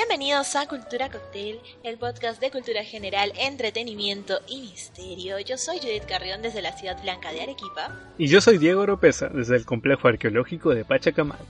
Bienvenidos 0.00 0.56
a 0.56 0.66
Cultura 0.66 1.10
Cocktail, 1.10 1.60
el 1.82 1.98
podcast 1.98 2.40
de 2.40 2.50
cultura 2.50 2.82
general, 2.82 3.34
entretenimiento 3.38 4.40
y 4.48 4.62
misterio. 4.62 5.38
Yo 5.40 5.58
soy 5.58 5.76
Judith 5.76 6.06
Carrión 6.08 6.40
desde 6.40 6.62
la 6.62 6.72
ciudad 6.72 7.00
blanca 7.02 7.30
de 7.32 7.42
Arequipa. 7.42 7.94
Y 8.16 8.26
yo 8.26 8.40
soy 8.40 8.56
Diego 8.56 8.80
Oropesa 8.80 9.28
desde 9.28 9.56
el 9.56 9.66
complejo 9.66 10.08
arqueológico 10.08 10.74
de 10.74 10.86
Pachacamac. 10.86 11.44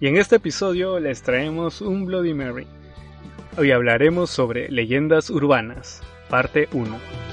Y 0.00 0.06
en 0.06 0.16
este 0.16 0.36
episodio 0.36 1.00
les 1.00 1.22
traemos 1.22 1.80
un 1.80 2.06
Bloody 2.06 2.34
Mary. 2.34 2.68
Hoy 3.58 3.72
hablaremos 3.72 4.30
sobre 4.30 4.70
leyendas 4.70 5.28
urbanas, 5.28 6.02
parte 6.28 6.68
1. 6.70 7.31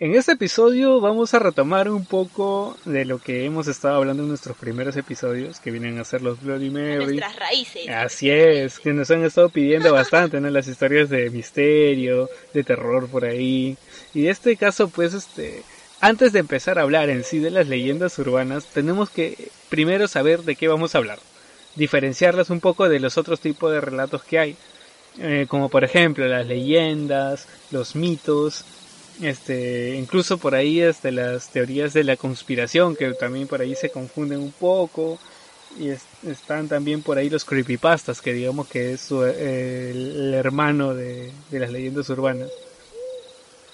En 0.00 0.14
este 0.14 0.32
episodio 0.32 1.00
vamos 1.00 1.34
a 1.34 1.40
retomar 1.40 1.90
un 1.90 2.04
poco 2.04 2.76
de 2.84 3.04
lo 3.04 3.18
que 3.18 3.44
hemos 3.44 3.66
estado 3.66 3.96
hablando 3.96 4.22
en 4.22 4.28
nuestros 4.28 4.56
primeros 4.56 4.96
episodios, 4.96 5.58
que 5.58 5.72
vienen 5.72 5.98
a 5.98 6.04
ser 6.04 6.22
los 6.22 6.40
Bloody 6.40 6.70
Mary. 6.70 7.04
Nuestras 7.04 7.34
raíces. 7.34 7.88
Así 7.88 8.30
es, 8.30 8.78
que 8.78 8.92
nos 8.92 9.10
han 9.10 9.24
estado 9.24 9.48
pidiendo 9.48 9.92
bastante, 9.92 10.40
¿no? 10.40 10.50
Las 10.50 10.68
historias 10.68 11.08
de 11.08 11.30
misterio, 11.30 12.30
de 12.54 12.62
terror 12.62 13.08
por 13.08 13.24
ahí. 13.24 13.76
Y 14.14 14.28
este 14.28 14.56
caso, 14.56 14.86
pues, 14.86 15.14
este, 15.14 15.64
antes 16.00 16.32
de 16.32 16.38
empezar 16.38 16.78
a 16.78 16.82
hablar 16.82 17.10
en 17.10 17.24
sí 17.24 17.40
de 17.40 17.50
las 17.50 17.66
leyendas 17.66 18.16
urbanas, 18.20 18.66
tenemos 18.66 19.10
que 19.10 19.50
primero 19.68 20.06
saber 20.06 20.44
de 20.44 20.54
qué 20.54 20.68
vamos 20.68 20.94
a 20.94 20.98
hablar. 20.98 21.18
Diferenciarlas 21.74 22.50
un 22.50 22.60
poco 22.60 22.88
de 22.88 23.00
los 23.00 23.18
otros 23.18 23.40
tipos 23.40 23.72
de 23.72 23.80
relatos 23.80 24.22
que 24.22 24.38
hay. 24.38 24.56
Eh, 25.20 25.46
como 25.48 25.68
por 25.68 25.82
ejemplo 25.82 26.28
las 26.28 26.46
leyendas, 26.46 27.48
los 27.72 27.96
mitos, 27.96 28.64
este 29.22 29.96
incluso 29.96 30.38
por 30.38 30.54
ahí 30.54 30.80
este, 30.80 31.12
las 31.12 31.50
teorías 31.50 31.92
de 31.92 32.04
la 32.04 32.16
conspiración 32.16 32.96
que 32.96 33.12
también 33.14 33.48
por 33.48 33.60
ahí 33.60 33.74
se 33.74 33.90
confunden 33.90 34.38
un 34.38 34.52
poco 34.52 35.18
y 35.78 35.88
están 36.28 36.68
también 36.68 37.02
por 37.02 37.18
ahí 37.18 37.28
los 37.28 37.44
creepypastas 37.44 38.20
que 38.20 38.32
digamos 38.32 38.68
que 38.68 38.92
es 38.92 39.10
el, 39.10 40.32
hermano 40.34 40.94
de, 40.94 41.30
de, 41.50 41.58
las 41.58 41.70
leyendas 41.70 42.08
urbanas. 42.08 42.50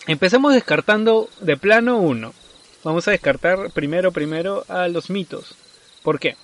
Empecemos 0.06 0.52
descartando 0.52 1.30
de 1.40 1.56
plano 1.56 1.98
uno. 1.98 2.34
Vamos 2.82 3.06
a 3.08 3.12
descartar 3.12 3.70
primero 3.70 4.12
primero 4.12 4.64
a 4.68 4.88
los 4.88 5.08
mitos. 5.08 5.54
¿por 6.02 6.18
qué? 6.18 6.36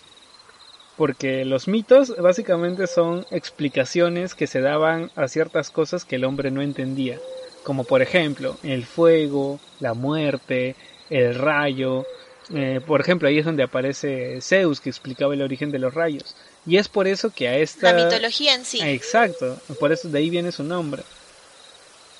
porque 0.96 1.46
los 1.46 1.66
mitos 1.66 2.14
básicamente 2.18 2.86
son 2.86 3.24
explicaciones 3.30 4.34
que 4.34 4.46
se 4.46 4.60
daban 4.60 5.10
a 5.16 5.28
ciertas 5.28 5.70
cosas 5.70 6.04
que 6.04 6.16
el 6.16 6.24
hombre 6.24 6.50
no 6.50 6.60
entendía 6.60 7.18
como 7.62 7.84
por 7.84 8.02
ejemplo 8.02 8.56
el 8.62 8.84
fuego, 8.84 9.60
la 9.80 9.94
muerte, 9.94 10.76
el 11.08 11.34
rayo. 11.34 12.06
Eh, 12.52 12.80
por 12.84 13.00
ejemplo, 13.00 13.28
ahí 13.28 13.38
es 13.38 13.44
donde 13.44 13.62
aparece 13.62 14.40
Zeus 14.40 14.80
que 14.80 14.90
explicaba 14.90 15.34
el 15.34 15.42
origen 15.42 15.70
de 15.70 15.78
los 15.78 15.94
rayos. 15.94 16.34
Y 16.66 16.76
es 16.76 16.88
por 16.88 17.06
eso 17.06 17.30
que 17.30 17.48
a 17.48 17.56
esta... 17.56 17.92
La 17.92 18.04
mitología 18.04 18.54
en 18.54 18.64
sí. 18.64 18.80
Exacto, 18.82 19.58
por 19.78 19.92
eso 19.92 20.08
de 20.08 20.18
ahí 20.18 20.30
viene 20.30 20.52
su 20.52 20.62
nombre. 20.62 21.02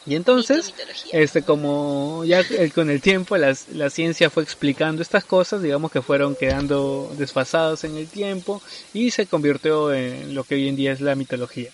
Y 0.07 0.15
entonces, 0.15 0.73
este 1.13 1.43
como 1.43 2.25
ya 2.25 2.43
con 2.75 2.89
el 2.89 3.03
tiempo 3.03 3.37
la, 3.37 3.55
la 3.75 3.91
ciencia 3.91 4.31
fue 4.31 4.43
explicando 4.43 5.03
estas 5.03 5.25
cosas, 5.25 5.61
digamos 5.61 5.93
que 5.93 6.01
fueron 6.01 6.35
quedando 6.35 7.13
desfasadas 7.19 7.85
en 7.85 7.99
el 7.99 8.09
tiempo 8.09 8.63
y 8.95 9.11
se 9.11 9.27
convirtió 9.27 9.93
en 9.93 10.35
lo 10.35 10.45
que 10.45 10.55
hoy 10.55 10.69
en 10.69 10.77
día 10.77 10.93
es 10.93 11.03
la 11.03 11.15
mitología 11.17 11.71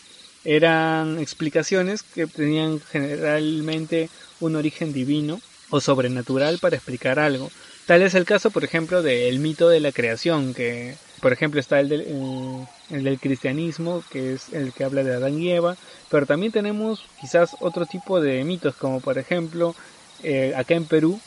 eran 0.47 1.19
explicaciones 1.19 2.05
que 2.05 2.29
tenían 2.29 2.81
generalmente 2.81 4.09
un 4.39 4.55
origen 4.55 4.93
divino 4.93 5.41
o 5.71 5.81
sobrenatural 5.81 6.59
para 6.59 6.77
explicar 6.77 7.19
algo. 7.19 7.51
Tal 7.87 8.03
es 8.03 8.15
el 8.15 8.25
caso, 8.25 8.51
por 8.51 8.63
ejemplo, 8.63 9.03
del 9.03 9.41
mito 9.41 9.69
de 9.69 9.81
la 9.81 9.91
creación, 9.91 10.55
que 10.55 10.95
por 11.21 11.33
ejemplo 11.33 11.59
está 11.59 11.81
el 11.81 11.89
del, 11.89 12.67
el, 12.91 13.05
del 13.05 13.19
cristianismo, 13.19 14.05
que 14.11 14.35
es 14.35 14.53
el 14.53 14.73
que 14.73 14.85
habla 14.85 15.03
de 15.03 15.15
Adán 15.15 15.41
y 15.41 15.51
Eva, 15.51 15.77
pero 16.11 16.27
también 16.27 16.53
tenemos 16.53 17.05
quizás 17.21 17.57
otro 17.59 17.85
tipo 17.85 18.21
de 18.21 18.45
mitos, 18.45 18.77
como 18.77 19.01
por 19.01 19.19
ejemplo 19.19 19.75
eh, 20.23 20.53
acá 20.57 20.75
en 20.75 20.85
Perú, 20.85 21.21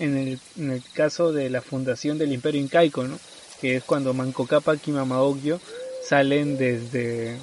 en 0.00 0.16
el, 0.16 0.40
en 0.58 0.72
el, 0.72 0.82
caso 0.94 1.32
de 1.32 1.48
la 1.48 1.62
fundación 1.62 2.18
del 2.18 2.32
imperio 2.32 2.60
incaico, 2.60 3.04
¿no? 3.04 3.20
que 3.60 3.76
es 3.76 3.84
cuando 3.84 4.14
Manco 4.14 4.46
Cápac 4.46 4.86
y 4.88 4.90
Mamaogyo 4.90 5.60
salen 6.04 6.56
desde 6.56 7.38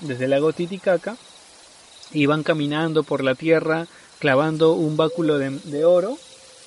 desde 0.00 0.24
el 0.24 0.30
lago 0.30 0.52
Titicaca 0.52 1.16
y 2.12 2.26
van 2.26 2.42
caminando 2.42 3.02
por 3.02 3.22
la 3.22 3.34
tierra 3.34 3.86
clavando 4.18 4.74
un 4.74 4.96
báculo 4.96 5.38
de, 5.38 5.84
oro, 5.84 6.16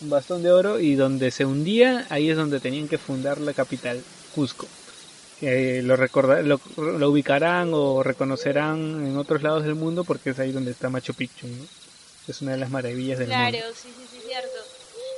un 0.01 0.09
bastón 0.09 0.43
de 0.43 0.51
oro 0.51 0.79
y 0.79 0.95
donde 0.95 1.31
se 1.31 1.45
hundía, 1.45 2.05
ahí 2.09 2.29
es 2.29 2.35
donde 2.35 2.59
tenían 2.59 2.89
que 2.89 2.97
fundar 2.97 3.39
la 3.39 3.53
capital, 3.53 4.03
Cusco. 4.33 4.67
Eh, 5.41 5.81
lo, 5.81 5.95
lo, 5.95 7.09
ubicarán 7.09 7.71
o 7.73 8.03
reconocerán 8.03 9.05
en 9.07 9.17
otros 9.17 9.41
lados 9.41 9.63
del 9.63 9.75
mundo 9.75 10.03
porque 10.03 10.31
es 10.31 10.39
ahí 10.39 10.51
donde 10.51 10.71
está 10.71 10.89
Machu 10.89 11.13
Picchu. 11.13 11.47
Es 12.27 12.41
una 12.41 12.51
de 12.51 12.57
las 12.57 12.71
maravillas 12.71 13.19
del 13.19 13.29
mundo. 13.29 13.49
Claro, 13.49 13.65
sí, 13.73 13.87
sí, 13.95 14.05
sí, 14.11 14.19
cierto. 14.27 14.64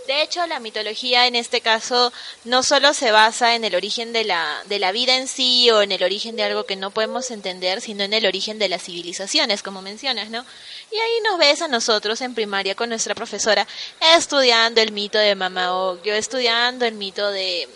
De 0.07 0.22
hecho, 0.22 0.47
la 0.47 0.62
mitología 0.62 1.28
en 1.28 1.35
este 1.35 1.59
caso 1.59 2.13
no 2.45 2.63
solo 2.63 2.94
se 2.94 3.12
basa 3.12 3.56
en 3.56 3.66
el 3.66 3.75
origen 3.75 4.13
de 4.13 4.23
la, 4.23 4.63
de 4.68 4.79
la 4.79 4.94
vida 4.94 5.18
en 5.18 5.28
sí 5.28 5.69
o 5.69 5.81
en 5.81 5.91
el 5.91 6.01
origen 6.01 6.38
de 6.38 6.44
algo 6.44 6.66
que 6.66 6.78
no 6.78 6.91
podemos 6.91 7.29
entender, 7.29 7.81
sino 7.81 8.06
en 8.06 8.13
el 8.13 8.25
origen 8.25 8.57
de 8.57 8.69
las 8.69 8.84
civilizaciones, 8.84 9.63
como 9.63 9.81
mencionas, 9.81 10.29
¿no? 10.29 10.46
Y 10.91 10.96
ahí 10.96 11.22
nos 11.25 11.38
ves 11.38 11.62
a 11.62 11.67
nosotros 11.67 12.22
en 12.22 12.35
primaria 12.35 12.73
con 12.73 12.88
nuestra 12.88 13.16
profesora 13.16 13.67
estudiando 14.16 14.79
el 14.79 14.94
mito 14.94 15.17
de 15.17 15.35
Mama 15.35 15.73
Ogyo, 15.73 16.13
estudiando 16.13 16.85
el 16.85 16.94
mito 16.94 17.29
de, 17.29 17.67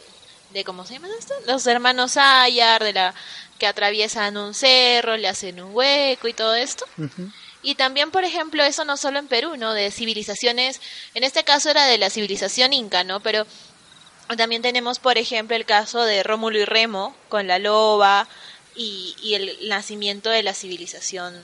de 0.52 0.64
¿cómo 0.64 0.86
se 0.86 0.94
llama 0.94 1.09
esto? 1.20 1.34
Los 1.47 1.68
hermanos 1.68 2.16
Ayar, 2.16 2.81
de 2.81 2.94
la 2.94 3.14
que 3.61 3.67
atraviesan 3.67 4.38
un 4.38 4.55
cerro, 4.55 5.17
le 5.17 5.27
hacen 5.27 5.61
un 5.61 5.75
hueco 5.75 6.27
y 6.27 6.33
todo 6.33 6.55
esto. 6.55 6.83
Y 7.61 7.75
también, 7.75 8.09
por 8.09 8.23
ejemplo, 8.23 8.63
eso 8.63 8.85
no 8.85 8.97
solo 8.97 9.19
en 9.19 9.27
Perú, 9.27 9.55
¿no? 9.55 9.75
De 9.75 9.91
civilizaciones, 9.91 10.81
en 11.13 11.23
este 11.23 11.44
caso 11.44 11.69
era 11.69 11.85
de 11.85 11.99
la 11.99 12.09
civilización 12.09 12.73
inca, 12.73 13.03
¿no? 13.03 13.19
Pero 13.19 13.45
también 14.35 14.63
tenemos, 14.63 14.97
por 14.97 15.19
ejemplo, 15.19 15.55
el 15.55 15.66
caso 15.66 16.03
de 16.05 16.23
Rómulo 16.23 16.57
y 16.57 16.66
Remo 16.66 17.16
con 17.29 17.45
la 17.45 17.59
loba 17.59 18.27
y, 18.75 19.16
y 19.22 19.35
el 19.35 19.69
nacimiento 19.69 20.31
de 20.31 20.41
la 20.41 20.55
civilización 20.55 21.39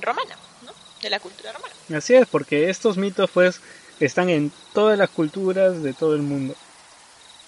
romana, 0.00 0.34
¿no? 0.66 0.72
De 1.00 1.10
la 1.10 1.20
cultura 1.20 1.52
romana. 1.52 1.72
Así 1.96 2.14
es, 2.14 2.26
porque 2.26 2.70
estos 2.70 2.96
mitos, 2.96 3.30
pues, 3.30 3.60
están 4.00 4.30
en 4.30 4.50
todas 4.74 4.98
las 4.98 5.10
culturas 5.10 5.80
de 5.80 5.92
todo 5.92 6.16
el 6.16 6.22
mundo. 6.22 6.56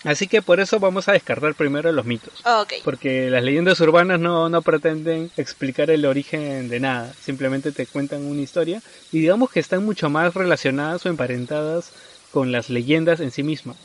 Así 0.04 0.26
que 0.26 0.42
por 0.42 0.60
eso 0.60 0.78
vamos 0.78 1.08
a 1.08 1.12
descartar 1.12 1.54
primero 1.54 1.90
los 1.90 2.04
mitos. 2.04 2.34
Porque 2.84 3.30
las 3.30 3.42
leyendas 3.42 3.80
urbanas 3.80 4.20
no, 4.20 4.48
no 4.50 4.62
pretenden 4.62 5.30
explicar 5.36 5.90
el 5.90 6.04
origen 6.04 6.68
de 6.68 6.78
nada, 6.80 7.12
simplemente 7.20 7.72
te 7.72 7.86
cuentan 7.86 8.24
una 8.24 8.42
historia 8.42 8.82
y 9.10 9.20
digamos 9.20 9.50
que 9.50 9.60
están 9.60 9.84
mucho 9.84 10.10
más 10.10 10.34
relacionadas 10.34 11.04
o 11.06 11.08
emparentadas 11.08 11.90
con 12.30 12.52
las 12.52 12.68
leyendas 12.68 13.20
en 13.20 13.30
sí 13.30 13.42
mismas. 13.42 13.76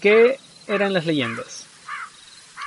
¿Qué 0.00 0.38
eran 0.68 0.92
las 0.92 1.06
leyendas? 1.06 1.66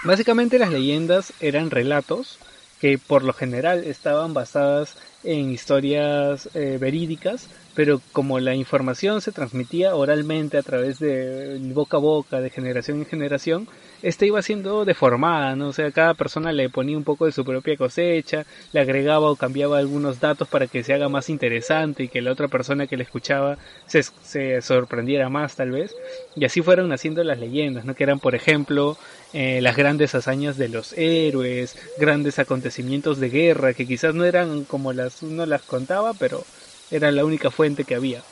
Básicamente 0.04 0.60
las 0.60 0.70
leyendas 0.70 1.34
eran 1.40 1.72
relatos 1.72 2.38
que 2.82 2.98
por 2.98 3.24
lo 3.24 3.34
general 3.34 3.86
estaban 3.86 4.34
basadas 4.34 4.96
en 5.24 5.52
historias 5.52 6.50
eh, 6.54 6.78
verídicas 6.80 7.48
pero 7.76 8.02
como 8.14 8.40
la 8.40 8.56
información 8.56 9.22
se 9.22 9.32
transmitía 9.32 9.96
oralmente 9.96 10.58
a 10.58 10.64
través 10.64 11.00
de 11.00 11.60
boca 11.74 11.98
a 11.98 12.00
boca, 12.00 12.42
de 12.42 12.50
generación 12.50 13.00
en 13.00 13.06
generación, 13.06 13.68
esta 14.02 14.26
iba 14.26 14.42
siendo 14.42 14.86
deformada, 14.86 15.56
¿no? 15.56 15.70
O 15.70 15.74
sea, 15.74 15.92
cada 15.92 16.14
persona 16.14 16.52
le 16.52 16.70
ponía 16.70 16.98
un 16.98 17.04
poco 17.04 17.26
de 17.26 17.32
su 17.32 17.44
propia 17.44 17.76
cosecha, 17.76 18.46
le 18.72 18.80
agregaba 18.80 19.32
o 19.32 19.36
cambiaba 19.36 19.78
algunos 19.78 20.20
datos 20.20 20.48
para 20.48 20.68
que 20.68 20.84
se 20.84 20.94
haga 20.94 21.10
más 21.10 21.30
interesante 21.30 22.04
y 22.04 22.08
que 22.08 22.22
la 22.22 22.32
otra 22.32 22.48
persona 22.48 22.88
que 22.88 22.98
le 22.98 23.04
escuchaba 23.04 23.58
se, 23.88 24.04
se 24.04 24.62
sorprendiera 24.62 25.30
más 25.30 25.56
tal 25.56 25.72
vez. 25.72 25.96
Y 26.36 26.46
así 26.46 26.62
fueron 26.62 26.90
naciendo 26.90 27.24
las 27.24 27.40
leyendas, 27.40 27.86
¿no? 27.86 27.96
Que 27.96 28.04
eran, 28.04 28.20
por 28.20 28.36
ejemplo, 28.36 28.98
eh, 29.34 29.60
las 29.62 29.76
grandes 29.76 30.16
hazañas 30.16 30.58
de 30.58 30.70
los 30.70 30.94
héroes, 30.94 31.76
grandes 31.98 32.40
acontecimientos 32.40 33.20
de 33.20 33.30
guerra, 33.30 33.74
que 33.74 33.88
quizás 33.88 34.14
no 34.14 34.24
eran 34.24 34.66
como 34.66 34.94
las 34.94 35.24
uno 35.24 35.46
las 35.46 35.64
contaba, 35.64 36.14
pero 36.14 36.44
era 36.92 37.12
la 37.12 37.26
única 37.26 37.52
fuente 37.52 37.84
que 37.84 37.96
había. 37.96 38.24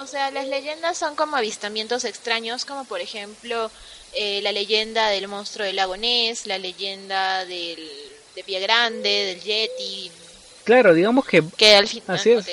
O 0.00 0.06
sea, 0.06 0.30
las 0.30 0.46
leyendas 0.46 0.96
son 0.96 1.16
como 1.16 1.36
avistamientos 1.36 2.04
extraños, 2.04 2.64
como 2.64 2.84
por 2.84 3.00
ejemplo 3.00 3.70
eh, 4.14 4.40
la 4.42 4.52
leyenda 4.52 5.08
del 5.08 5.28
monstruo 5.28 5.66
del 5.66 5.76
lago 5.76 5.96
Ness, 5.96 6.46
la 6.46 6.58
leyenda 6.58 7.44
del, 7.44 7.88
de 8.34 8.44
Pie 8.44 8.60
Grande, 8.60 9.08
del 9.08 9.40
Yeti. 9.40 10.10
Claro, 10.64 10.94
digamos 10.94 11.24
que... 11.26 11.42
Que 11.56 11.74
al 11.74 11.88
final... 11.88 12.44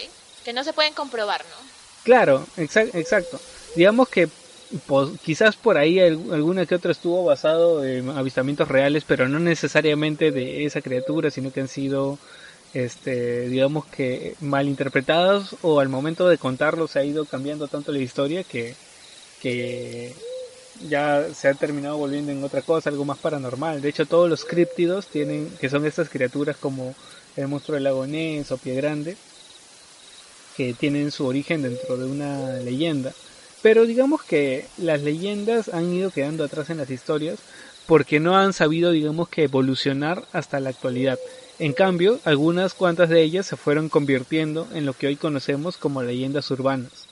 que 0.44 0.54
no 0.54 0.63
se 0.63 0.74
pueden 0.74 0.94
comprobar, 0.94 1.42
¿no? 1.46 1.66
Claro, 2.04 2.48
exacto. 2.58 3.40
Digamos 3.75 4.10
que 4.10 4.30
quizás 5.24 5.56
por 5.56 5.78
ahí 5.78 6.00
alguna 6.00 6.66
que 6.66 6.75
otra 6.75 6.92
estuvo 6.92 7.24
basado 7.24 7.86
en 7.86 8.10
avistamientos 8.10 8.68
reales, 8.68 9.04
pero 9.06 9.28
no 9.28 9.40
necesariamente 9.40 10.31
de 10.31 10.66
esa 10.66 10.81
criatura, 10.81 11.31
sino 11.31 11.51
que 11.51 11.62
han 11.62 11.68
sido 11.68 12.18
este, 12.75 13.48
digamos 13.48 13.86
que 13.86 14.36
mal 14.42 14.68
interpretados 14.68 15.56
o 15.62 15.80
al 15.80 15.88
momento 15.88 16.27
de 16.27 16.38
contarlos 16.38 16.92
se 16.92 17.00
ha 17.00 17.06
ido 17.06 17.24
cambiando 17.24 17.69
tanto 17.69 17.94
la 17.94 18.00
historia 18.00 18.44
que, 18.44 18.75
que 19.42 20.13
ya 20.89 21.25
se 21.33 21.48
ha 21.48 21.54
terminado 21.54 21.98
volviendo 21.98 22.33
en 22.33 22.44
otra 22.44 22.62
cosa, 22.62 22.89
algo 22.89 23.06
más 23.06 23.18
paranormal. 23.18 23.81
De 23.81 23.88
hecho, 23.88 24.06
todos 24.06 24.30
los 24.30 24.44
críptidos 24.44 25.07
tienen, 25.07 25.50
que 25.62 25.69
son 25.69 25.86
estas 25.86 26.10
criaturas 26.10 26.57
como 26.57 26.94
el 27.38 27.48
monstruo 27.48 27.75
del 27.75 27.86
lago 27.86 28.06
Ness 28.07 28.51
o 28.51 28.57
Pie 28.57 28.75
Grande, 28.75 29.16
que 30.57 30.74
tienen 30.74 31.12
su 31.12 31.25
origen 31.25 31.62
dentro 31.62 31.95
de 31.95 32.06
una 32.06 32.57
leyenda. 32.57 33.13
Pero 33.62 33.86
digamos 33.86 34.22
que 34.22 34.66
las 34.77 35.01
leyendas 35.01 35.69
han 35.69 35.94
ido 35.94 36.12
quedando 36.12 36.44
atrás 36.44 36.69
en 36.69 36.77
las 36.77 36.89
historias 36.89 37.39
porque 37.88 38.19
no 38.19 38.36
han 38.36 38.51
sabido, 38.51 38.92
digamos 38.92 39.30
que 39.30 39.44
evolucionar 39.44 40.25
hasta 40.33 40.60
la 40.60 40.72
actualidad. 40.72 41.18
En 41.57 41.72
cambio, 41.72 42.19
algunas 42.25 42.74
cuantas 42.74 43.10
de 43.10 43.22
ellas 43.22 43.46
se 43.46 43.56
fueron 43.56 43.88
convirtiendo 43.88 44.68
en 44.74 44.86
lo 44.86 44.94
que 44.94 45.07
hoy 45.07 45.16
conocemos 45.16 45.78
como 45.78 46.04
leyendas 46.04 46.52
urbanas. 46.52 47.07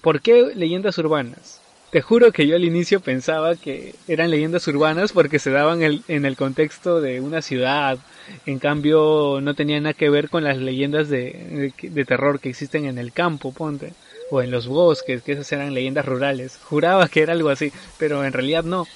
¿Por 0.00 0.20
qué 0.20 0.52
leyendas 0.54 0.96
urbanas? 0.98 1.60
Te 1.90 2.00
juro 2.00 2.32
que 2.32 2.46
yo 2.46 2.56
al 2.56 2.64
inicio 2.64 3.00
pensaba 3.00 3.54
que 3.56 3.94
eran 4.08 4.30
leyendas 4.30 4.66
urbanas 4.66 5.12
porque 5.12 5.38
se 5.38 5.50
daban 5.50 5.80
en 5.82 6.24
el 6.24 6.36
contexto 6.36 7.00
de 7.00 7.20
una 7.20 7.42
ciudad. 7.42 7.98
En 8.46 8.58
cambio, 8.58 9.40
no 9.40 9.54
tenían 9.54 9.84
nada 9.84 9.94
que 9.94 10.10
ver 10.10 10.28
con 10.28 10.42
las 10.44 10.56
leyendas 10.56 11.08
de, 11.08 11.72
terror 12.06 12.40
que 12.40 12.48
existen 12.48 12.86
en 12.86 12.98
el 12.98 13.12
campo, 13.12 13.52
ponte. 13.52 13.92
O 14.30 14.42
en 14.42 14.50
los 14.50 14.66
bosques, 14.66 15.22
que 15.22 15.32
esas 15.32 15.52
eran 15.52 15.74
leyendas 15.74 16.06
rurales. 16.06 16.58
Juraba 16.64 17.08
que 17.08 17.22
era 17.22 17.32
algo 17.32 17.50
así, 17.50 17.72
pero 17.98 18.24
en 18.24 18.32
realidad 18.32 18.64
no 18.64 18.86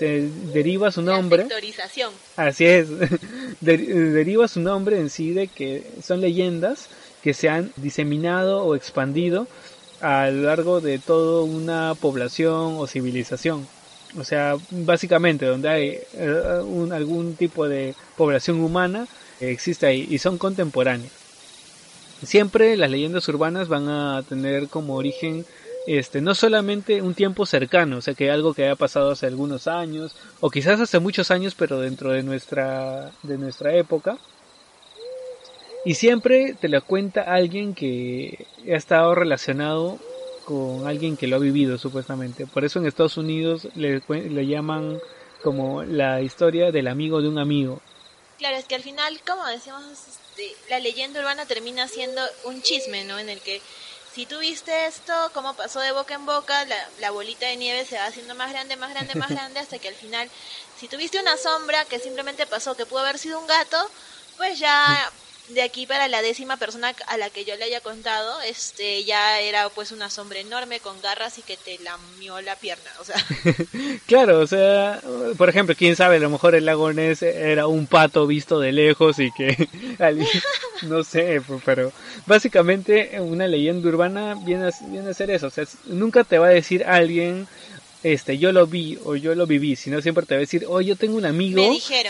se 0.00 0.30
deriva 0.54 0.90
su 0.90 1.02
nombre. 1.02 1.46
Así 2.34 2.64
es. 2.64 2.88
deriva 3.60 4.48
su 4.48 4.60
nombre 4.60 4.98
en 4.98 5.10
sí 5.10 5.32
de 5.34 5.46
que 5.46 5.86
son 6.02 6.22
leyendas 6.22 6.88
que 7.22 7.34
se 7.34 7.50
han 7.50 7.70
diseminado 7.76 8.64
o 8.64 8.74
expandido 8.74 9.46
a 10.00 10.30
lo 10.30 10.44
largo 10.44 10.80
de 10.80 10.98
toda 10.98 11.44
una 11.44 11.94
población 12.00 12.76
o 12.78 12.86
civilización. 12.86 13.68
O 14.18 14.24
sea, 14.24 14.56
básicamente 14.70 15.44
donde 15.44 15.68
hay 15.68 15.98
eh, 16.14 16.62
un, 16.64 16.94
algún 16.94 17.36
tipo 17.36 17.68
de 17.68 17.94
población 18.16 18.58
humana 18.62 19.06
existe 19.38 19.84
ahí 19.84 20.06
y 20.08 20.16
son 20.16 20.38
contemporáneos. 20.38 21.12
Siempre 22.24 22.74
las 22.78 22.90
leyendas 22.90 23.28
urbanas 23.28 23.68
van 23.68 23.86
a 23.90 24.22
tener 24.26 24.68
como 24.68 24.94
origen 24.94 25.44
este, 25.86 26.20
no 26.20 26.34
solamente 26.34 27.02
un 27.02 27.14
tiempo 27.14 27.46
cercano, 27.46 27.98
o 27.98 28.00
sea, 28.00 28.14
que 28.14 28.30
algo 28.30 28.54
que 28.54 28.64
haya 28.64 28.76
pasado 28.76 29.10
hace 29.10 29.26
algunos 29.26 29.66
años, 29.66 30.12
o 30.40 30.50
quizás 30.50 30.80
hace 30.80 30.98
muchos 30.98 31.30
años, 31.30 31.54
pero 31.54 31.80
dentro 31.80 32.10
de 32.10 32.22
nuestra, 32.22 33.12
de 33.22 33.38
nuestra 33.38 33.74
época. 33.74 34.18
Y 35.84 35.94
siempre 35.94 36.54
te 36.60 36.68
lo 36.68 36.82
cuenta 36.82 37.22
alguien 37.22 37.74
que 37.74 38.46
ha 38.70 38.76
estado 38.76 39.14
relacionado 39.14 39.98
con 40.44 40.86
alguien 40.86 41.16
que 41.16 41.26
lo 41.26 41.36
ha 41.36 41.38
vivido, 41.38 41.78
supuestamente. 41.78 42.46
Por 42.46 42.64
eso 42.64 42.78
en 42.78 42.86
Estados 42.86 43.16
Unidos 43.16 43.68
le, 43.76 44.02
le 44.08 44.46
llaman 44.46 45.00
como 45.42 45.82
la 45.84 46.20
historia 46.20 46.70
del 46.70 46.88
amigo 46.88 47.22
de 47.22 47.28
un 47.28 47.38
amigo. 47.38 47.80
Claro, 48.38 48.56
es 48.56 48.64
que 48.64 48.74
al 48.74 48.82
final, 48.82 49.20
como 49.26 49.46
decimos, 49.46 49.82
este, 49.86 50.54
la 50.68 50.80
leyenda 50.80 51.20
urbana 51.20 51.46
termina 51.46 51.88
siendo 51.88 52.22
un 52.44 52.62
chisme, 52.62 53.04
¿no? 53.04 53.18
En 53.18 53.28
el 53.28 53.40
que 53.40 53.60
si 54.20 54.26
tú 54.26 54.38
viste 54.38 54.84
esto, 54.84 55.14
cómo 55.32 55.54
pasó 55.54 55.80
de 55.80 55.92
boca 55.92 56.12
en 56.12 56.26
boca, 56.26 56.66
la, 57.00 57.10
bolita 57.10 57.46
de 57.46 57.56
nieve 57.56 57.86
se 57.86 57.96
va 57.96 58.04
haciendo 58.04 58.34
más 58.34 58.50
grande, 58.50 58.76
más 58.76 58.90
grande, 58.90 59.14
más 59.14 59.30
grande, 59.30 59.60
hasta 59.60 59.78
que 59.78 59.88
al 59.88 59.94
final, 59.94 60.28
si 60.78 60.88
tuviste 60.88 61.18
una 61.18 61.38
sombra 61.38 61.86
que 61.86 61.98
simplemente 61.98 62.46
pasó, 62.46 62.76
que 62.76 62.84
pudo 62.84 62.98
haber 62.98 63.18
sido 63.18 63.40
un 63.40 63.46
gato, 63.46 63.78
pues 64.36 64.58
ya 64.58 65.10
de 65.54 65.62
aquí 65.62 65.86
para 65.86 66.08
la 66.08 66.22
décima 66.22 66.56
persona 66.56 66.94
a 67.06 67.16
la 67.16 67.30
que 67.30 67.44
yo 67.44 67.56
le 67.56 67.64
haya 67.64 67.80
contado, 67.80 68.40
este 68.42 69.04
ya 69.04 69.40
era 69.40 69.68
pues 69.68 69.92
una 69.92 70.10
sombra 70.10 70.38
enorme 70.38 70.80
con 70.80 71.00
garras 71.00 71.38
y 71.38 71.42
que 71.42 71.56
te 71.56 71.78
lamió 71.78 72.40
la 72.40 72.56
pierna, 72.56 72.90
o 73.00 73.04
sea. 73.04 73.16
claro, 74.06 74.40
o 74.40 74.46
sea, 74.46 75.00
por 75.36 75.48
ejemplo, 75.48 75.74
quién 75.76 75.96
sabe, 75.96 76.16
a 76.16 76.20
lo 76.20 76.30
mejor 76.30 76.54
el 76.54 76.66
lago 76.66 76.90
era 76.90 77.66
un 77.66 77.86
pato 77.86 78.26
visto 78.26 78.60
de 78.60 78.72
lejos 78.72 79.18
y 79.18 79.30
que 79.32 79.68
no 80.82 81.04
sé, 81.04 81.42
pero 81.64 81.92
básicamente 82.26 83.20
una 83.20 83.46
leyenda 83.46 83.88
urbana 83.88 84.36
viene 84.44 84.68
a, 84.68 84.70
viene 84.88 85.10
a 85.10 85.14
ser 85.14 85.30
eso, 85.30 85.48
o 85.48 85.50
sea, 85.50 85.64
nunca 85.86 86.24
te 86.24 86.38
va 86.38 86.46
a 86.46 86.50
decir 86.50 86.84
alguien 86.84 87.46
este, 88.02 88.38
yo 88.38 88.52
lo 88.52 88.66
vi 88.66 88.98
o 89.04 89.16
yo 89.16 89.34
lo 89.34 89.46
viví, 89.46 89.76
sino 89.76 90.00
siempre 90.00 90.24
te 90.26 90.34
va 90.34 90.38
a 90.38 90.40
decir, 90.40 90.64
oh, 90.68 90.80
yo 90.80 90.96
tengo 90.96 91.16
un 91.16 91.26
amigo 91.26 91.62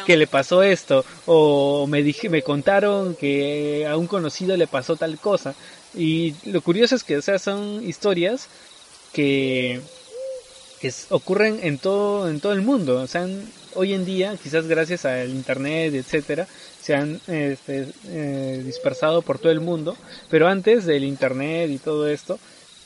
que 0.06 0.16
le 0.16 0.26
pasó 0.26 0.62
esto, 0.62 1.04
o 1.26 1.86
me 1.86 2.02
dije, 2.02 2.28
me 2.28 2.42
contaron 2.42 3.14
que 3.14 3.86
a 3.88 3.96
un 3.96 4.06
conocido 4.06 4.56
le 4.56 4.66
pasó 4.66 4.96
tal 4.96 5.18
cosa. 5.18 5.54
Y 5.94 6.34
lo 6.44 6.60
curioso 6.60 6.94
es 6.94 7.02
que, 7.02 7.16
o 7.16 7.22
sea, 7.22 7.38
son 7.38 7.86
historias 7.86 8.46
que, 9.12 9.80
que 10.80 10.92
ocurren 11.10 11.58
en 11.62 11.78
todo, 11.78 12.28
en 12.28 12.40
todo 12.40 12.52
el 12.52 12.62
mundo. 12.62 13.00
O 13.00 13.06
sea, 13.08 13.26
hoy 13.74 13.94
en 13.94 14.04
día, 14.04 14.36
quizás 14.40 14.66
gracias 14.66 15.04
al 15.04 15.30
internet, 15.30 15.94
etcétera, 15.94 16.46
se 16.80 16.94
han 16.94 17.20
este, 17.26 17.88
eh, 18.08 18.62
dispersado 18.64 19.22
por 19.22 19.38
todo 19.38 19.52
el 19.52 19.60
mundo, 19.60 19.96
pero 20.28 20.48
antes 20.48 20.86
del 20.86 21.04
internet 21.04 21.70
y 21.70 21.78
todo 21.78 22.08
esto, 22.08 22.38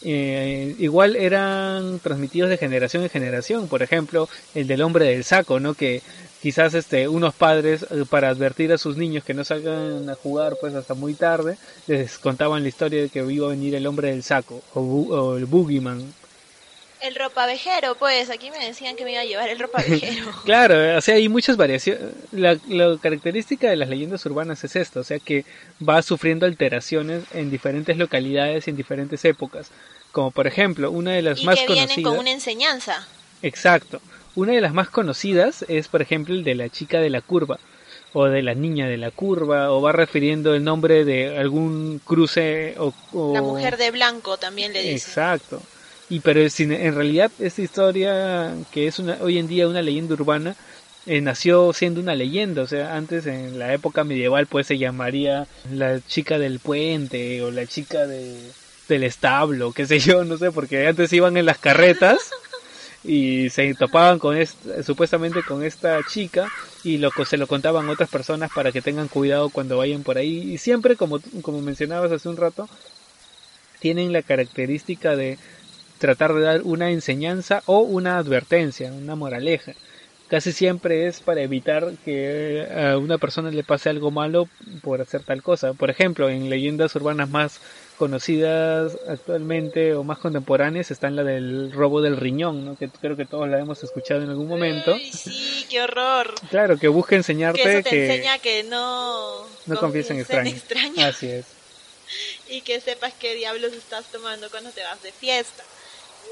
eh, 0.05 0.77
igual 0.79 1.17
eran 1.17 1.99
transmitidos 1.99 2.51
de 2.51 2.59
generación 2.59 3.03
en 3.03 3.11
generación. 3.11 3.69
Por 3.69 3.83
ejemplo, 3.83 4.29
el 4.55 4.67
del 4.67 4.83
hombre 4.83 5.07
del 5.07 5.25
saco, 5.25 5.61
¿no? 5.61 5.75
Que 5.75 6.03
quizás 6.43 6.75
este, 6.75 7.09
unos 7.09 7.35
padres, 7.35 7.87
eh, 7.91 8.05
para 8.09 8.29
advertir 8.29 8.71
a 8.73 8.79
sus 8.79 8.99
niños 8.99 9.25
que 9.25 9.33
no 9.33 9.45
salgan 9.45 10.11
a 10.11 10.15
jugar 10.15 10.57
pues 10.61 10.75
hasta 10.75 10.93
muy 10.93 11.15
tarde, 11.15 11.57
les 11.87 12.19
contaban 12.19 12.63
la 12.63 12.69
historia 12.69 13.01
de 13.01 13.09
que 13.09 13.25
iba 13.33 13.47
a 13.47 13.51
venir 13.51 13.75
el 13.75 13.87
hombre 13.87 14.11
del 14.11 14.23
saco 14.23 14.63
o, 14.75 15.37
el 15.37 15.47
boogeyman. 15.47 16.03
El 17.05 17.17
ropavejero, 17.17 17.97
pues 17.97 18.31
aquí 18.31 18.51
me 18.51 18.65
decían 18.65 18.97
que 18.97 19.05
me 19.05 19.13
iba 19.13 19.21
a 19.21 19.27
llevar 19.27 19.51
el 19.51 19.59
ropavejero. 19.59 20.33
claro, 20.45 20.97
o 20.97 21.01
sea, 21.03 21.17
hay 21.17 21.29
muchas 21.29 21.59
variaciones. 21.59 22.03
La, 22.33 22.57
la, 22.67 22.97
característica 22.97 23.69
de 23.69 23.77
las 23.77 23.91
leyendas 23.91 24.25
urbanas 24.25 24.65
es 24.65 24.75
esto, 24.75 25.01
o 25.01 25.05
sea, 25.05 25.19
que 25.19 25.45
va 25.87 26.01
sufriendo 26.01 26.47
alteraciones 26.47 27.25
en 27.35 27.51
diferentes 27.51 27.99
localidades 27.99 28.67
y 28.67 28.71
en 28.71 28.77
diferentes 28.77 29.23
épocas. 29.27 29.71
Como 30.13 30.31
por 30.31 30.47
ejemplo, 30.47 30.91
una 30.91 31.11
de 31.11 31.21
las 31.21 31.45
más 31.45 31.61
conocidas. 31.61 31.89
Vienen 31.89 32.05
con 32.11 32.19
una 32.19 32.31
enseñanza. 32.31 33.07
Exacto. 33.43 34.01
Una 34.35 34.53
de 34.53 34.63
las 34.63 34.73
más 34.73 34.89
conocidas 34.89 35.63
es, 35.69 35.89
por 35.89 36.01
ejemplo, 36.01 36.35
el 36.35 36.43
de 36.43 36.55
la 36.55 36.71
chica 36.71 37.01
de 37.01 37.11
la 37.11 37.21
curva 37.21 37.59
o 38.15 38.25
de 38.25 38.43
la 38.43 38.55
niña 38.55 38.89
de 38.89 38.97
la 38.97 39.11
curva 39.11 39.71
o 39.73 39.83
va 39.83 39.93
refiriendo 39.93 40.55
el 40.55 40.65
nombre 40.65 41.05
de 41.05 41.37
algún 41.37 42.01
cruce 42.03 42.77
o, 42.79 42.95
la 43.35 43.43
mujer 43.43 43.77
de 43.77 43.91
blanco 43.91 44.37
también 44.37 44.73
le 44.73 44.83
dice 44.83 45.09
exacto 45.09 45.61
y 46.11 46.21
pero 46.21 46.41
en 46.41 46.95
realidad 46.95 47.31
esta 47.39 47.63
historia 47.63 48.55
que 48.73 48.87
es 48.87 48.99
una, 48.99 49.19
hoy 49.21 49.39
en 49.39 49.49
día 49.49 49.69
una 49.69 49.83
leyenda 49.83 50.15
urbana 50.15 50.55
eh, 51.07 51.21
nació 51.21 51.73
siendo 51.73 52.01
una 52.01 52.15
leyenda. 52.15 52.63
O 52.63 52.67
sea 52.67 52.97
antes 52.97 53.27
en 53.27 53.59
la 53.59 53.73
época 53.73 54.05
medieval 54.05 54.47
pues 54.47 54.67
se 54.67 54.79
llamaría 54.79 55.47
la 55.71 56.01
chica 56.07 56.39
del 56.39 56.59
puente 56.61 57.43
o 57.43 57.51
la 57.51 57.67
chica 57.67 58.07
de 58.07 58.37
del 58.89 59.03
establo, 59.03 59.73
qué 59.73 59.87
sé 59.87 59.99
yo, 59.99 60.25
no 60.25 60.37
sé, 60.37 60.53
porque 60.53 60.87
antes 60.87 61.11
iban 61.15 61.39
en 61.39 61.47
las 61.47 61.57
carretas 61.57 62.31
y 63.03 63.49
se 63.49 63.75
topaban 63.75 64.19
con 64.19 64.37
esta, 64.37 64.83
supuestamente 64.83 65.43
con 65.43 65.65
esta 65.65 66.01
chica 66.07 66.51
y 66.83 66.99
lo 66.99 67.11
se 67.25 67.39
lo 67.39 67.47
contaban 67.47 67.89
otras 67.89 68.11
personas 68.11 68.51
para 68.55 68.73
que 68.73 68.83
tengan 68.83 69.09
cuidado 69.09 69.49
cuando 69.49 69.79
vayan 69.79 70.03
por 70.03 70.19
ahí. 70.19 70.53
Y 70.53 70.59
siempre 70.59 70.97
como 70.97 71.19
como 71.43 71.61
mencionabas 71.63 72.13
hace 72.13 72.29
un 72.29 72.37
rato 72.37 72.69
tienen 73.81 74.13
la 74.13 74.23
característica 74.23 75.17
de 75.17 75.39
tratar 76.05 76.35
de 76.35 76.43
dar 76.43 76.61
una 76.65 76.91
enseñanza 76.91 77.63
o 77.65 77.79
una 77.79 78.19
advertencia, 78.19 78.93
una 78.93 79.15
moraleja. 79.15 79.73
casi 80.29 80.53
siempre 80.53 81.07
es 81.07 81.21
para 81.21 81.41
evitar 81.41 81.93
que 82.05 82.69
a 82.77 82.99
una 82.99 83.17
persona 83.17 83.51
le 83.51 83.65
pase 83.65 83.89
algo 83.89 84.11
malo 84.11 84.47
por 84.83 85.01
hacer 85.01 85.23
tal 85.23 85.43
cosa. 85.43 85.73
Por 85.73 85.89
ejemplo, 85.89 86.29
en 86.29 86.51
leyendas 86.51 86.95
urbanas 86.95 87.31
más 87.31 87.59
conocidas 87.97 88.99
actualmente 89.09 89.95
o 89.95 90.05
más 90.05 90.19
contemporáneas 90.19 90.91
están 90.91 91.17
la 91.17 91.25
del 91.25 91.73
robo 91.73 92.03
del 92.03 92.19
riñón, 92.19 92.67
¿no? 92.67 92.77
que 92.77 92.91
creo 92.91 93.17
que 93.17 93.25
todos 93.25 93.49
la 93.49 93.59
hemos 93.59 93.83
escuchado 93.83 94.23
en 94.25 94.29
algún 94.29 94.49
momento. 94.49 94.95
sí, 95.11 95.65
qué 95.71 95.81
horror. 95.81 96.35
Claro, 96.51 96.77
que 96.77 96.89
busca 96.89 97.17
enseñarte 97.17 97.63
que... 97.63 97.79
Eso 97.79 97.89
te 97.89 98.05
enseña 98.05 98.39
que 98.41 98.65
no... 98.65 99.47
No 99.65 99.77
confíes 99.81 100.11
en 100.11 100.21
extraños. 100.21 100.99
Así 100.99 101.29
es. 101.29 101.47
Y 102.51 102.61
que 102.61 102.79
sepas 102.81 103.15
qué 103.19 103.35
diablos 103.35 103.73
estás 103.73 104.05
tomando 104.13 104.51
cuando 104.51 104.71
te 104.71 104.83
vas 104.83 105.03
de 105.03 105.11
fiesta. 105.11 105.65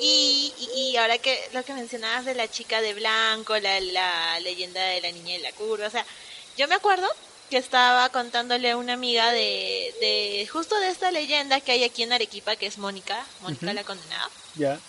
Y, 0.00 0.52
y, 0.76 0.96
ahora 0.96 1.18
que 1.18 1.38
lo 1.52 1.64
que 1.64 1.74
mencionabas 1.74 2.24
de 2.24 2.34
la 2.34 2.48
chica 2.50 2.80
de 2.80 2.94
blanco, 2.94 3.56
la, 3.58 3.80
la 3.80 4.40
leyenda 4.40 4.82
de 4.82 5.00
la 5.00 5.12
niña 5.12 5.34
de 5.34 5.42
la 5.42 5.52
curva, 5.52 5.86
o 5.86 5.90
sea, 5.90 6.04
yo 6.56 6.66
me 6.68 6.74
acuerdo 6.74 7.08
que 7.50 7.58
estaba 7.58 8.08
contándole 8.08 8.70
a 8.70 8.76
una 8.76 8.94
amiga 8.94 9.30
de, 9.30 9.94
de 10.00 10.48
justo 10.50 10.78
de 10.80 10.88
esta 10.88 11.10
leyenda 11.10 11.60
que 11.60 11.72
hay 11.72 11.84
aquí 11.84 12.02
en 12.02 12.12
Arequipa, 12.12 12.56
que 12.56 12.66
es 12.66 12.78
Mónica, 12.78 13.26
Mónica 13.42 13.74
la 13.74 13.84
condenada. 13.84 14.30
Ya. 14.56 14.80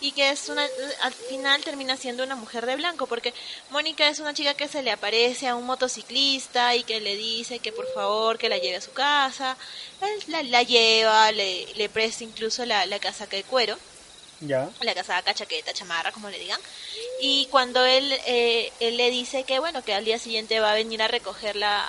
Y 0.00 0.12
que 0.12 0.30
es 0.30 0.48
una, 0.48 0.66
al 1.02 1.12
final 1.12 1.62
termina 1.62 1.96
siendo 1.96 2.22
una 2.22 2.36
mujer 2.36 2.66
de 2.66 2.76
blanco, 2.76 3.06
porque 3.06 3.32
Mónica 3.70 4.08
es 4.08 4.18
una 4.18 4.34
chica 4.34 4.54
que 4.54 4.68
se 4.68 4.82
le 4.82 4.90
aparece 4.90 5.48
a 5.48 5.56
un 5.56 5.64
motociclista 5.64 6.74
y 6.74 6.84
que 6.84 7.00
le 7.00 7.16
dice 7.16 7.60
que 7.60 7.72
por 7.72 7.86
favor 7.94 8.36
que 8.36 8.48
la 8.48 8.58
lleve 8.58 8.76
a 8.76 8.80
su 8.82 8.92
casa. 8.92 9.56
Él 10.02 10.24
la, 10.28 10.42
la 10.42 10.62
lleva, 10.62 11.32
le, 11.32 11.66
le 11.74 11.88
presta 11.88 12.24
incluso 12.24 12.64
la, 12.66 12.84
la 12.86 12.98
casaca 12.98 13.36
de 13.36 13.44
cuero. 13.44 13.78
Ya. 14.40 14.68
La 14.80 14.94
casaca, 14.94 15.34
chaqueta, 15.34 15.72
chamarra, 15.72 16.12
como 16.12 16.28
le 16.28 16.38
digan. 16.38 16.60
Y 17.20 17.46
cuando 17.50 17.84
él, 17.84 18.12
eh, 18.26 18.70
él 18.80 18.96
le 18.96 19.10
dice 19.10 19.44
que, 19.44 19.58
bueno, 19.58 19.82
que 19.82 19.94
al 19.94 20.04
día 20.04 20.18
siguiente 20.18 20.60
va 20.60 20.72
a 20.72 20.74
venir 20.74 21.02
a 21.02 21.08
recoger 21.08 21.56
la, 21.56 21.86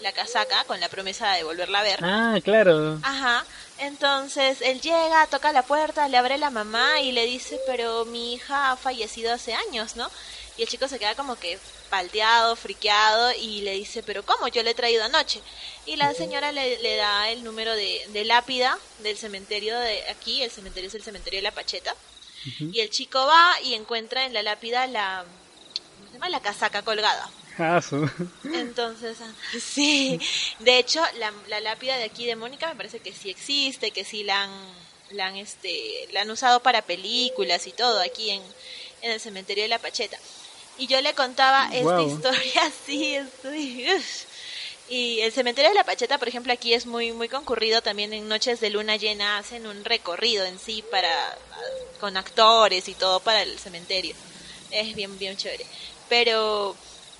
la 0.00 0.12
casaca 0.12 0.64
con 0.64 0.80
la 0.80 0.88
promesa 0.88 1.32
de 1.32 1.42
volverla 1.42 1.80
a 1.80 1.82
ver. 1.82 1.98
Ah, 2.02 2.38
claro. 2.42 2.98
Ajá. 3.02 3.44
Entonces 3.78 4.60
él 4.60 4.80
llega, 4.80 5.26
toca 5.26 5.52
la 5.52 5.62
puerta, 5.62 6.08
le 6.08 6.16
abre 6.16 6.38
la 6.38 6.50
mamá 6.50 7.00
y 7.00 7.12
le 7.12 7.26
dice, 7.26 7.58
pero 7.66 8.04
mi 8.04 8.34
hija 8.34 8.72
ha 8.72 8.76
fallecido 8.76 9.32
hace 9.32 9.54
años, 9.54 9.96
¿no? 9.96 10.08
Y 10.56 10.62
el 10.62 10.68
chico 10.68 10.88
se 10.88 10.98
queda 10.98 11.14
como 11.14 11.36
que 11.36 11.58
palteado, 11.88 12.56
friqueado 12.56 13.32
y 13.32 13.62
le 13.62 13.72
dice, 13.72 14.02
pero 14.02 14.24
¿cómo? 14.24 14.48
Yo 14.48 14.62
le 14.62 14.70
he 14.70 14.74
traído 14.74 15.04
anoche. 15.04 15.40
Y 15.86 15.96
la 15.96 16.14
señora 16.14 16.52
le, 16.52 16.78
le 16.80 16.96
da 16.96 17.30
el 17.30 17.42
número 17.42 17.74
de, 17.74 18.06
de, 18.08 18.24
lápida 18.24 18.78
del 19.02 19.16
cementerio 19.16 19.78
de 19.78 20.08
aquí, 20.10 20.42
el 20.42 20.50
cementerio 20.50 20.88
es 20.88 20.94
el 20.94 21.02
cementerio 21.02 21.38
de 21.38 21.42
la 21.42 21.52
Pacheta. 21.52 21.94
Y 22.60 22.80
el 22.80 22.88
chico 22.88 23.26
va 23.26 23.56
y 23.64 23.74
encuentra 23.74 24.24
en 24.24 24.32
la 24.32 24.42
lápida 24.42 24.86
la, 24.86 25.24
¿cómo 25.96 26.06
se 26.06 26.12
llama? 26.14 26.28
La 26.28 26.40
casaca 26.40 26.82
colgada. 26.82 27.28
Ah, 27.58 27.80
Entonces, 28.44 29.18
sí. 29.60 30.20
De 30.60 30.78
hecho, 30.78 31.02
la, 31.18 31.32
la, 31.48 31.60
lápida 31.60 31.96
de 31.96 32.04
aquí 32.04 32.24
de 32.24 32.36
Mónica 32.36 32.68
me 32.68 32.76
parece 32.76 33.00
que 33.00 33.12
sí 33.12 33.30
existe, 33.30 33.90
que 33.90 34.04
sí 34.04 34.22
la 34.22 34.44
han, 34.44 34.50
la 35.10 35.26
han, 35.26 35.36
este, 35.36 36.08
la 36.12 36.22
han 36.22 36.30
usado 36.30 36.60
para 36.60 36.82
películas 36.82 37.66
y 37.66 37.72
todo 37.72 38.00
aquí 38.00 38.30
en, 38.30 38.42
en 39.02 39.10
el 39.10 39.20
cementerio 39.20 39.64
de 39.64 39.68
la 39.68 39.78
Pacheta. 39.78 40.18
Y 40.78 40.86
yo 40.86 41.00
le 41.00 41.14
contaba 41.14 41.68
esta 41.72 42.02
historia 42.02 42.62
así, 42.66 43.16
estoy... 43.16 43.86
Y 44.90 45.20
el 45.20 45.32
cementerio 45.32 45.68
de 45.68 45.74
la 45.74 45.84
Pacheta, 45.84 46.16
por 46.16 46.28
ejemplo, 46.28 46.50
aquí 46.50 46.72
es 46.72 46.86
muy 46.86 47.12
muy 47.12 47.28
concurrido 47.28 47.82
también 47.82 48.14
en 48.14 48.26
noches 48.26 48.58
de 48.58 48.70
luna 48.70 48.96
llena 48.96 49.36
hacen 49.36 49.66
un 49.66 49.84
recorrido 49.84 50.46
en 50.46 50.58
sí 50.58 50.82
para 50.90 51.10
con 52.00 52.16
actores 52.16 52.88
y 52.88 52.94
todo 52.94 53.20
para 53.20 53.42
el 53.42 53.58
cementerio. 53.58 54.14
Es 54.70 54.94
bien 54.94 55.18
bien 55.18 55.36
chévere. 55.36 55.66
Pero 56.08 56.74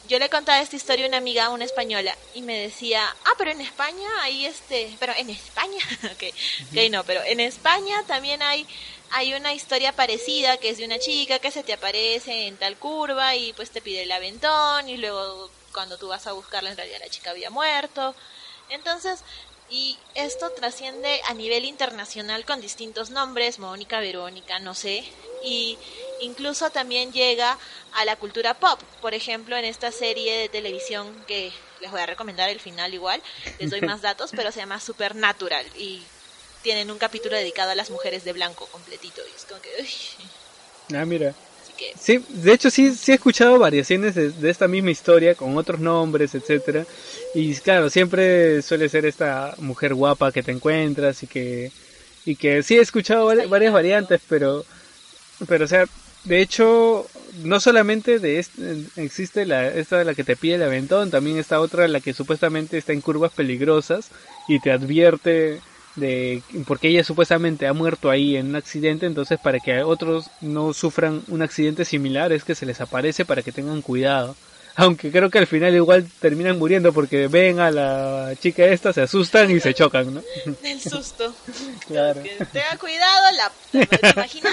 yo 0.08 0.18
le 0.18 0.30
contaba 0.30 0.60
esta 0.62 0.76
historia 0.76 1.04
a 1.04 1.08
una 1.08 1.18
amiga, 1.18 1.50
una 1.50 1.66
española, 1.66 2.16
y 2.34 2.40
me 2.40 2.58
decía, 2.58 3.04
ah, 3.26 3.32
pero 3.36 3.50
en 3.50 3.60
España 3.60 4.08
hay 4.22 4.46
este, 4.46 4.96
pero 4.98 5.12
en 5.14 5.28
España, 5.28 5.78
ok, 6.04 6.24
okay 6.70 6.88
no, 6.88 7.04
pero 7.04 7.22
en 7.24 7.40
España 7.40 8.02
también 8.06 8.40
hay 8.42 8.66
hay 9.10 9.34
una 9.34 9.54
historia 9.54 9.92
parecida 9.92 10.56
que 10.58 10.70
es 10.70 10.78
de 10.78 10.84
una 10.84 10.98
chica 10.98 11.38
que 11.38 11.50
se 11.50 11.62
te 11.62 11.72
aparece 11.72 12.46
en 12.46 12.56
tal 12.56 12.76
curva 12.76 13.34
y 13.36 13.52
pues 13.54 13.70
te 13.70 13.80
pide 13.80 14.02
el 14.02 14.12
aventón 14.12 14.88
y 14.88 14.96
luego 14.96 15.50
cuando 15.72 15.96
tú 15.96 16.08
vas 16.08 16.26
a 16.26 16.32
buscarla 16.32 16.70
en 16.70 16.76
realidad 16.76 17.00
la 17.00 17.10
chica 17.10 17.30
había 17.30 17.50
muerto. 17.50 18.14
Entonces, 18.70 19.20
y 19.70 19.98
esto 20.14 20.50
trasciende 20.50 21.20
a 21.28 21.34
nivel 21.34 21.64
internacional 21.64 22.44
con 22.44 22.60
distintos 22.60 23.10
nombres, 23.10 23.58
Mónica, 23.58 24.00
Verónica, 24.00 24.58
no 24.58 24.74
sé, 24.74 25.04
y 25.44 25.76
incluso 26.20 26.70
también 26.70 27.12
llega 27.12 27.58
a 27.92 28.04
la 28.04 28.16
cultura 28.16 28.54
pop. 28.54 28.80
Por 29.00 29.14
ejemplo, 29.14 29.56
en 29.56 29.64
esta 29.64 29.92
serie 29.92 30.36
de 30.38 30.48
televisión 30.48 31.24
que 31.26 31.52
les 31.80 31.90
voy 31.90 32.00
a 32.00 32.06
recomendar 32.06 32.48
el 32.48 32.60
final 32.60 32.94
igual, 32.94 33.22
les 33.58 33.70
doy 33.70 33.82
más 33.82 34.00
datos, 34.02 34.32
pero 34.34 34.52
se 34.52 34.60
llama 34.60 34.80
Supernatural 34.80 35.66
y 35.76 36.02
tienen 36.62 36.90
un 36.90 36.98
capítulo 36.98 37.36
dedicado 37.36 37.70
a 37.70 37.74
las 37.74 37.90
mujeres 37.90 38.24
de 38.24 38.32
blanco 38.32 38.66
completito. 38.66 39.20
Y 39.26 39.36
es 39.36 39.44
como 39.44 39.60
que... 39.60 40.96
Ah, 40.96 41.04
mira. 41.04 41.34
Sí, 41.98 42.24
de 42.28 42.52
hecho 42.52 42.70
sí, 42.70 42.94
sí 42.94 43.12
he 43.12 43.14
escuchado 43.14 43.58
variaciones 43.58 44.14
de, 44.14 44.50
esta 44.50 44.68
misma 44.68 44.90
historia 44.90 45.34
con 45.34 45.56
otros 45.56 45.80
nombres, 45.80 46.34
etcétera. 46.34 46.84
Y 47.34 47.54
claro, 47.56 47.90
siempre 47.90 48.62
suele 48.62 48.88
ser 48.88 49.06
esta 49.06 49.54
mujer 49.58 49.94
guapa 49.94 50.32
que 50.32 50.42
te 50.42 50.52
encuentras 50.52 51.22
y 51.22 51.26
que 51.26 51.70
y 52.24 52.36
que 52.36 52.62
sí 52.62 52.76
he 52.76 52.80
escuchado 52.80 53.26
varias, 53.26 53.72
variantes, 53.72 54.20
pero 54.28 54.64
pero 55.46 55.64
o 55.64 55.68
sea, 55.68 55.84
de 56.24 56.40
hecho 56.40 57.06
no 57.44 57.60
solamente 57.60 58.18
de 58.18 58.44
existe 58.96 59.46
la 59.46 59.68
esta 59.68 59.98
de 59.98 60.04
la 60.04 60.14
que 60.14 60.24
te 60.24 60.36
pide 60.36 60.56
el 60.56 60.62
aventón, 60.62 61.10
también 61.10 61.38
está 61.38 61.60
otra 61.60 61.86
la 61.88 62.00
que 62.00 62.12
supuestamente 62.12 62.76
está 62.76 62.92
en 62.92 63.00
curvas 63.00 63.32
peligrosas 63.32 64.08
y 64.48 64.60
te 64.60 64.72
advierte 64.72 65.60
de 65.96 66.42
porque 66.66 66.88
ella 66.88 67.04
supuestamente 67.04 67.66
ha 67.66 67.72
muerto 67.72 68.10
ahí 68.10 68.36
en 68.36 68.48
un 68.48 68.56
accidente, 68.56 69.06
entonces 69.06 69.38
para 69.40 69.60
que 69.60 69.82
otros 69.82 70.30
no 70.40 70.72
sufran 70.72 71.22
un 71.28 71.42
accidente 71.42 71.84
similar 71.84 72.32
es 72.32 72.44
que 72.44 72.54
se 72.54 72.66
les 72.66 72.80
aparece 72.80 73.24
para 73.24 73.42
que 73.42 73.52
tengan 73.52 73.82
cuidado. 73.82 74.36
Aunque 74.80 75.10
creo 75.10 75.28
que 75.28 75.38
al 75.38 75.48
final 75.48 75.74
igual 75.74 76.08
terminan 76.20 76.56
muriendo 76.56 76.92
porque 76.92 77.26
ven 77.26 77.58
a 77.58 77.72
la 77.72 78.32
chica 78.40 78.64
esta, 78.64 78.92
se 78.92 79.02
asustan 79.02 79.50
y 79.50 79.58
se 79.58 79.74
chocan, 79.74 80.14
¿no? 80.14 80.22
Del 80.62 80.80
susto. 80.80 81.34
Claro. 81.88 82.22
tenga 82.52 82.76
cuidado, 82.78 83.26
la, 83.32 83.52
¿te 83.72 84.12
imaginas? 84.12 84.52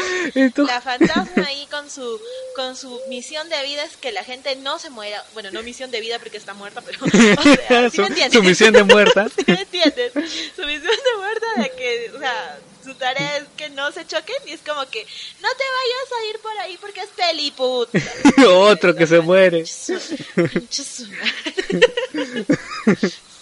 La 0.55 0.81
fantasma 0.81 1.45
ahí 1.45 1.67
con 1.69 1.91
su 1.91 2.19
con 2.55 2.75
su 2.75 2.99
misión 3.07 3.47
de 3.49 3.63
vida 3.65 3.83
es 3.83 3.97
que 3.97 4.11
la 4.11 4.23
gente 4.23 4.55
no 4.55 4.79
se 4.79 4.89
muera. 4.89 5.23
Bueno, 5.35 5.51
no 5.51 5.61
misión 5.61 5.91
de 5.91 6.01
vida 6.01 6.17
porque 6.17 6.37
está 6.37 6.55
muerta, 6.55 6.81
pero 6.81 6.97
su, 7.91 8.41
misión 8.41 8.73
de 8.73 8.83
muerta. 8.83 9.27
¿Sí 9.29 9.43
me 9.45 9.61
entiendes? 9.61 10.11
Su 10.55 10.65
misión 10.65 10.81
de 10.81 11.17
muerta 11.19 11.45
de 11.57 11.69
que, 11.69 12.11
o 12.15 12.19
sea, 12.19 12.57
su 12.85 12.93
tarea 12.93 13.37
es 13.37 13.45
que 13.57 13.69
no 13.71 13.91
se 13.91 14.05
choquen 14.05 14.35
y 14.45 14.51
es 14.51 14.61
como 14.61 14.85
que 14.89 15.05
no 15.41 15.49
te 15.49 15.63
vayas 15.77 16.11
a 16.11 16.25
ir 16.29 16.39
por 16.39 16.57
ahí 16.59 16.77
porque 16.79 17.01
es 17.01 17.09
peliput. 17.09 17.89
Otro 18.47 18.95
que 18.95 19.07
se 19.07 19.19
muere. 19.19 19.65
sí, 19.65 19.91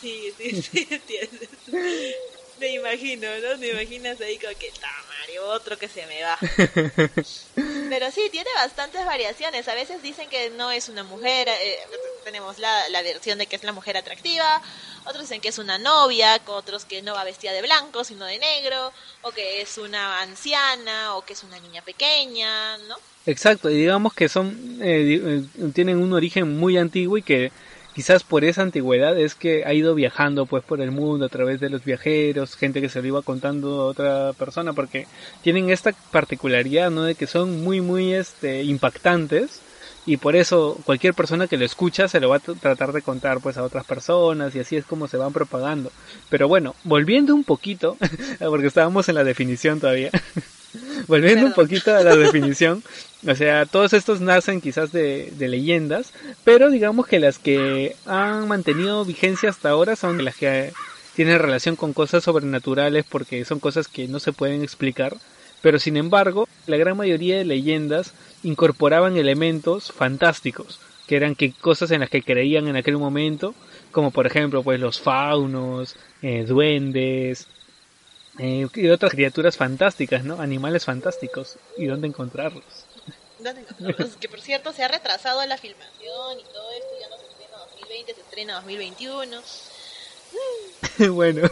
sí, 0.02 0.62
sí, 0.62 0.88
entiendes. 0.90 1.50
Imagino, 2.84 3.28
¿no? 3.42 3.58
Me 3.60 3.70
imaginas 3.70 4.20
ahí 4.20 4.38
como 4.38 4.54
que, 4.60 4.70
Mario, 5.22 5.46
otro 5.46 5.78
que 5.78 5.88
se 5.88 6.06
me 6.06 6.22
va. 6.22 6.38
Pero 7.90 8.12
sí, 8.12 8.28
tiene 8.30 8.50
bastantes 8.56 9.06
variaciones. 9.06 9.68
A 9.70 9.74
veces 9.74 10.04
dicen 10.04 10.28
que 10.30 10.50
no 10.50 10.70
es 10.70 10.90
una 10.90 11.04
mujer, 11.04 11.48
eh, 11.48 11.78
tenemos 12.26 12.60
la, 12.60 12.90
la 12.90 13.02
versión 13.02 13.38
de 13.38 13.46
que 13.46 13.56
es 13.56 13.64
la 13.64 13.72
mujer 13.72 13.96
atractiva, 13.96 14.62
otros 15.06 15.22
dicen 15.22 15.40
que 15.40 15.50
es 15.50 15.60
una 15.60 15.78
novia, 15.78 16.42
otros 16.48 16.84
que 16.84 17.02
no 17.02 17.14
va 17.14 17.24
vestida 17.24 17.54
de 17.54 17.62
blanco, 17.62 18.04
sino 18.04 18.26
de 18.26 18.38
negro, 18.38 18.92
o 19.22 19.32
que 19.32 19.62
es 19.62 19.78
una 19.78 20.22
anciana, 20.22 21.16
o 21.16 21.24
que 21.24 21.34
es 21.34 21.44
una 21.44 21.60
niña 21.60 21.82
pequeña, 21.84 22.78
¿no? 22.90 22.96
Exacto, 23.26 23.70
y 23.70 23.76
digamos 23.76 24.14
que 24.14 24.28
son, 24.28 24.80
eh, 24.82 25.22
eh, 25.24 25.70
tienen 25.74 25.98
un 25.98 26.12
origen 26.12 26.58
muy 26.58 26.78
antiguo 26.78 27.18
y 27.18 27.24
que 27.24 27.52
quizás 27.94 28.24
por 28.24 28.44
esa 28.44 28.62
antigüedad 28.62 29.18
es 29.18 29.36
que 29.36 29.66
ha 29.66 29.74
ido 29.74 29.96
viajando 29.96 30.46
pues 30.46 30.64
por 30.64 30.82
el 30.82 30.92
mundo 30.92 31.26
a 31.26 31.30
través 31.30 31.60
de 31.60 31.70
los 31.70 31.84
viajeros, 31.84 32.56
gente 32.56 32.82
que 32.82 32.90
se 32.90 33.02
lo 33.02 33.08
iba 33.08 33.22
contando 33.22 33.82
a 33.82 33.86
otra 33.86 34.34
persona, 34.34 34.74
porque 34.74 35.08
tienen 35.42 35.70
esta 35.70 35.94
particularidad, 36.12 36.92
¿no? 36.92 37.04
De 37.04 37.16
que 37.16 37.28
son 37.28 37.64
muy, 37.64 37.82
muy, 37.82 38.14
este, 38.14 38.64
impactantes 38.64 39.62
y 40.06 40.18
por 40.18 40.36
eso 40.36 40.78
cualquier 40.84 41.14
persona 41.14 41.48
que 41.48 41.58
lo 41.58 41.64
escucha 41.64 42.08
se 42.08 42.20
lo 42.20 42.30
va 42.30 42.38
a 42.38 42.40
tratar 42.40 42.92
de 42.92 43.02
contar 43.02 43.40
pues 43.40 43.58
a 43.58 43.64
otras 43.64 43.86
personas 43.86 44.54
y 44.54 44.60
así 44.60 44.76
es 44.76 44.86
como 44.86 45.08
se 45.08 45.18
van 45.18 45.32
propagando. 45.32 45.92
Pero 46.30 46.48
bueno, 46.48 46.76
volviendo 46.84 47.34
un 47.34 47.44
poquito, 47.44 47.98
porque 48.40 48.68
estábamos 48.68 49.08
en 49.08 49.16
la 49.16 49.24
definición 49.24 49.80
todavía. 49.80 50.12
volviendo 51.08 51.46
un 51.46 51.54
poquito 51.54 51.96
a 51.96 52.04
la 52.04 52.16
definición, 52.16 52.84
o 53.28 53.36
sea, 53.36 53.66
todos 53.66 53.94
estos 53.94 54.22
nacen 54.22 54.62
quizás 54.62 54.92
de, 54.92 55.32
de, 55.38 55.48
leyendas, 55.48 56.12
pero 56.44 56.70
digamos 56.70 57.08
que 57.08 57.20
las 57.20 57.40
que 57.40 57.96
han 58.06 58.48
mantenido 58.48 59.06
vigencia 59.06 59.50
hasta 59.50 59.70
ahora 59.70 59.96
son 59.96 60.24
las 60.26 60.36
que 60.36 60.74
tienen 61.16 61.40
relación 61.40 61.76
con 61.76 61.94
cosas 61.94 62.24
sobrenaturales 62.24 63.06
porque 63.08 63.46
son 63.46 63.60
cosas 63.60 63.88
que 63.88 64.08
no 64.08 64.20
se 64.20 64.34
pueden 64.34 64.64
explicar, 64.64 65.16
pero 65.62 65.80
sin 65.80 65.96
embargo, 65.96 66.48
la 66.68 66.78
gran 66.78 66.98
mayoría 66.98 67.38
de 67.38 67.46
leyendas 67.46 68.14
incorporaban 68.44 69.16
elementos 69.16 69.92
fantásticos, 69.92 70.80
que 71.08 71.16
eran 71.16 71.36
que 71.36 71.54
cosas 71.54 71.92
en 71.92 72.02
las 72.02 72.10
que 72.10 72.24
creían 72.24 72.68
en 72.68 72.76
aquel 72.76 72.98
momento, 72.98 73.56
como 73.92 74.12
por 74.12 74.28
ejemplo 74.28 74.64
pues 74.64 74.80
los 74.80 75.00
faunos, 75.00 75.96
eh, 76.22 76.44
duendes 76.46 77.48
eh, 78.40 78.68
y 78.74 78.88
otras 78.88 79.12
criaturas 79.12 79.56
fantásticas, 79.56 80.26
¿no? 80.26 80.42
Animales 80.42 80.86
fantásticos 80.86 81.58
y 81.78 81.86
dónde 81.86 82.08
encontrarlos. 82.08 82.83
¿Dónde 83.44 83.62
encontrarlos? 83.62 84.16
que 84.18 84.30
por 84.30 84.42
cierto 84.42 84.74
se 84.74 84.84
ha 84.84 84.88
retrasado 84.88 85.46
la 85.46 85.58
filmación 85.58 86.40
y 86.40 86.44
todo 86.44 86.72
esto, 86.72 86.90
ya 87.02 87.10
no 87.10 87.18
se 87.18 87.26
estrena 87.28 87.58
2020, 87.58 88.14
se 88.14 88.22
estrena 88.22 88.54
2021. 88.56 89.42
bueno, 91.14 91.50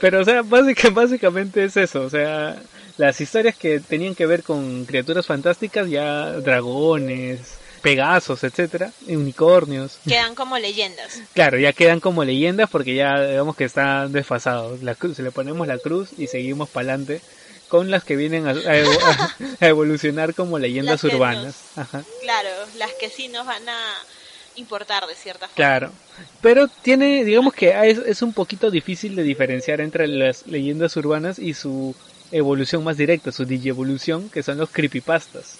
pero 0.00 0.20
o 0.20 0.24
sea, 0.24 0.42
básicamente 0.42 1.64
es 1.64 1.76
eso, 1.76 2.02
o 2.02 2.10
sea, 2.10 2.60
las 2.96 3.20
historias 3.20 3.56
que 3.56 3.80
tenían 3.80 4.14
que 4.14 4.26
ver 4.26 4.42
con 4.42 4.84
criaturas 4.84 5.26
fantásticas, 5.26 5.88
ya 5.88 6.32
dragones, 6.32 7.58
pegasos, 7.80 8.44
etcétera, 8.44 8.92
unicornios. 9.06 9.98
Quedan 10.06 10.34
como 10.34 10.58
leyendas. 10.58 11.20
Claro, 11.34 11.58
ya 11.58 11.72
quedan 11.72 12.00
como 12.00 12.24
leyendas 12.24 12.70
porque 12.70 12.94
ya 12.94 13.26
digamos 13.26 13.56
que 13.56 13.64
están 13.64 14.12
desfasados. 14.12 14.82
La 14.82 14.94
cruz, 14.94 15.18
le 15.18 15.30
ponemos 15.30 15.66
la 15.66 15.78
cruz 15.78 16.10
y 16.16 16.28
seguimos 16.28 16.68
para 16.68 16.94
adelante 16.94 17.20
con 17.72 17.90
las 17.90 18.04
que 18.04 18.16
vienen 18.16 18.46
a, 18.46 18.52
evolucionar 19.66 20.34
como 20.34 20.58
leyendas 20.58 21.02
urbanas. 21.04 21.56
Claro, 22.20 22.50
las 22.76 22.92
que 23.00 23.08
sí 23.08 23.28
nos 23.28 23.46
van 23.46 23.66
a 23.66 23.78
importar 24.56 25.06
de 25.06 25.14
cierta 25.14 25.48
forma. 25.48 25.54
Claro, 25.54 25.92
pero 26.42 26.68
tiene, 26.68 27.24
digamos 27.24 27.54
que 27.54 27.70
es, 27.88 27.96
es 27.96 28.20
un 28.20 28.34
poquito 28.34 28.70
difícil 28.70 29.16
de 29.16 29.22
diferenciar 29.22 29.80
entre 29.80 30.06
las 30.06 30.46
leyendas 30.46 30.94
urbanas 30.98 31.38
y 31.38 31.54
su 31.54 31.94
evolución 32.30 32.84
más 32.84 32.98
directa, 32.98 33.32
su 33.32 33.46
digievolución, 33.46 34.28
que 34.28 34.42
son 34.42 34.58
los 34.58 34.68
creepypastas. 34.68 35.56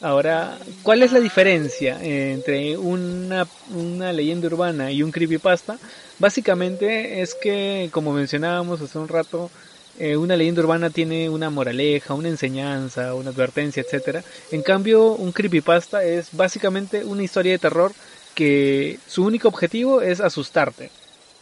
Ahora, 0.00 0.56
¿cuál 0.82 1.02
es 1.02 1.12
la 1.12 1.20
diferencia 1.20 2.02
entre 2.02 2.78
una, 2.78 3.46
una, 3.74 4.10
leyenda 4.10 4.46
urbana 4.46 4.90
y 4.90 5.02
un 5.02 5.12
creepypasta? 5.12 5.78
Básicamente 6.18 7.20
es 7.20 7.34
que, 7.34 7.90
como 7.92 8.14
mencionábamos 8.14 8.80
hace 8.80 8.98
un 8.98 9.08
rato, 9.08 9.50
eh, 9.98 10.16
una 10.16 10.36
leyenda 10.36 10.62
urbana 10.62 10.90
tiene 10.90 11.28
una 11.28 11.50
moraleja, 11.50 12.14
una 12.14 12.28
enseñanza, 12.28 13.14
una 13.14 13.30
advertencia, 13.30 13.82
etcétera. 13.82 14.24
En 14.50 14.62
cambio, 14.62 15.12
un 15.12 15.32
creepypasta 15.32 16.04
es 16.04 16.28
básicamente 16.32 17.04
una 17.04 17.22
historia 17.22 17.52
de 17.52 17.58
terror 17.58 17.92
que 18.34 18.98
su 19.06 19.24
único 19.24 19.48
objetivo 19.48 20.00
es 20.00 20.20
asustarte 20.20 20.90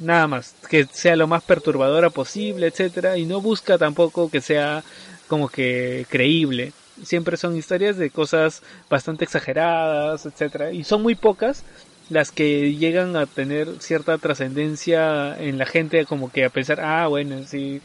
nada 0.01 0.27
más, 0.27 0.55
que 0.69 0.87
sea 0.91 1.15
lo 1.15 1.27
más 1.27 1.43
perturbadora 1.45 2.11
posible, 2.11 2.67
etcétera, 2.67 3.19
y 3.19 3.27
no 3.27 3.41
busca 3.41 3.79
tampoco 3.79 4.31
que 4.31 4.41
sea 4.41 4.83
como 5.29 5.49
que 5.49 6.07
creíble. 6.09 6.73
Siempre 7.05 7.37
son 7.37 7.57
historias 7.57 7.97
de 7.97 8.11
cosas 8.11 8.63
bastante 8.89 9.25
exageradas, 9.25 10.27
etcétera, 10.27 10.73
y 10.73 10.85
son 10.85 11.03
muy 11.03 11.15
pocas 11.15 11.63
las 12.09 12.33
que 12.33 12.75
llegan 12.75 13.17
a 13.17 13.27
tener 13.27 13.69
cierta 13.81 14.19
trascendencia 14.19 15.37
en 15.39 15.59
la 15.59 15.67
gente, 15.67 16.05
como 16.07 16.33
que 16.33 16.45
a 16.45 16.51
pensar, 16.51 16.81
ah, 16.81 17.07
bueno, 17.07 17.45
sí, 17.47 17.81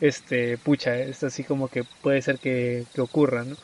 este, 0.00 0.58
pucha, 0.58 0.96
es 0.96 1.22
así 1.22 1.44
como 1.44 1.68
que 1.68 1.84
puede 1.84 2.22
ser 2.22 2.38
que, 2.38 2.84
que 2.94 3.00
ocurra, 3.00 3.44
¿no? 3.44 3.56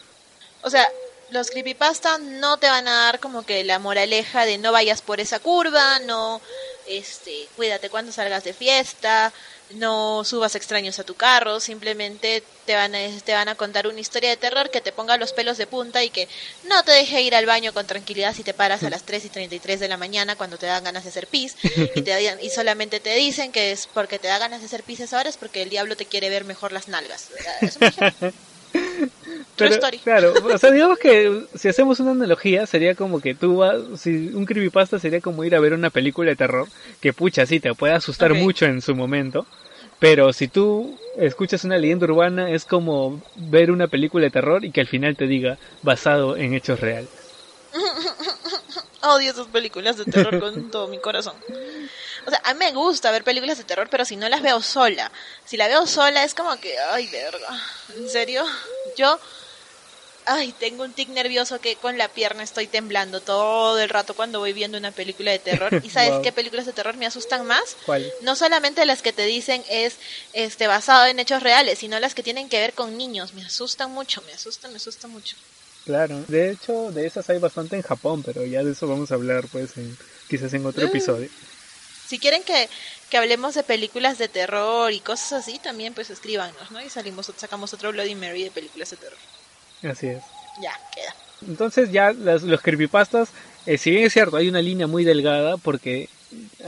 O 0.62 0.70
sea, 0.70 0.86
los 1.30 1.50
creepypasta 1.50 2.18
no 2.18 2.58
te 2.58 2.68
van 2.68 2.86
a 2.88 3.04
dar 3.06 3.20
como 3.20 3.44
que 3.44 3.64
la 3.64 3.78
moraleja 3.78 4.44
de 4.44 4.58
no 4.58 4.72
vayas 4.72 5.02
por 5.02 5.20
esa 5.20 5.38
curva, 5.38 5.98
no 6.00 6.40
este, 6.86 7.48
cuídate 7.56 7.90
cuando 7.90 8.12
salgas 8.12 8.44
de 8.44 8.52
fiesta, 8.52 9.32
no 9.70 10.24
subas 10.24 10.54
extraños 10.54 10.98
a 10.98 11.04
tu 11.04 11.14
carro, 11.14 11.60
simplemente 11.60 12.42
te 12.66 12.74
van 12.74 12.94
a, 12.94 12.98
te 13.24 13.32
van 13.32 13.48
a 13.48 13.54
contar 13.54 13.86
una 13.86 14.00
historia 14.00 14.30
de 14.30 14.36
terror 14.36 14.70
que 14.70 14.80
te 14.80 14.92
ponga 14.92 15.16
los 15.16 15.32
pelos 15.32 15.58
de 15.58 15.66
punta 15.66 16.02
y 16.04 16.10
que 16.10 16.28
no 16.68 16.82
te 16.82 16.92
deje 16.92 17.22
ir 17.22 17.34
al 17.34 17.46
baño 17.46 17.72
con 17.72 17.86
tranquilidad 17.86 18.34
si 18.34 18.42
te 18.42 18.54
paras 18.54 18.82
a 18.82 18.90
las 18.90 19.02
3 19.04 19.24
y 19.24 19.28
33 19.28 19.80
de 19.80 19.88
la 19.88 19.96
mañana 19.96 20.36
cuando 20.36 20.56
te 20.56 20.66
dan 20.66 20.84
ganas 20.84 21.04
de 21.04 21.10
hacer 21.10 21.26
pis 21.26 21.56
y, 21.94 22.02
te, 22.02 22.38
y 22.42 22.50
solamente 22.50 23.00
te 23.00 23.14
dicen 23.14 23.52
que 23.52 23.72
es 23.72 23.88
porque 23.92 24.18
te 24.18 24.28
da 24.28 24.38
ganas 24.38 24.60
de 24.60 24.66
hacer 24.66 24.82
pis 24.82 25.00
esa 25.00 25.18
hora 25.18 25.28
es 25.28 25.36
porque 25.36 25.62
el 25.62 25.70
diablo 25.70 25.96
te 25.96 26.06
quiere 26.06 26.30
ver 26.30 26.44
mejor 26.44 26.72
las 26.72 26.88
nalgas. 26.88 27.28
Pero, 29.56 29.76
claro, 30.04 30.34
o 30.54 30.58
sea, 30.58 30.70
digamos 30.70 30.98
que 30.98 31.44
si 31.54 31.68
hacemos 31.68 31.98
una 32.00 32.12
analogía, 32.12 32.66
sería 32.66 32.94
como 32.94 33.20
que 33.20 33.34
tú 33.34 33.58
vas, 33.58 33.76
si 33.98 34.28
un 34.28 34.44
creepypasta 34.44 34.98
sería 34.98 35.20
como 35.20 35.44
ir 35.44 35.54
a 35.54 35.60
ver 35.60 35.72
una 35.72 35.90
película 35.90 36.30
de 36.30 36.36
terror, 36.36 36.68
que 37.00 37.12
pucha, 37.12 37.46
sí, 37.46 37.60
te 37.60 37.74
puede 37.74 37.94
asustar 37.94 38.34
mucho 38.34 38.66
en 38.66 38.82
su 38.82 38.94
momento, 38.94 39.46
pero 39.98 40.32
si 40.32 40.48
tú 40.48 40.98
escuchas 41.16 41.64
una 41.64 41.78
leyenda 41.78 42.04
urbana, 42.04 42.50
es 42.50 42.64
como 42.64 43.22
ver 43.34 43.70
una 43.70 43.88
película 43.88 44.24
de 44.24 44.30
terror 44.30 44.64
y 44.64 44.70
que 44.70 44.82
al 44.82 44.86
final 44.86 45.16
te 45.16 45.26
diga 45.26 45.58
basado 45.82 46.36
en 46.36 46.54
hechos 46.54 46.80
reales. 46.80 47.08
Odio 49.06 49.30
esas 49.30 49.46
películas 49.46 49.96
de 49.96 50.04
terror 50.04 50.40
con 50.40 50.70
todo 50.70 50.88
mi 50.88 50.98
corazón. 50.98 51.34
O 52.26 52.30
sea, 52.30 52.40
a 52.44 52.54
mí 52.54 52.58
me 52.58 52.72
gusta 52.72 53.10
ver 53.10 53.22
películas 53.22 53.58
de 53.58 53.64
terror, 53.64 53.88
pero 53.88 54.04
si 54.04 54.16
no 54.16 54.28
las 54.28 54.42
veo 54.42 54.60
sola. 54.60 55.10
Si 55.44 55.56
la 55.56 55.68
veo 55.68 55.86
sola 55.86 56.24
es 56.24 56.34
como 56.34 56.56
que, 56.58 56.76
ay, 56.90 57.06
verga. 57.06 57.48
¿En 57.96 58.10
serio? 58.10 58.44
Yo, 58.96 59.18
ay, 60.24 60.52
tengo 60.58 60.82
un 60.82 60.92
tic 60.92 61.08
nervioso 61.10 61.60
que 61.60 61.76
con 61.76 61.96
la 61.98 62.08
pierna 62.08 62.42
estoy 62.42 62.66
temblando 62.66 63.20
todo 63.20 63.78
el 63.78 63.88
rato 63.88 64.14
cuando 64.14 64.40
voy 64.40 64.52
viendo 64.52 64.76
una 64.76 64.90
película 64.90 65.30
de 65.30 65.38
terror. 65.38 65.80
¿Y 65.84 65.90
sabes 65.90 66.14
qué 66.22 66.32
películas 66.32 66.66
de 66.66 66.72
terror 66.72 66.96
me 66.96 67.06
asustan 67.06 67.46
más? 67.46 67.76
¿Cuál? 67.86 68.12
No 68.22 68.34
solamente 68.34 68.84
las 68.86 69.02
que 69.02 69.12
te 69.12 69.24
dicen 69.24 69.64
es 69.68 69.94
este 70.32 70.66
basado 70.66 71.06
en 71.06 71.20
hechos 71.20 71.44
reales, 71.44 71.78
sino 71.78 72.00
las 72.00 72.14
que 72.14 72.24
tienen 72.24 72.48
que 72.48 72.58
ver 72.58 72.72
con 72.72 72.98
niños. 72.98 73.34
Me 73.34 73.44
asustan 73.44 73.92
mucho, 73.92 74.20
me 74.22 74.32
asustan, 74.32 74.72
me 74.72 74.78
asustan 74.78 75.12
mucho. 75.12 75.36
Claro, 75.86 76.20
de 76.26 76.50
hecho, 76.50 76.90
de 76.90 77.06
esas 77.06 77.30
hay 77.30 77.38
bastante 77.38 77.76
en 77.76 77.82
Japón, 77.82 78.24
pero 78.24 78.44
ya 78.44 78.64
de 78.64 78.72
eso 78.72 78.88
vamos 78.88 79.12
a 79.12 79.14
hablar 79.14 79.44
pues 79.52 79.76
en, 79.76 79.96
quizás 80.28 80.52
en 80.52 80.66
otro 80.66 80.84
mm. 80.84 80.88
episodio. 80.88 81.28
Si 82.08 82.18
quieren 82.18 82.42
que, 82.42 82.68
que, 83.08 83.16
hablemos 83.16 83.54
de 83.54 83.62
películas 83.62 84.18
de 84.18 84.28
terror 84.28 84.92
y 84.92 84.98
cosas 84.98 85.32
así, 85.44 85.60
también 85.60 85.94
pues 85.94 86.10
escríbanos, 86.10 86.72
¿no? 86.72 86.80
Y 86.80 86.90
salimos, 86.90 87.32
sacamos 87.36 87.72
otro 87.72 87.92
Bloody 87.92 88.16
Mary 88.16 88.42
de 88.42 88.50
películas 88.50 88.90
de 88.90 88.96
terror. 88.96 89.18
Así 89.84 90.08
es. 90.08 90.22
Ya, 90.60 90.72
queda. 90.92 91.14
Entonces 91.46 91.92
ya 91.92 92.12
los 92.12 92.60
creepypastas, 92.62 93.28
eh, 93.66 93.78
si 93.78 93.90
bien 93.90 94.04
es 94.04 94.12
cierto, 94.12 94.36
hay 94.36 94.48
una 94.48 94.62
línea 94.62 94.88
muy 94.88 95.04
delgada 95.04 95.56
porque 95.56 96.08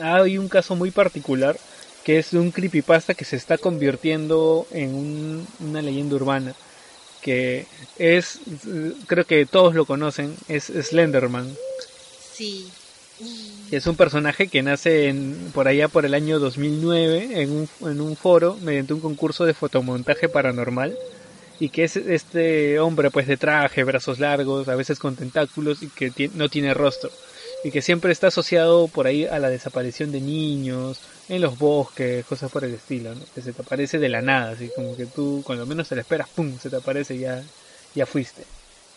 hay 0.01 0.39
un 0.39 0.49
caso 0.49 0.77
muy 0.77 0.93
particular 0.93 1.59
que 2.05 2.19
es 2.19 2.33
un 2.35 2.53
creepypasta 2.53 3.15
que 3.15 3.25
se 3.25 3.37
está 3.37 3.59
convirtiendo 3.59 4.67
en 4.71 5.47
una 5.59 5.83
leyenda 5.83 6.15
urbana 6.15 6.55
que 7.23 7.67
es, 7.99 8.41
creo 9.07 9.25
que 9.25 9.47
todos 9.47 9.75
lo 9.75 9.85
conocen, 9.85 10.35
es 10.49 10.65
Slenderman. 10.65 11.55
Sí. 12.33 12.69
Es 13.71 13.87
un 13.87 13.97
personaje 13.97 14.49
que 14.49 14.63
nace 14.63 15.09
en, 15.09 15.51
por 15.53 15.67
allá 15.67 15.89
por 15.89 16.05
el 16.07 16.15
año 16.15 16.39
2009 16.39 17.43
en 17.43 17.51
un, 17.51 17.69
en 17.89 18.01
un 18.01 18.17
foro 18.17 18.57
mediante 18.63 18.95
un 18.95 19.01
concurso 19.01 19.45
de 19.45 19.55
fotomontaje 19.55 20.29
paranormal 20.29 20.97
y 21.59 21.71
que 21.71 21.85
es 21.85 21.97
este 21.97 22.79
hombre 22.79 23.11
pues 23.11 23.27
de 23.27 23.37
traje, 23.37 23.83
brazos 23.83 24.21
largos, 24.21 24.69
a 24.69 24.77
veces 24.77 25.01
con 25.01 25.17
tentáculos 25.17 25.83
y 25.83 25.89
que 25.89 26.31
no 26.35 26.49
tiene 26.49 26.75
rostro 26.75 27.11
y 27.65 27.71
que 27.71 27.83
siempre 27.83 28.13
está 28.13 28.29
asociado 28.29 28.89
por 28.89 29.07
ahí 29.07 29.27
a 29.27 29.39
la 29.39 29.51
desaparición 29.51 30.13
de 30.13 30.21
niños 30.21 31.01
en 31.29 31.43
los 31.43 31.59
bosques, 31.59 32.25
cosas 32.25 32.51
por 32.51 32.65
el 32.65 32.75
estilo, 32.75 33.15
¿no? 33.15 33.23
que 33.35 33.43
se 33.43 33.53
te 33.53 33.63
aparece 33.63 33.99
de 33.99 34.09
la 34.09 34.23
nada, 34.23 34.53
así 34.53 34.71
como 34.75 34.97
que 34.97 35.07
tú 35.07 35.43
cuando 35.45 35.67
menos 35.67 35.89
te 35.89 35.95
la 35.95 36.01
esperas, 36.01 36.29
¡pum! 36.29 36.59
se 36.59 36.71
te 36.71 36.77
aparece 36.77 37.15
y 37.15 37.21
ya, 37.21 37.43
ya 37.95 38.07
fuiste. 38.07 38.45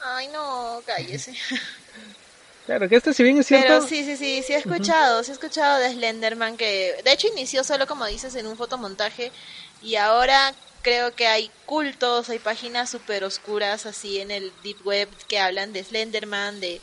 Ay 0.03 0.27
no, 0.29 0.81
cállese. 0.85 1.33
Claro, 2.65 2.87
que 2.87 2.95
este 2.95 3.11
si 3.13 3.23
bien 3.23 3.39
es 3.39 3.47
cierto... 3.47 3.67
Pero 3.67 3.87
sí, 3.87 4.05
sí, 4.05 4.15
sí, 4.15 4.43
sí 4.45 4.53
he 4.53 4.57
escuchado, 4.57 5.23
sí 5.23 5.31
he 5.31 5.33
escuchado 5.33 5.79
de 5.79 5.91
Slenderman 5.91 6.57
que 6.57 6.95
de 7.03 7.11
hecho 7.11 7.27
inició 7.27 7.63
solo 7.63 7.87
como 7.87 8.05
dices 8.05 8.35
en 8.35 8.45
un 8.45 8.55
fotomontaje 8.55 9.31
y 9.81 9.95
ahora 9.95 10.53
creo 10.83 11.13
que 11.15 11.25
hay 11.27 11.51
cultos, 11.65 12.29
hay 12.29 12.37
páginas 12.37 12.89
súper 12.89 13.23
oscuras 13.23 13.87
así 13.87 14.19
en 14.19 14.29
el 14.29 14.53
deep 14.63 14.85
web 14.85 15.09
que 15.27 15.39
hablan 15.39 15.73
de 15.73 15.83
Slenderman, 15.83 16.59
de, 16.59 16.81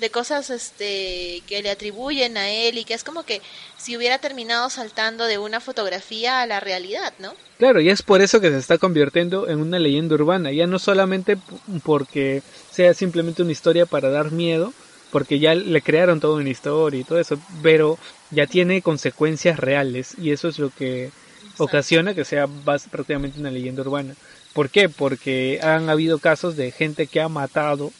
de 0.00 0.10
cosas 0.10 0.50
este 0.50 1.42
que 1.46 1.62
le 1.62 1.70
atribuyen 1.70 2.36
a 2.36 2.50
él 2.50 2.78
y 2.78 2.84
que 2.84 2.94
es 2.94 3.04
como 3.04 3.22
que 3.22 3.42
si 3.76 3.96
hubiera 3.96 4.18
terminado 4.18 4.70
saltando 4.70 5.26
de 5.26 5.38
una 5.38 5.60
fotografía 5.60 6.40
a 6.40 6.46
la 6.46 6.60
realidad, 6.60 7.12
¿no? 7.18 7.34
Claro, 7.58 7.80
y 7.80 7.90
es 7.90 8.02
por 8.02 8.22
eso 8.22 8.40
que 8.40 8.50
se 8.50 8.58
está 8.58 8.78
convirtiendo 8.78 9.48
en 9.48 9.60
una 9.60 9.78
leyenda 9.78 10.14
urbana, 10.14 10.50
ya 10.50 10.66
no 10.66 10.78
solamente 10.78 11.36
porque 11.84 12.42
sea 12.70 12.94
simplemente 12.94 13.42
una 13.42 13.52
historia 13.52 13.86
para 13.86 14.10
dar 14.10 14.30
miedo, 14.32 14.72
porque 15.10 15.38
ya 15.38 15.54
le 15.54 15.82
crearon 15.82 16.20
toda 16.20 16.40
una 16.40 16.48
historia 16.48 17.00
y 17.00 17.04
todo 17.04 17.20
eso, 17.20 17.38
pero 17.62 17.98
ya 18.30 18.46
tiene 18.46 18.80
consecuencias 18.80 19.58
reales 19.58 20.14
y 20.18 20.30
eso 20.30 20.48
es 20.48 20.58
lo 20.58 20.70
que 20.70 21.10
ocasiona 21.58 22.14
que 22.14 22.24
sea 22.24 22.48
prácticamente 22.90 23.38
una 23.38 23.50
leyenda 23.50 23.82
urbana. 23.82 24.14
¿Por 24.52 24.70
qué? 24.70 24.88
Porque 24.88 25.60
han 25.62 25.90
habido 25.90 26.18
casos 26.18 26.56
de 26.56 26.70
gente 26.70 27.06
que 27.06 27.20
ha 27.20 27.28
matado 27.28 27.92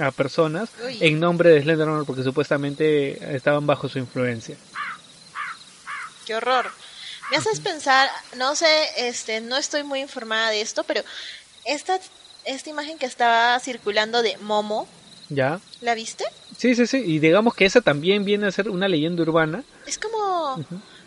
a 0.00 0.10
personas 0.10 0.70
en 1.00 1.20
nombre 1.20 1.50
de 1.50 1.62
Slenderman 1.62 2.04
porque 2.04 2.22
supuestamente 2.22 3.34
estaban 3.36 3.66
bajo 3.66 3.88
su 3.88 3.98
influencia. 3.98 4.56
Qué 6.26 6.34
horror. 6.34 6.70
Me 7.30 7.36
haces 7.36 7.60
pensar, 7.60 8.08
no 8.36 8.54
sé, 8.54 8.68
este, 8.96 9.40
no 9.40 9.56
estoy 9.56 9.82
muy 9.82 10.00
informada 10.00 10.50
de 10.50 10.60
esto, 10.60 10.84
pero 10.84 11.02
esta 11.64 11.98
esta 12.44 12.70
imagen 12.70 12.98
que 12.98 13.06
estaba 13.06 13.58
circulando 13.60 14.20
de 14.22 14.36
Momo, 14.38 14.88
¿Ya? 15.34 15.60
¿La 15.80 15.94
viste? 15.94 16.24
Sí, 16.56 16.74
sí, 16.74 16.86
sí. 16.86 16.98
Y 16.98 17.18
digamos 17.18 17.54
que 17.54 17.64
esa 17.64 17.80
también 17.80 18.24
viene 18.24 18.46
a 18.46 18.52
ser 18.52 18.68
una 18.68 18.88
leyenda 18.88 19.22
urbana. 19.22 19.64
Es 19.86 19.98
como... 19.98 20.62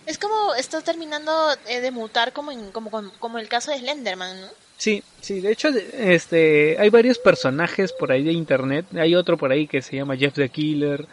Es 0.05 0.19
como 0.19 0.53
está 0.53 0.81
terminando 0.81 1.31
eh, 1.67 1.81
de 1.81 1.89
mutar 1.89 2.31
como, 2.31 2.51
en, 2.51 2.71
como, 2.71 2.91
como, 3.17 3.39
el 3.39 3.47
caso 3.47 3.71
de 3.71 3.79
Slenderman, 3.79 4.39
¿no? 4.39 4.47
Sí, 4.77 5.03
sí, 5.21 5.39
de 5.39 5.51
hecho 5.51 5.69
este 5.69 6.77
hay 6.79 6.89
varios 6.89 7.17
personajes 7.17 7.93
por 7.93 8.11
ahí 8.11 8.23
de 8.23 8.33
internet, 8.33 8.85
hay 8.95 9.15
otro 9.15 9.37
por 9.37 9.51
ahí 9.51 9.67
que 9.67 9.81
se 9.81 9.95
llama 9.95 10.17
Jeff 10.17 10.33
the 10.33 10.49
Killer. 10.49 11.07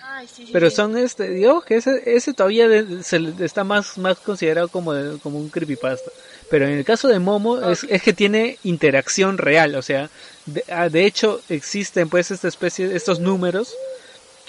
Ay, 0.00 0.26
sí, 0.28 0.46
sí, 0.46 0.50
pero 0.52 0.70
son 0.70 0.96
este, 0.96 1.28
digamos 1.30 1.64
que 1.64 1.76
ese, 1.76 2.02
ese 2.06 2.32
todavía 2.34 2.68
se, 3.02 3.20
está 3.40 3.64
más 3.64 3.98
más 3.98 4.18
considerado 4.18 4.68
como 4.68 4.92
como 5.22 5.38
un 5.38 5.48
creepypasta. 5.48 6.10
Pero 6.50 6.66
en 6.66 6.72
el 6.72 6.84
caso 6.84 7.06
de 7.06 7.20
Momo 7.20 7.60
es, 7.70 7.84
es, 7.84 8.02
que 8.02 8.12
tiene 8.12 8.58
interacción 8.64 9.38
real, 9.38 9.76
o 9.76 9.82
sea, 9.82 10.10
de, 10.46 10.64
ah, 10.68 10.88
de 10.88 11.06
hecho 11.06 11.40
existen 11.48 12.08
pues 12.08 12.32
esta 12.32 12.48
especie 12.48 12.94
estos 12.94 13.20
números 13.20 13.72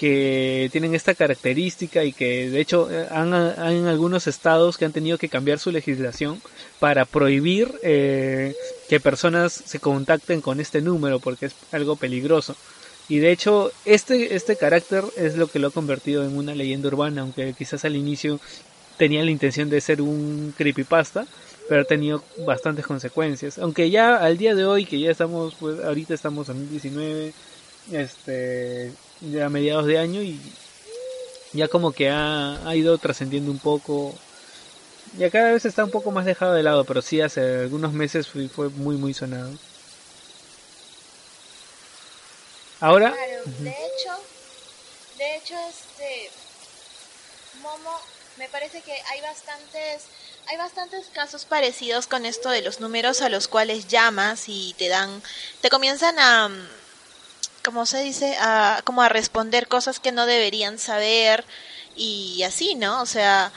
que 0.02 0.68
tienen 0.72 0.96
esta 0.96 1.14
característica 1.14 2.02
y 2.02 2.12
que 2.12 2.50
de 2.50 2.60
hecho 2.60 2.88
han, 3.12 3.32
en 3.32 3.86
algunos 3.86 4.26
estados 4.26 4.76
que 4.76 4.84
han 4.84 4.90
tenido 4.90 5.16
que 5.16 5.28
cambiar 5.28 5.60
su 5.60 5.70
legislación 5.70 6.42
para 6.80 7.04
prohibir 7.04 7.72
eh, 7.84 8.52
que 8.88 8.98
personas 8.98 9.52
se 9.52 9.78
contacten 9.78 10.40
con 10.40 10.58
este 10.58 10.80
número 10.80 11.20
porque 11.20 11.46
es 11.46 11.54
algo 11.70 11.94
peligroso. 11.94 12.56
Y 13.08 13.20
de 13.20 13.30
hecho 13.30 13.70
este, 13.84 14.34
este 14.34 14.56
carácter 14.56 15.04
es 15.16 15.36
lo 15.36 15.46
que 15.46 15.60
lo 15.60 15.68
ha 15.68 15.70
convertido 15.70 16.24
en 16.24 16.36
una 16.36 16.56
leyenda 16.56 16.88
urbana, 16.88 17.20
aunque 17.20 17.54
quizás 17.56 17.84
al 17.84 17.94
inicio 17.94 18.40
tenía 18.96 19.22
la 19.22 19.30
intención 19.30 19.70
de 19.70 19.80
ser 19.80 20.02
un 20.02 20.52
creepypasta, 20.58 21.28
pero 21.68 21.82
ha 21.82 21.84
tenido 21.84 22.24
bastantes 22.44 22.88
consecuencias. 22.88 23.56
Aunque 23.56 23.88
ya 23.88 24.16
al 24.16 24.36
día 24.36 24.56
de 24.56 24.64
hoy, 24.64 24.84
que 24.84 24.98
ya 24.98 25.12
estamos, 25.12 25.54
pues 25.60 25.78
ahorita 25.78 26.12
estamos 26.12 26.48
en 26.48 26.56
2019, 26.56 27.32
este 27.92 28.90
ya 29.30 29.46
a 29.46 29.50
mediados 29.50 29.86
de 29.86 29.98
año 29.98 30.22
y 30.22 30.40
ya 31.52 31.68
como 31.68 31.92
que 31.92 32.10
ha, 32.10 32.66
ha 32.66 32.76
ido 32.76 32.96
trascendiendo 32.98 33.50
un 33.50 33.58
poco. 33.58 34.14
Ya 35.18 35.30
cada 35.30 35.52
vez 35.52 35.64
está 35.64 35.84
un 35.84 35.90
poco 35.90 36.10
más 36.10 36.24
dejado 36.24 36.54
de 36.54 36.62
lado, 36.62 36.84
pero 36.84 37.02
sí 37.02 37.20
hace 37.20 37.60
algunos 37.60 37.92
meses 37.92 38.28
fue, 38.28 38.48
fue 38.48 38.68
muy 38.70 38.96
muy 38.96 39.12
sonado. 39.14 39.52
Ahora. 42.80 43.14
de 43.44 43.70
hecho, 43.70 44.10
de 45.18 45.36
hecho, 45.36 45.54
este. 45.68 46.30
Momo, 47.62 47.96
me 48.38 48.48
parece 48.48 48.80
que 48.80 48.92
hay 48.92 49.20
bastantes. 49.20 50.06
Hay 50.48 50.56
bastantes 50.56 51.06
casos 51.12 51.44
parecidos 51.44 52.08
con 52.08 52.26
esto 52.26 52.50
de 52.50 52.62
los 52.62 52.80
números 52.80 53.22
a 53.22 53.28
los 53.28 53.46
cuales 53.46 53.86
llamas 53.86 54.44
y 54.48 54.74
te 54.76 54.88
dan. 54.88 55.22
Te 55.60 55.70
comienzan 55.70 56.18
a 56.18 56.50
como 57.62 57.86
se 57.86 58.02
dice, 58.02 58.36
a, 58.40 58.80
como 58.84 59.02
a 59.02 59.08
responder 59.08 59.68
cosas 59.68 60.00
que 60.00 60.12
no 60.12 60.26
deberían 60.26 60.78
saber 60.78 61.44
y 61.96 62.42
así, 62.42 62.74
¿no? 62.74 63.02
O 63.02 63.06
sea, 63.06 63.52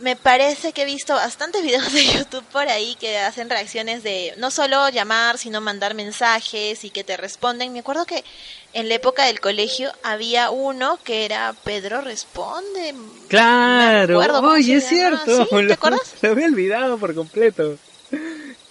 me 0.00 0.16
parece 0.16 0.72
que 0.72 0.82
he 0.82 0.86
visto 0.86 1.14
bastantes 1.14 1.62
videos 1.64 1.92
de 1.92 2.04
YouTube 2.04 2.44
por 2.52 2.68
ahí 2.68 2.96
que 2.96 3.18
hacen 3.18 3.50
reacciones 3.50 4.02
de 4.02 4.34
no 4.38 4.50
solo 4.50 4.88
llamar, 4.88 5.38
sino 5.38 5.60
mandar 5.60 5.94
mensajes 5.94 6.84
y 6.84 6.90
que 6.90 7.04
te 7.04 7.16
responden. 7.16 7.72
Me 7.72 7.80
acuerdo 7.80 8.04
que 8.04 8.24
en 8.72 8.88
la 8.88 8.94
época 8.94 9.26
del 9.26 9.40
colegio 9.40 9.92
había 10.02 10.50
uno 10.50 10.98
que 11.04 11.24
era 11.24 11.54
Pedro 11.64 12.00
Responde. 12.00 12.94
Claro, 13.28 14.18
oye, 14.42 14.76
es 14.76 14.88
cierto. 14.88 15.46
¿Sí? 15.46 15.66
¿Te 15.66 15.72
acuerdas? 15.74 16.14
Lo 16.22 16.30
había 16.30 16.46
olvidado 16.46 16.98
por 16.98 17.14
completo. 17.14 17.78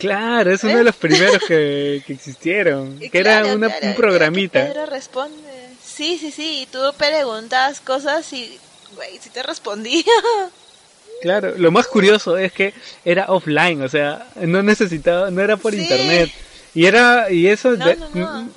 Claro, 0.08 0.52
es 0.52 0.64
uno 0.64 0.78
de 0.78 0.84
los 0.84 0.96
primeros 0.96 1.42
que, 1.48 2.04
existieron, 2.08 3.00
que 3.12 3.20
era 3.20 3.46
un 3.46 3.70
programita. 3.96 4.68
Pedro 4.68 4.86
responde. 4.86 5.38
Sí, 5.84 6.18
sí, 6.20 6.32
sí, 6.32 6.64
y 6.64 6.66
tú 6.66 6.80
preguntas 6.98 7.80
cosas 7.80 8.32
y, 8.34 8.60
güey, 8.96 9.18
si 9.20 9.30
te 9.30 9.44
respondía. 9.44 10.04
Claro, 11.22 11.54
lo 11.56 11.72
más 11.72 11.88
curioso 11.88 12.38
es 12.38 12.52
que 12.52 12.74
era 13.06 13.28
offline, 13.28 13.82
o 13.82 13.88
sea, 13.88 14.28
no 14.36 14.62
necesitaba, 14.62 15.32
no 15.32 15.42
era 15.42 15.56
por 15.56 15.74
internet. 15.74 16.30
Y 16.76 16.86
era, 16.86 17.32
y 17.32 17.48
eso, 17.48 17.78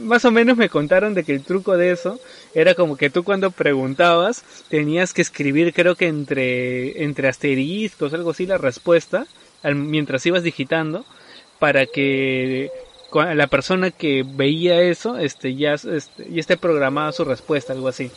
más 0.01 0.25
o 0.25 0.33
menos 0.33 0.57
me 0.57 0.69
contaron 0.69 1.15
de 1.15 1.23
que 1.23 1.33
el 1.33 1.45
truco 1.45 1.77
de 1.77 1.93
eso 1.93 2.19
era 2.55 2.75
como 2.75 2.97
que 2.97 3.09
tú 3.09 3.23
cuando 3.23 3.53
preguntabas 3.53 4.43
tenías 4.69 5.13
que 5.13 5.23
escribir, 5.23 5.73
creo 5.75 5.95
que 5.95 6.09
entre, 6.09 7.05
entre 7.05 7.29
asteriscos, 7.29 8.13
algo 8.15 8.31
así, 8.31 8.47
la 8.47 8.59
respuesta, 8.59 9.29
mientras 9.63 10.27
ibas 10.27 10.43
digitando, 10.43 11.05
para 11.59 11.87
que 11.87 12.71
la 13.13 13.47
persona 13.47 13.91
que 13.91 14.25
veía 14.27 14.81
eso 14.81 15.17
este 15.17 15.55
ya 15.55 15.75
este, 15.75 16.27
ya 16.31 16.41
esté 16.41 16.57
programada 16.57 17.13
su 17.13 17.25
respuesta 17.25 17.73
algo 17.73 17.89
así. 17.89 18.11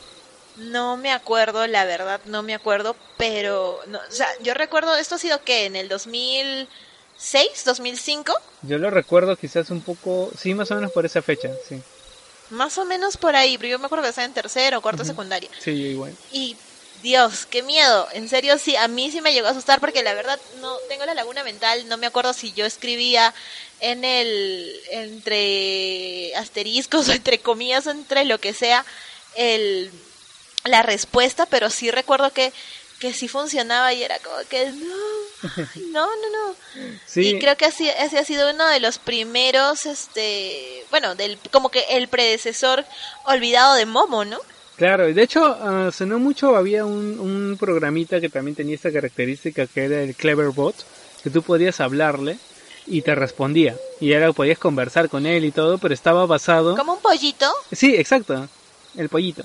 No 0.57 0.97
me 0.97 1.11
acuerdo 1.11 1.65
la 1.67 1.85
verdad 1.85 2.19
no 2.25 2.43
me 2.43 2.53
acuerdo 2.53 2.95
pero 3.17 3.79
no, 3.87 3.97
o 3.99 4.11
sea 4.11 4.27
yo 4.41 4.53
recuerdo 4.53 4.95
esto 4.95 5.15
ha 5.15 5.19
sido 5.19 5.41
que 5.43 5.65
en 5.65 5.75
el 5.75 5.87
2006 5.87 7.63
2005 7.65 8.33
yo 8.63 8.77
lo 8.77 8.89
recuerdo 8.89 9.37
quizás 9.37 9.69
un 9.69 9.81
poco 9.81 10.31
sí 10.37 10.53
más 10.53 10.69
o 10.71 10.75
menos 10.75 10.91
por 10.91 11.05
esa 11.05 11.21
fecha 11.21 11.49
sí. 11.67 11.81
Más 12.49 12.77
o 12.79 12.85
menos 12.85 13.15
por 13.15 13.35
ahí 13.35 13.57
pero 13.57 13.69
yo 13.69 13.79
me 13.79 13.85
acuerdo 13.85 14.03
que 14.03 14.09
estaba 14.09 14.25
en 14.25 14.33
tercero 14.33 14.79
o 14.79 14.81
cuarto 14.81 15.05
secundaria. 15.05 15.49
Sí 15.59 15.71
igual. 15.71 16.15
Y 16.31 16.57
Dios, 17.01 17.45
qué 17.45 17.63
miedo. 17.63 18.07
En 18.13 18.29
serio, 18.29 18.57
sí, 18.57 18.75
a 18.75 18.87
mí 18.87 19.11
sí 19.11 19.21
me 19.21 19.33
llegó 19.33 19.47
a 19.47 19.51
asustar 19.51 19.79
porque 19.79 20.03
la 20.03 20.13
verdad 20.13 20.39
no 20.59 20.75
tengo 20.89 21.05
la 21.05 21.13
laguna 21.13 21.43
mental, 21.43 21.87
no 21.87 21.97
me 21.97 22.07
acuerdo 22.07 22.33
si 22.33 22.51
yo 22.53 22.65
escribía 22.65 23.33
en 23.79 24.03
el 24.03 24.75
entre 24.91 26.35
asteriscos 26.35 27.07
o 27.09 27.13
entre 27.13 27.39
comillas 27.39 27.87
entre 27.87 28.25
lo 28.25 28.39
que 28.39 28.53
sea 28.53 28.85
el 29.35 29.91
la 30.65 30.81
respuesta, 30.81 31.45
pero 31.45 31.69
sí 31.69 31.89
recuerdo 31.89 32.31
que 32.31 32.51
que 32.99 33.13
sí 33.13 33.29
funcionaba 33.29 33.93
y 33.93 34.03
era 34.03 34.19
como 34.19 34.35
que 34.49 34.65
no, 34.71 34.95
no, 35.91 36.05
no, 36.05 36.29
no. 36.31 36.55
Sí. 37.07 37.29
Y 37.29 37.39
creo 37.39 37.57
que 37.57 37.65
así, 37.65 37.89
ese 37.89 38.19
ha 38.19 38.25
sido 38.25 38.51
uno 38.51 38.67
de 38.67 38.79
los 38.79 38.99
primeros, 38.99 39.85
este, 39.85 40.85
bueno, 40.91 41.15
del 41.15 41.39
como 41.51 41.69
que 41.69 41.85
el 41.91 42.07
predecesor 42.07 42.85
olvidado 43.25 43.75
de 43.75 43.85
Momo, 43.85 44.25
¿no? 44.25 44.39
Claro, 44.79 45.13
de 45.13 45.21
hecho, 45.21 45.45
hace 45.45 46.05
no 46.05 46.19
mucho 46.19 46.55
había 46.55 46.85
un, 46.85 47.19
un 47.19 47.57
programita 47.59 48.21
que 48.21 48.29
también 48.29 48.55
tenía 48.55 48.75
esta 48.75 48.93
característica 48.93 49.67
que 49.67 49.83
era 49.83 50.01
el 50.01 50.15
Cleverbot, 50.15 50.73
que 51.21 51.29
tú 51.29 51.43
podías 51.43 51.81
hablarle 51.81 52.37
y 52.87 53.01
te 53.01 53.13
respondía. 53.13 53.75
Y 53.99 54.13
ahora 54.13 54.31
podías 54.31 54.57
conversar 54.57 55.09
con 55.09 55.25
él 55.25 55.43
y 55.43 55.51
todo, 55.51 55.79
pero 55.79 55.93
estaba 55.93 56.25
basado... 56.25 56.77
¿Como 56.77 56.93
un 56.93 57.01
pollito? 57.01 57.51
Sí, 57.73 57.93
exacto, 57.93 58.47
el 58.95 59.09
pollito. 59.09 59.43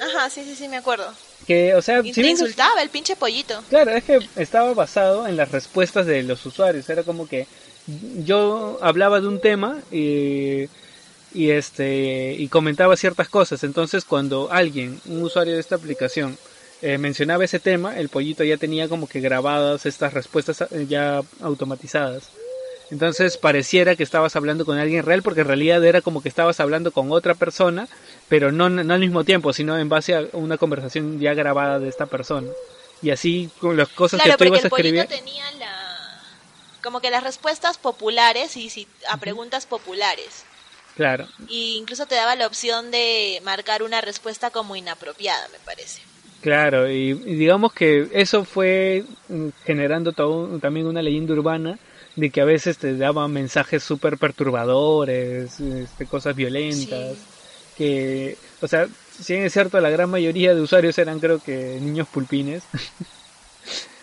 Ajá, 0.00 0.30
sí, 0.30 0.42
sí, 0.42 0.56
sí, 0.56 0.66
me 0.66 0.78
acuerdo. 0.78 1.06
Que, 1.46 1.72
o 1.76 1.80
sea, 1.80 2.00
y 2.02 2.12
te 2.12 2.26
insultaba 2.26 2.82
el 2.82 2.88
pinche 2.88 3.14
pollito. 3.14 3.62
Claro, 3.68 3.92
es 3.92 4.02
que 4.02 4.18
estaba 4.34 4.74
basado 4.74 5.28
en 5.28 5.36
las 5.36 5.52
respuestas 5.52 6.06
de 6.06 6.24
los 6.24 6.44
usuarios. 6.44 6.90
Era 6.90 7.04
como 7.04 7.28
que 7.28 7.46
yo 8.24 8.80
hablaba 8.82 9.20
de 9.20 9.28
un 9.28 9.40
tema 9.40 9.78
y 9.92 10.68
y 11.36 11.50
este 11.50 12.34
y 12.38 12.48
comentaba 12.48 12.96
ciertas 12.96 13.28
cosas. 13.28 13.62
Entonces, 13.62 14.04
cuando 14.04 14.48
alguien, 14.50 15.00
un 15.04 15.22
usuario 15.22 15.54
de 15.54 15.60
esta 15.60 15.76
aplicación, 15.76 16.38
eh, 16.80 16.98
mencionaba 16.98 17.44
ese 17.44 17.60
tema, 17.60 17.98
el 17.98 18.08
pollito 18.08 18.42
ya 18.42 18.56
tenía 18.56 18.88
como 18.88 19.06
que 19.06 19.20
grabadas 19.20 19.84
estas 19.86 20.14
respuestas 20.14 20.62
eh, 20.72 20.86
ya 20.88 21.22
automatizadas. 21.40 22.30
Entonces 22.90 23.36
pareciera 23.36 23.96
que 23.96 24.04
estabas 24.04 24.36
hablando 24.36 24.64
con 24.64 24.78
alguien 24.78 25.04
real 25.04 25.22
porque 25.22 25.40
en 25.40 25.48
realidad 25.48 25.84
era 25.84 26.00
como 26.00 26.22
que 26.22 26.28
estabas 26.28 26.60
hablando 26.60 26.92
con 26.92 27.10
otra 27.10 27.34
persona, 27.34 27.88
pero 28.28 28.52
no, 28.52 28.70
no 28.70 28.94
al 28.94 29.00
mismo 29.00 29.24
tiempo, 29.24 29.52
sino 29.52 29.76
en 29.76 29.88
base 29.88 30.14
a 30.14 30.26
una 30.32 30.56
conversación 30.56 31.18
ya 31.18 31.34
grabada 31.34 31.80
de 31.80 31.88
esta 31.88 32.06
persona. 32.06 32.48
Y 33.02 33.10
así 33.10 33.50
con 33.60 33.76
las 33.76 33.88
cosas 33.88 34.22
que 34.22 34.32
tú 34.36 34.44
ibas 34.44 34.64
a 34.64 34.68
escribir. 34.68 35.06
tenía 35.06 35.44
como 36.82 37.00
que 37.00 37.10
las 37.10 37.24
respuestas 37.24 37.78
populares 37.78 38.56
y 38.56 38.70
si, 38.70 38.86
a 39.08 39.16
preguntas 39.16 39.66
populares. 39.66 40.44
Claro. 40.96 41.26
Y 41.48 41.76
incluso 41.76 42.06
te 42.06 42.14
daba 42.14 42.34
la 42.36 42.46
opción 42.46 42.90
de 42.90 43.40
marcar 43.44 43.82
una 43.82 44.00
respuesta 44.00 44.50
como 44.50 44.76
inapropiada, 44.76 45.46
me 45.48 45.58
parece. 45.58 46.00
Claro, 46.40 46.90
y, 46.90 47.12
digamos 47.12 47.72
que 47.72 48.08
eso 48.12 48.44
fue 48.44 49.04
mm, 49.28 49.48
generando 49.64 50.12
todo, 50.12 50.58
también 50.58 50.86
una 50.86 51.02
leyenda 51.02 51.34
urbana 51.34 51.78
de 52.14 52.30
que 52.30 52.40
a 52.40 52.46
veces 52.46 52.78
te 52.78 52.96
daban 52.96 53.30
mensajes 53.30 53.82
súper 53.82 54.16
perturbadores, 54.16 55.60
este, 55.60 56.06
cosas 56.06 56.34
violentas, 56.34 57.18
que, 57.76 58.38
o 58.62 58.68
sea, 58.68 58.88
si 59.20 59.34
es 59.34 59.52
cierto, 59.52 59.80
la 59.80 59.90
gran 59.90 60.08
mayoría 60.08 60.54
de 60.54 60.62
usuarios 60.62 60.96
eran 60.96 61.20
creo 61.20 61.42
que 61.42 61.78
niños 61.80 62.08
pulpines. 62.08 62.62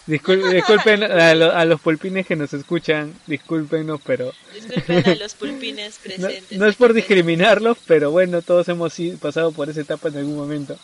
disculpen 0.05 1.03
a, 1.03 1.65
los 1.65 1.81
pulpines 1.81 2.25
que 2.25 2.35
nos 2.35 2.53
escuchan, 2.53 3.13
discúlpenos, 3.27 4.01
pero... 4.05 4.33
Disculpen 4.53 5.09
a 5.09 5.15
los 5.15 5.33
pulpines 5.33 5.99
presentes. 6.03 6.57
No, 6.57 6.67
es 6.67 6.75
por 6.75 6.93
discriminarlos, 6.93 7.77
pero 7.85 8.11
bueno, 8.11 8.41
todos 8.41 8.67
hemos 8.69 8.93
pasado 9.21 9.51
por 9.51 9.69
esa 9.69 9.81
etapa 9.81 10.09
en 10.09 10.17
algún 10.17 10.35
momento. 10.35 10.77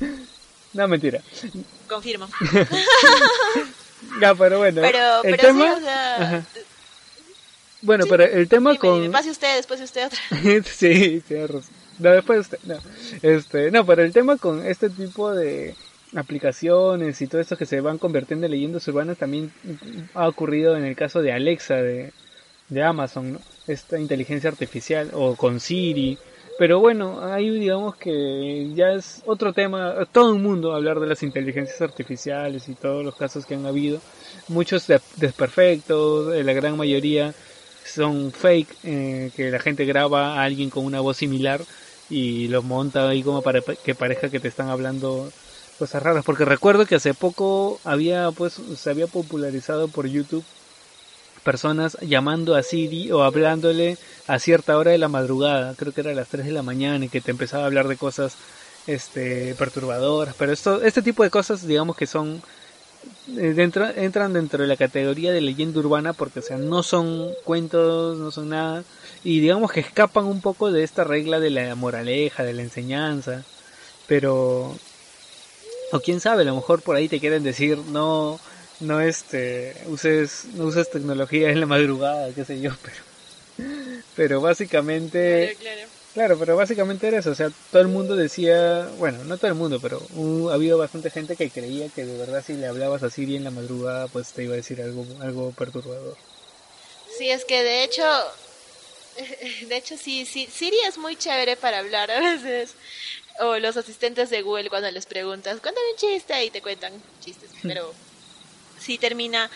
No, 0.74 0.88
mentira. 0.88 1.20
Confirmo. 1.88 2.28
ya, 4.20 4.34
pero 4.34 4.58
bueno. 4.58 4.82
Pero, 4.82 5.22
el 5.22 5.36
tema... 5.36 6.44
Bueno, 7.80 8.06
pero 8.08 8.24
el 8.24 8.48
tema 8.48 8.76
con... 8.76 9.12
Pase 9.12 9.30
usted, 9.30 9.54
después 9.54 9.80
usted 9.80 10.06
otra. 10.06 10.18
sí, 10.64 11.22
razón. 11.28 11.62
no, 12.00 12.10
después 12.10 12.48
no. 12.64 12.78
Este, 13.22 13.70
no, 13.70 13.86
pero 13.86 14.02
el 14.02 14.12
tema 14.12 14.36
con 14.36 14.66
este 14.66 14.90
tipo 14.90 15.32
de 15.32 15.76
aplicaciones 16.16 17.20
y 17.20 17.26
todo 17.26 17.40
esto 17.40 17.56
que 17.56 17.66
se 17.66 17.80
van 17.80 17.98
convirtiendo 17.98 18.46
en 18.46 18.52
leyendas 18.52 18.86
urbanas 18.88 19.18
también 19.18 19.52
ha 20.14 20.28
ocurrido 20.28 20.76
en 20.76 20.84
el 20.84 20.96
caso 20.96 21.22
de 21.22 21.32
Alexa 21.32 21.76
de, 21.76 22.12
de 22.68 22.82
Amazon. 22.82 23.38
Esta 23.66 23.98
inteligencia 23.98 24.50
artificial 24.50 25.10
o 25.14 25.36
con 25.36 25.60
Siri. 25.60 26.18
Pero 26.56 26.78
bueno, 26.78 27.20
ahí 27.24 27.50
digamos 27.50 27.96
que 27.96 28.70
ya 28.74 28.92
es 28.92 29.22
otro 29.26 29.52
tema, 29.52 30.06
todo 30.12 30.34
el 30.34 30.40
mundo 30.40 30.72
hablar 30.72 31.00
de 31.00 31.08
las 31.08 31.24
inteligencias 31.24 31.82
artificiales 31.82 32.68
y 32.68 32.74
todos 32.74 33.04
los 33.04 33.16
casos 33.16 33.44
que 33.44 33.54
han 33.54 33.66
habido. 33.66 34.00
Muchos 34.46 34.86
desperfectos, 35.16 36.32
eh, 36.32 36.44
la 36.44 36.52
gran 36.52 36.76
mayoría 36.76 37.34
son 37.84 38.30
fake, 38.30 38.68
eh, 38.84 39.30
que 39.34 39.50
la 39.50 39.58
gente 39.58 39.84
graba 39.84 40.34
a 40.34 40.44
alguien 40.44 40.70
con 40.70 40.84
una 40.84 41.00
voz 41.00 41.16
similar 41.16 41.60
y 42.08 42.46
los 42.48 42.62
monta 42.62 43.08
ahí 43.08 43.22
como 43.22 43.42
para 43.42 43.60
que 43.60 43.94
parezca 43.94 44.28
que 44.28 44.38
te 44.38 44.48
están 44.48 44.68
hablando 44.68 45.32
cosas 45.78 46.02
raras. 46.02 46.24
Porque 46.24 46.44
recuerdo 46.44 46.86
que 46.86 46.96
hace 46.96 47.14
poco 47.14 47.80
había 47.84 48.30
pues 48.30 48.60
se 48.76 48.90
había 48.90 49.06
popularizado 49.06 49.88
por 49.88 50.06
YouTube 50.06 50.44
personas 51.44 51.96
llamando 52.00 52.56
a 52.56 52.62
Siri 52.62 53.12
o 53.12 53.22
hablándole 53.22 53.96
a 54.26 54.38
cierta 54.40 54.76
hora 54.76 54.90
de 54.90 54.98
la 54.98 55.08
madrugada, 55.08 55.74
creo 55.76 55.92
que 55.92 56.00
era 56.00 56.10
a 56.10 56.14
las 56.14 56.28
3 56.28 56.46
de 56.46 56.52
la 56.52 56.62
mañana 56.62 57.04
y 57.04 57.08
que 57.08 57.20
te 57.20 57.30
empezaba 57.30 57.62
a 57.62 57.66
hablar 57.66 57.86
de 57.86 57.96
cosas 57.96 58.34
este 58.86 59.54
perturbadoras, 59.54 60.34
pero 60.36 60.52
esto 60.52 60.82
este 60.82 61.02
tipo 61.02 61.22
de 61.22 61.30
cosas 61.30 61.66
digamos 61.66 61.96
que 61.96 62.06
son 62.06 62.42
eh, 63.36 63.52
dentro, 63.54 63.86
entran 63.86 64.32
dentro 64.32 64.62
de 64.62 64.68
la 64.68 64.76
categoría 64.76 65.32
de 65.32 65.40
leyenda 65.40 65.78
urbana 65.80 66.12
porque 66.12 66.40
o 66.40 66.42
sea 66.42 66.58
no 66.58 66.82
son 66.82 67.30
cuentos 67.44 68.18
no 68.18 68.30
son 68.30 68.50
nada 68.50 68.82
y 69.22 69.40
digamos 69.40 69.72
que 69.72 69.80
escapan 69.80 70.24
un 70.24 70.40
poco 70.40 70.72
de 70.72 70.82
esta 70.82 71.04
regla 71.04 71.40
de 71.40 71.50
la 71.50 71.74
moraleja 71.74 72.44
de 72.44 72.54
la 72.54 72.62
enseñanza 72.62 73.44
pero 74.06 74.74
o 75.92 76.00
quién 76.00 76.20
sabe 76.20 76.42
a 76.42 76.46
lo 76.46 76.54
mejor 76.54 76.82
por 76.82 76.96
ahí 76.96 77.08
te 77.08 77.20
quieren 77.20 77.42
decir 77.42 77.78
no 77.78 78.38
no 78.80 79.00
este 79.00 79.74
uses 79.86 80.46
no 80.54 80.64
uses 80.64 80.90
tecnología 80.90 81.50
en 81.50 81.60
la 81.60 81.66
madrugada 81.66 82.32
qué 82.34 82.44
sé 82.44 82.60
yo 82.60 82.70
pero 82.82 84.02
pero 84.16 84.40
básicamente 84.40 85.56
Claro, 86.14 86.38
pero 86.38 86.54
básicamente 86.54 87.08
era 87.08 87.18
eso, 87.18 87.32
o 87.32 87.34
sea, 87.34 87.50
todo 87.72 87.82
el 87.82 87.88
mundo 87.88 88.14
decía, 88.14 88.88
bueno, 88.98 89.24
no 89.24 89.36
todo 89.36 89.48
el 89.48 89.56
mundo, 89.56 89.80
pero 89.82 90.00
ha 90.48 90.54
habido 90.54 90.78
bastante 90.78 91.10
gente 91.10 91.34
que 91.34 91.50
creía 91.50 91.88
que 91.88 92.04
de 92.04 92.16
verdad 92.16 92.44
si 92.46 92.52
le 92.52 92.68
hablabas 92.68 93.02
así 93.02 93.24
bien 93.24 93.42
la 93.42 93.50
madrugada, 93.50 94.06
pues 94.06 94.28
te 94.28 94.44
iba 94.44 94.52
a 94.52 94.56
decir 94.56 94.80
algo, 94.80 95.04
algo 95.20 95.50
perturbador. 95.50 96.16
Sí, 97.18 97.30
es 97.30 97.44
que 97.44 97.64
de 97.64 97.82
hecho, 97.82 98.04
de 99.68 99.76
hecho 99.76 99.96
sí, 99.96 100.24
sí, 100.24 100.46
Siri 100.46 100.78
es 100.86 100.98
muy 100.98 101.16
chévere 101.16 101.56
para 101.56 101.80
hablar 101.80 102.08
a 102.12 102.20
veces, 102.20 102.74
o 103.40 103.58
los 103.58 103.76
asistentes 103.76 104.30
de 104.30 104.42
Google 104.42 104.68
cuando 104.68 104.90
les 104.90 105.06
preguntas, 105.06 105.60
cuéntame 105.60 105.86
un 105.92 105.96
chiste 105.96 106.44
y 106.44 106.50
te 106.50 106.62
cuentan 106.62 106.92
chistes, 107.20 107.50
pero 107.62 107.92
sí 108.78 108.98
termina 108.98 109.50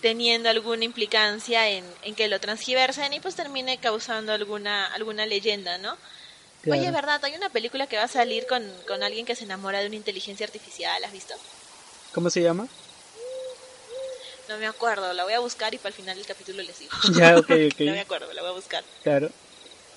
teniendo 0.00 0.50
alguna 0.50 0.84
implicancia 0.84 1.70
en, 1.70 1.84
en 2.02 2.14
que 2.14 2.28
lo 2.28 2.40
transgiversen 2.40 3.12
y 3.12 3.20
pues 3.20 3.36
termine 3.36 3.78
causando 3.78 4.32
alguna, 4.32 4.86
alguna 4.92 5.26
leyenda, 5.26 5.78
¿no? 5.78 5.96
Oye, 6.70 6.90
¿verdad? 6.90 7.24
Hay 7.24 7.34
una 7.34 7.48
película 7.48 7.86
que 7.86 7.96
va 7.96 8.04
a 8.04 8.08
salir 8.08 8.46
con, 8.46 8.62
con 8.86 9.02
alguien 9.02 9.26
que 9.26 9.34
se 9.34 9.44
enamora 9.44 9.80
de 9.80 9.86
una 9.86 9.96
inteligencia 9.96 10.46
artificial, 10.46 11.02
¿has 11.02 11.12
visto? 11.12 11.34
¿Cómo 12.12 12.30
se 12.30 12.42
llama? 12.42 12.68
No 14.48 14.58
me 14.58 14.66
acuerdo, 14.66 15.12
la 15.12 15.24
voy 15.24 15.32
a 15.32 15.40
buscar 15.40 15.74
y 15.74 15.78
para 15.78 15.88
el 15.88 15.94
final 15.94 16.16
del 16.16 16.26
capítulo 16.26 16.62
les 16.62 16.78
digo. 16.78 16.92
Ya, 17.14 17.36
ok, 17.36 17.50
ok. 17.72 17.80
no 17.80 17.92
me 17.92 18.00
acuerdo, 18.00 18.32
la 18.32 18.42
voy 18.42 18.50
a 18.50 18.54
buscar. 18.54 18.84
Claro. 19.02 19.30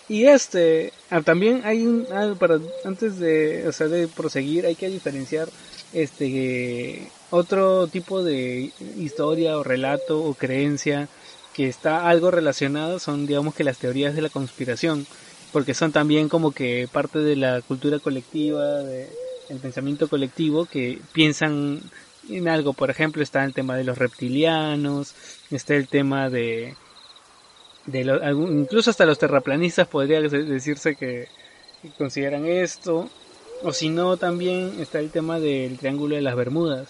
Y 0.07 0.25
este, 0.25 0.93
ah, 1.09 1.21
también 1.21 1.61
hay 1.65 1.85
un, 1.85 2.05
ah, 2.11 2.35
para, 2.39 2.59
antes 2.83 3.17
de, 3.17 3.67
o 3.67 3.71
sea, 3.71 3.87
de 3.87 4.07
proseguir, 4.07 4.65
hay 4.65 4.75
que 4.75 4.89
diferenciar 4.89 5.49
este 5.93 7.09
otro 7.31 7.87
tipo 7.87 8.23
de 8.23 8.71
historia 8.97 9.57
o 9.57 9.63
relato 9.63 10.21
o 10.21 10.33
creencia 10.33 11.07
que 11.53 11.67
está 11.67 12.09
algo 12.09 12.31
relacionado 12.31 12.99
son 12.99 13.25
digamos 13.25 13.55
que 13.55 13.63
las 13.63 13.77
teorías 13.77 14.13
de 14.13 14.21
la 14.21 14.29
conspiración 14.29 15.07
porque 15.53 15.73
son 15.73 15.93
también 15.93 16.27
como 16.27 16.51
que 16.51 16.89
parte 16.91 17.19
de 17.19 17.37
la 17.37 17.61
cultura 17.61 17.99
colectiva 17.99 18.81
de 18.81 19.07
el 19.49 19.59
pensamiento 19.59 20.09
colectivo 20.09 20.65
que 20.65 20.99
piensan 21.13 21.79
en 22.29 22.47
algo. 22.49 22.73
Por 22.73 22.89
ejemplo 22.89 23.23
está 23.23 23.45
el 23.45 23.53
tema 23.53 23.77
de 23.77 23.85
los 23.85 23.97
reptilianos 23.97 25.13
está 25.51 25.75
el 25.75 25.87
tema 25.87 26.29
de 26.29 26.75
de 27.85 28.01
incluso 28.49 28.89
hasta 28.89 29.05
los 29.05 29.19
terraplanistas 29.19 29.87
podría 29.87 30.21
decirse 30.21 30.95
que 30.95 31.27
consideran 31.97 32.45
esto. 32.45 33.09
O 33.63 33.71
si 33.71 33.89
no, 33.89 34.17
también 34.17 34.73
está 34.79 34.99
el 34.99 35.11
tema 35.11 35.39
del 35.39 35.77
Triángulo 35.77 36.15
de 36.15 36.21
las 36.21 36.35
Bermudas, 36.35 36.89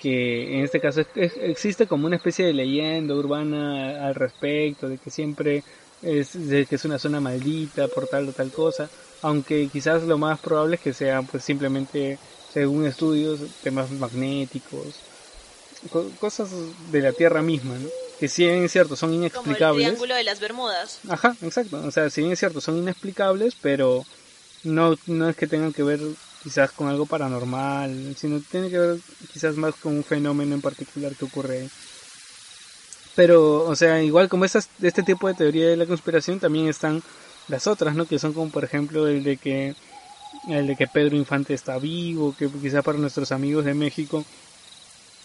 que 0.00 0.56
en 0.56 0.64
este 0.64 0.80
caso 0.80 1.02
existe 1.16 1.86
como 1.86 2.06
una 2.06 2.16
especie 2.16 2.46
de 2.46 2.52
leyenda 2.52 3.14
urbana 3.14 4.06
al 4.06 4.14
respecto, 4.14 4.88
de 4.88 4.98
que 4.98 5.10
siempre 5.10 5.64
es, 6.02 6.48
de 6.48 6.66
que 6.66 6.76
es 6.76 6.84
una 6.84 6.98
zona 6.98 7.20
maldita 7.20 7.88
por 7.88 8.06
tal 8.06 8.28
o 8.28 8.32
tal 8.32 8.50
cosa, 8.52 8.88
aunque 9.22 9.68
quizás 9.72 10.04
lo 10.04 10.18
más 10.18 10.38
probable 10.38 10.76
es 10.76 10.82
que 10.82 10.92
sea 10.92 11.22
pues 11.22 11.42
simplemente, 11.42 12.18
según 12.52 12.86
estudios, 12.86 13.40
temas 13.62 13.90
magnéticos, 13.90 14.94
cosas 16.20 16.50
de 16.90 17.00
la 17.00 17.12
Tierra 17.12 17.42
misma, 17.42 17.76
¿no? 17.78 17.88
que 18.18 18.28
si 18.28 18.44
bien 18.44 18.64
es 18.64 18.72
cierto 18.72 18.96
son 18.96 19.14
inexplicables. 19.14 19.60
Como 19.62 19.76
el 19.76 19.84
triángulo 19.84 20.14
de 20.14 20.24
las 20.24 20.40
Bermudas. 20.40 20.98
Ajá, 21.08 21.36
exacto. 21.42 21.80
O 21.84 21.90
sea, 21.90 22.10
si 22.10 22.22
bien 22.22 22.32
es 22.32 22.38
cierto 22.38 22.60
son 22.60 22.78
inexplicables, 22.78 23.54
pero 23.60 24.04
no, 24.64 24.96
no 25.06 25.28
es 25.28 25.36
que 25.36 25.46
tengan 25.46 25.72
que 25.72 25.82
ver 25.82 26.00
quizás 26.42 26.72
con 26.72 26.88
algo 26.88 27.06
paranormal, 27.06 28.14
sino 28.16 28.40
tiene 28.40 28.70
que 28.70 28.78
ver 28.78 28.98
quizás 29.32 29.56
más 29.56 29.74
con 29.76 29.96
un 29.96 30.04
fenómeno 30.04 30.54
en 30.54 30.60
particular 30.60 31.14
que 31.14 31.24
ocurre 31.24 31.68
Pero, 33.14 33.64
o 33.64 33.76
sea, 33.76 34.02
igual 34.02 34.28
como 34.28 34.44
esas, 34.44 34.68
este 34.82 35.02
tipo 35.02 35.28
de 35.28 35.34
teoría 35.34 35.68
de 35.68 35.76
la 35.76 35.86
conspiración, 35.86 36.40
también 36.40 36.68
están 36.68 37.02
las 37.48 37.66
otras, 37.66 37.94
¿no? 37.94 38.06
Que 38.06 38.18
son 38.18 38.32
como, 38.32 38.50
por 38.50 38.64
ejemplo, 38.64 39.06
el 39.06 39.22
de 39.22 39.36
que 39.36 39.74
el 40.48 40.66
de 40.66 40.76
que 40.76 40.86
Pedro 40.86 41.16
Infante 41.16 41.54
está 41.54 41.78
vivo, 41.78 42.34
que 42.38 42.48
quizás 42.48 42.84
para 42.84 42.98
nuestros 42.98 43.32
amigos 43.32 43.64
de 43.64 43.74
México 43.74 44.24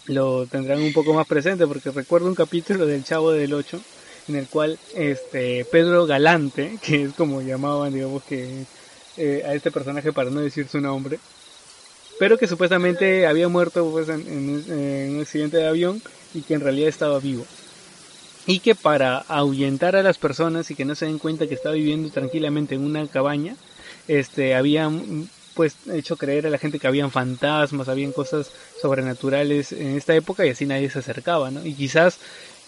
lo 0.06 0.46
tendrán 0.46 0.80
un 0.80 0.92
poco 0.92 1.14
más 1.14 1.26
presente, 1.26 1.66
porque 1.66 1.90
recuerdo 1.90 2.26
un 2.28 2.34
capítulo 2.34 2.86
del 2.86 3.04
Chavo 3.04 3.32
del 3.32 3.54
Ocho 3.54 3.80
en 4.28 4.36
el 4.36 4.46
cual 4.46 4.78
este 4.94 5.64
Pedro 5.64 6.06
Galante, 6.06 6.78
que 6.82 7.04
es 7.04 7.12
como 7.12 7.42
llamaban, 7.42 7.92
digamos 7.92 8.22
que 8.24 8.64
eh, 9.16 9.42
a 9.46 9.54
este 9.54 9.70
personaje 9.70 10.12
para 10.12 10.30
no 10.30 10.40
decir 10.40 10.66
su 10.68 10.80
nombre, 10.80 11.18
pero 12.18 12.38
que 12.38 12.46
supuestamente 12.46 13.26
había 13.26 13.48
muerto 13.48 13.90
pues, 13.90 14.08
en, 14.08 15.14
un 15.14 15.20
accidente 15.20 15.56
de 15.56 15.68
avión 15.68 16.00
y 16.32 16.42
que 16.42 16.54
en 16.54 16.60
realidad 16.60 16.88
estaba 16.88 17.18
vivo. 17.18 17.44
Y 18.46 18.58
que 18.58 18.74
para 18.74 19.18
ahuyentar 19.18 19.96
a 19.96 20.02
las 20.02 20.18
personas 20.18 20.70
y 20.70 20.74
que 20.74 20.84
no 20.84 20.94
se 20.94 21.06
den 21.06 21.18
cuenta 21.18 21.46
que 21.46 21.54
estaba 21.54 21.74
viviendo 21.74 22.10
tranquilamente 22.10 22.74
en 22.74 22.84
una 22.84 23.06
cabaña, 23.06 23.56
este, 24.06 24.54
habían 24.54 25.28
pues 25.54 25.76
hecho 25.92 26.16
creer 26.16 26.46
a 26.46 26.50
la 26.50 26.58
gente 26.58 26.78
que 26.78 26.86
habían 26.86 27.10
fantasmas, 27.10 27.88
habían 27.88 28.12
cosas 28.12 28.50
sobrenaturales 28.80 29.72
en 29.72 29.96
esta 29.96 30.14
época 30.14 30.44
y 30.44 30.50
así 30.50 30.66
nadie 30.66 30.90
se 30.90 30.98
acercaba, 30.98 31.50
¿no? 31.50 31.64
Y 31.64 31.74
quizás 31.74 32.18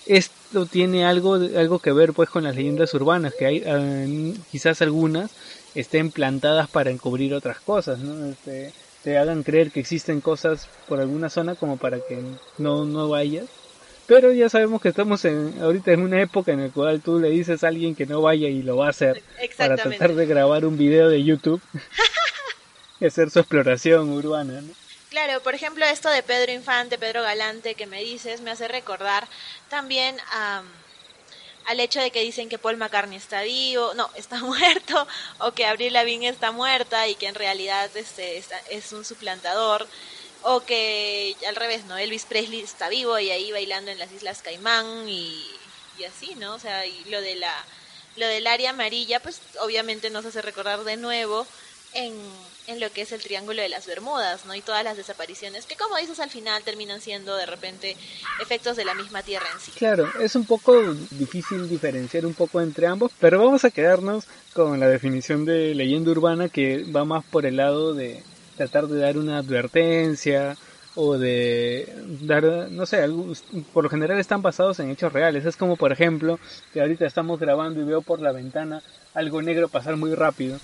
esto 0.07 0.67
tiene 0.67 1.05
algo, 1.05 1.35
algo 1.35 1.79
que 1.81 1.93
ver 1.93 2.13
pues 2.13 2.31
con 2.31 2.45
las 2.45 2.55
leyendas 2.55 2.95
urbanas, 2.95 3.35
que 3.35 3.47
hay 3.47 3.63
eh, 3.65 4.35
quizás 4.51 4.81
algunas 4.83 5.33
estén 5.75 6.11
plantadas 6.11 6.69
para 6.69 6.91
encubrir 6.91 7.35
otras 7.35 7.61
cosas, 7.61 7.99
¿no? 7.99 8.27
Este, 8.27 8.73
te 9.03 9.19
hagan 9.19 9.43
creer 9.43 9.71
que 9.71 9.81
existen 9.81 10.21
cosas 10.21 10.69
por 10.89 11.01
alguna 11.01 11.29
zona 11.29 11.55
como 11.55 11.77
para 11.77 11.99
que 11.99 12.19
no, 12.59 12.85
no 12.85 13.09
vayas. 13.09 13.47
Pero 14.07 14.33
ya 14.33 14.49
sabemos 14.49 14.81
que 14.81 14.89
estamos 14.89 15.25
en, 15.25 15.55
ahorita 15.61 15.93
en 15.93 16.01
una 16.01 16.21
época 16.21 16.53
en 16.53 16.63
la 16.63 16.69
cual 16.71 17.01
tú 17.01 17.19
le 17.19 17.31
dices 17.31 17.65
a 17.65 17.69
alguien 17.69 17.97
que 17.97 18.07
no 18.07 18.23
vaya 18.23 18.49
y 18.49 18.63
lo 18.63 18.77
va 18.77 18.87
a 18.87 18.91
hacer 18.91 19.23
para 19.57 19.77
tratar 19.77 20.15
de 20.15 20.27
grabar 20.27 20.65
un 20.65 20.79
video 20.79 21.09
de 21.09 21.25
YouTube 21.25 21.61
hacer 23.05 23.31
su 23.31 23.41
exploración 23.41 24.11
urbana, 24.13 24.61
¿no? 24.61 24.73
Claro, 25.11 25.41
por 25.43 25.55
ejemplo, 25.55 25.85
esto 25.87 26.11
de 26.11 26.23
Pedro 26.23 26.53
Infante, 26.53 26.99
Pedro 26.99 27.23
Galante 27.23 27.75
que 27.75 27.87
me 27.87 28.03
dices, 28.03 28.41
me 28.41 28.51
hace 28.51 28.69
recordar 28.69 29.27
también 29.69 30.17
a 30.33 30.63
al 31.67 31.81
hecho 31.81 32.01
de 32.01 32.13
que 32.13 32.23
dicen 32.23 32.49
que 32.49 32.59
Paul 32.59 32.77
McCartney 32.77 33.17
está 33.17 33.43
vivo, 33.43 33.93
no, 33.95 34.09
está 34.17 34.39
muerto, 34.39 35.07
o 35.39 35.53
que 35.53 35.67
Avril 35.67 35.93
Lavigne 35.93 36.29
está 36.29 36.53
muerta 36.53 37.09
y 37.09 37.17
que 37.17 37.27
en 37.27 37.35
realidad 37.35 37.91
este, 37.97 38.43
es 38.71 38.93
un 38.93 39.05
suplantador, 39.05 39.87
o 40.43 40.61
que 40.61 41.35
al 41.49 41.57
revés, 41.57 41.85
¿no? 41.87 41.99
Elvis 41.99 42.25
Presley 42.25 42.61
está 42.61 42.89
vivo 42.89 43.19
y 43.19 43.31
ahí 43.31 43.51
bailando 43.51 43.91
en 43.91 43.99
las 43.99 44.13
Islas 44.13 44.43
Caimán 44.43 45.09
y, 45.09 45.45
y 45.99 46.05
así, 46.05 46.35
¿no? 46.37 46.55
O 46.55 46.59
sea, 46.59 46.87
y 46.87 47.05
lo 47.07 47.21
de 47.21 47.35
la 47.37 47.53
lo 48.17 48.27
del 48.27 48.47
área 48.47 48.71
amarilla, 48.71 49.21
pues 49.21 49.41
obviamente 49.61 50.09
nos 50.09 50.25
hace 50.25 50.41
recordar 50.41 50.85
de 50.85 50.97
nuevo 50.97 51.47
en, 51.93 52.15
en 52.67 52.81
lo 52.81 52.91
que 52.91 53.03
es 53.03 53.13
el 53.13 53.23
Triángulo 53.23 53.63
de 53.63 53.69
las 53.69 53.87
Bermudas, 53.87 54.45
¿no? 54.47 54.55
Y 54.55 54.61
todas 54.61 54.85
las 54.85 54.97
desapariciones, 54.97 55.67
que 55.67 55.77
como 55.77 55.97
dices 55.97 56.21
al 56.21 56.31
final 56.31 56.63
terminan 56.63 57.01
siendo 57.01 57.37
de 57.37 57.47
repente 57.47 57.97
efectos 58.41 58.77
de 58.77 58.85
la 58.85 58.95
misma 58.95 59.23
Tierra 59.23 59.47
en 59.53 59.61
sí. 59.61 59.73
Claro, 59.73 60.09
es 60.21 60.35
un 60.35 60.45
poco 60.45 60.95
difícil 61.11 61.69
diferenciar 61.69 62.27
un 62.27 62.35
poco 62.35 62.61
entre 62.61 62.87
ambos, 62.87 63.13
pero 63.21 63.39
vamos 63.39 63.65
a 63.65 63.71
quedarnos 63.71 64.25
con 64.53 64.81
la 64.81 64.89
definición 64.89 65.45
de 65.45 65.75
leyenda 65.75 66.11
urbana 66.11 66.49
que 66.49 66.85
va 66.85 67.05
más 67.05 67.25
por 67.25 67.47
el 67.47 67.57
lado 67.57 67.95
de 67.95 68.23
tratar 68.57 68.87
de 68.87 68.99
dar 68.99 69.19
una 69.19 69.39
advertencia 69.39 70.57
o 70.95 71.19
de 71.19 71.93
dar, 72.23 72.43
no 72.71 72.87
sé, 72.87 73.07
por 73.75 73.85
lo 73.85 73.91
general 73.91 74.19
están 74.19 74.41
basados 74.41 74.81
en 74.81 74.91
hechos 74.91 75.13
reales. 75.13 75.45
Es 75.45 75.57
como, 75.57 75.77
por 75.77 75.93
ejemplo, 75.93 76.41
que 76.73 76.81
ahorita 76.81 77.05
estamos 77.05 77.39
grabando 77.39 77.81
y 77.81 77.85
veo 77.85 78.01
por 78.01 78.21
la 78.21 78.33
ventana 78.33 78.83
algo 79.13 79.43
negro 79.43 79.69
pasar 79.69 79.97
muy 79.97 80.15
rápido 80.15 80.59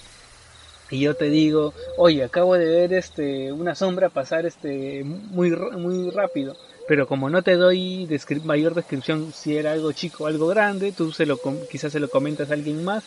y 0.92 1.00
yo 1.00 1.14
te 1.14 1.30
digo, 1.30 1.72
oye, 1.96 2.22
acabo 2.22 2.54
de 2.54 2.66
ver 2.66 2.92
este 2.92 3.50
una 3.50 3.74
sombra 3.74 4.10
pasar 4.10 4.44
este 4.44 5.02
muy 5.04 5.50
muy 5.50 6.10
rápido, 6.10 6.54
pero 6.86 7.06
como 7.06 7.30
no 7.30 7.42
te 7.42 7.56
doy 7.56 8.06
mayor 8.44 8.74
descripción 8.74 9.32
si 9.34 9.56
era 9.56 9.72
algo 9.72 9.92
chico 9.92 10.24
o 10.24 10.26
algo 10.26 10.48
grande, 10.48 10.92
tú 10.92 11.10
se 11.10 11.24
lo 11.24 11.38
quizás 11.70 11.92
se 11.92 11.98
lo 11.98 12.10
comentas 12.10 12.50
a 12.50 12.54
alguien 12.54 12.84
más 12.84 13.04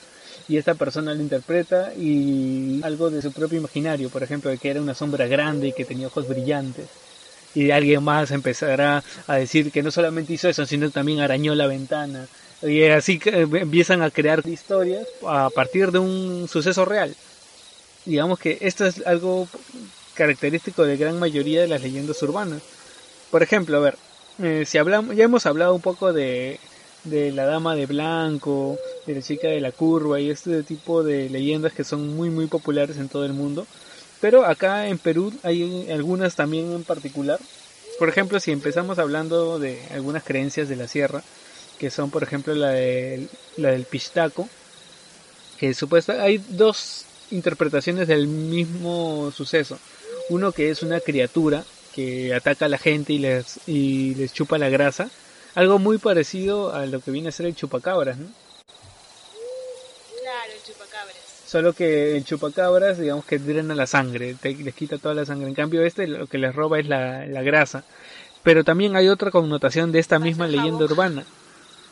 y 0.49 0.57
esta 0.57 0.73
persona 0.73 1.13
lo 1.13 1.21
interpreta 1.21 1.93
y 1.93 2.81
algo 2.83 3.11
de 3.11 3.21
su 3.21 3.31
propio 3.31 3.59
imaginario, 3.59 4.09
por 4.09 4.23
ejemplo, 4.23 4.49
de 4.49 4.57
que 4.57 4.71
era 4.71 4.81
una 4.81 4.95
sombra 4.95 5.27
grande 5.27 5.67
y 5.67 5.73
que 5.73 5.85
tenía 5.85 6.07
ojos 6.07 6.27
brillantes. 6.27 6.87
Y 7.53 7.69
alguien 7.69 8.03
más 8.03 8.31
empezará 8.31 9.03
a 9.27 9.35
decir 9.35 9.71
que 9.71 9.83
no 9.83 9.91
solamente 9.91 10.33
hizo 10.33 10.49
eso, 10.49 10.65
sino 10.65 10.89
también 10.89 11.19
arañó 11.19 11.53
la 11.53 11.67
ventana. 11.67 12.27
Y 12.61 12.83
así 12.83 13.19
empiezan 13.23 14.01
a 14.01 14.09
crear 14.09 14.41
historias 14.45 15.07
a 15.25 15.49
partir 15.51 15.91
de 15.91 15.99
un 15.99 16.47
suceso 16.49 16.83
real 16.83 17.15
digamos 18.05 18.39
que 18.39 18.57
esto 18.61 18.85
es 18.85 19.05
algo 19.05 19.47
característico 20.13 20.83
de 20.83 20.97
gran 20.97 21.19
mayoría 21.19 21.61
de 21.61 21.67
las 21.67 21.81
leyendas 21.81 22.21
urbanas. 22.23 22.61
Por 23.31 23.43
ejemplo, 23.43 23.77
a 23.77 23.81
ver, 23.81 23.97
eh, 24.41 24.63
si 24.65 24.77
hablamos, 24.77 25.15
ya 25.15 25.25
hemos 25.25 25.45
hablado 25.45 25.75
un 25.75 25.81
poco 25.81 26.13
de, 26.13 26.59
de 27.03 27.31
la 27.31 27.45
dama 27.45 27.75
de 27.75 27.85
blanco, 27.85 28.77
de 29.05 29.15
la 29.15 29.21
chica 29.21 29.47
de 29.47 29.61
la 29.61 29.71
curva 29.71 30.19
y 30.19 30.29
este 30.29 30.63
tipo 30.63 31.03
de 31.03 31.29
leyendas 31.29 31.73
que 31.73 31.83
son 31.83 32.15
muy 32.15 32.29
muy 32.29 32.47
populares 32.47 32.97
en 32.97 33.09
todo 33.09 33.25
el 33.25 33.33
mundo. 33.33 33.65
Pero 34.21 34.45
acá 34.45 34.87
en 34.87 34.97
Perú 34.97 35.33
hay 35.43 35.89
algunas 35.91 36.35
también 36.35 36.71
en 36.71 36.83
particular. 36.83 37.39
Por 37.99 38.09
ejemplo, 38.09 38.39
si 38.39 38.51
empezamos 38.51 38.99
hablando 38.99 39.59
de 39.59 39.79
algunas 39.93 40.23
creencias 40.23 40.67
de 40.67 40.75
la 40.75 40.87
sierra, 40.87 41.23
que 41.79 41.89
son 41.89 42.09
por 42.09 42.23
ejemplo 42.23 42.53
la, 42.55 42.71
de, 42.71 43.27
la 43.57 43.71
del 43.71 43.83
pistaco, 43.83 44.49
que 45.57 45.73
supuesta 45.73 46.21
hay 46.21 46.43
dos 46.49 47.05
interpretaciones 47.31 48.07
del 48.07 48.27
mismo 48.27 49.31
suceso. 49.35 49.77
Uno 50.29 50.51
que 50.51 50.69
es 50.69 50.83
una 50.83 50.99
criatura 50.99 51.63
que 51.93 52.33
ataca 52.33 52.65
a 52.65 52.69
la 52.69 52.77
gente 52.77 53.13
y 53.13 53.19
les, 53.19 53.59
y 53.67 54.15
les 54.15 54.33
chupa 54.33 54.57
la 54.57 54.69
grasa. 54.69 55.09
Algo 55.53 55.79
muy 55.79 55.97
parecido 55.97 56.73
a 56.73 56.85
lo 56.85 56.99
que 56.99 57.11
viene 57.11 57.29
a 57.29 57.31
ser 57.31 57.45
el 57.45 57.55
chupacabras, 57.55 58.17
¿no? 58.17 58.27
Claro, 60.21 60.51
el 60.53 60.63
chupacabras. 60.63 61.15
Solo 61.47 61.73
que 61.73 62.17
el 62.17 62.25
chupacabras, 62.25 62.99
digamos 62.99 63.25
que 63.25 63.39
drena 63.39 63.75
la 63.75 63.87
sangre, 63.87 64.35
les 64.43 64.75
quita 64.75 64.97
toda 64.97 65.15
la 65.15 65.25
sangre. 65.25 65.47
En 65.47 65.55
cambio, 65.55 65.83
este 65.83 66.07
lo 66.07 66.27
que 66.27 66.37
les 66.37 66.53
roba 66.53 66.79
es 66.79 66.87
la, 66.87 67.25
la 67.27 67.41
grasa. 67.43 67.85
Pero 68.43 68.63
también 68.63 68.95
hay 68.95 69.07
otra 69.07 69.31
connotación 69.31 69.91
de 69.91 69.99
esta 69.99 70.19
misma 70.19 70.47
leyenda 70.47 70.83
urbana 70.85 71.25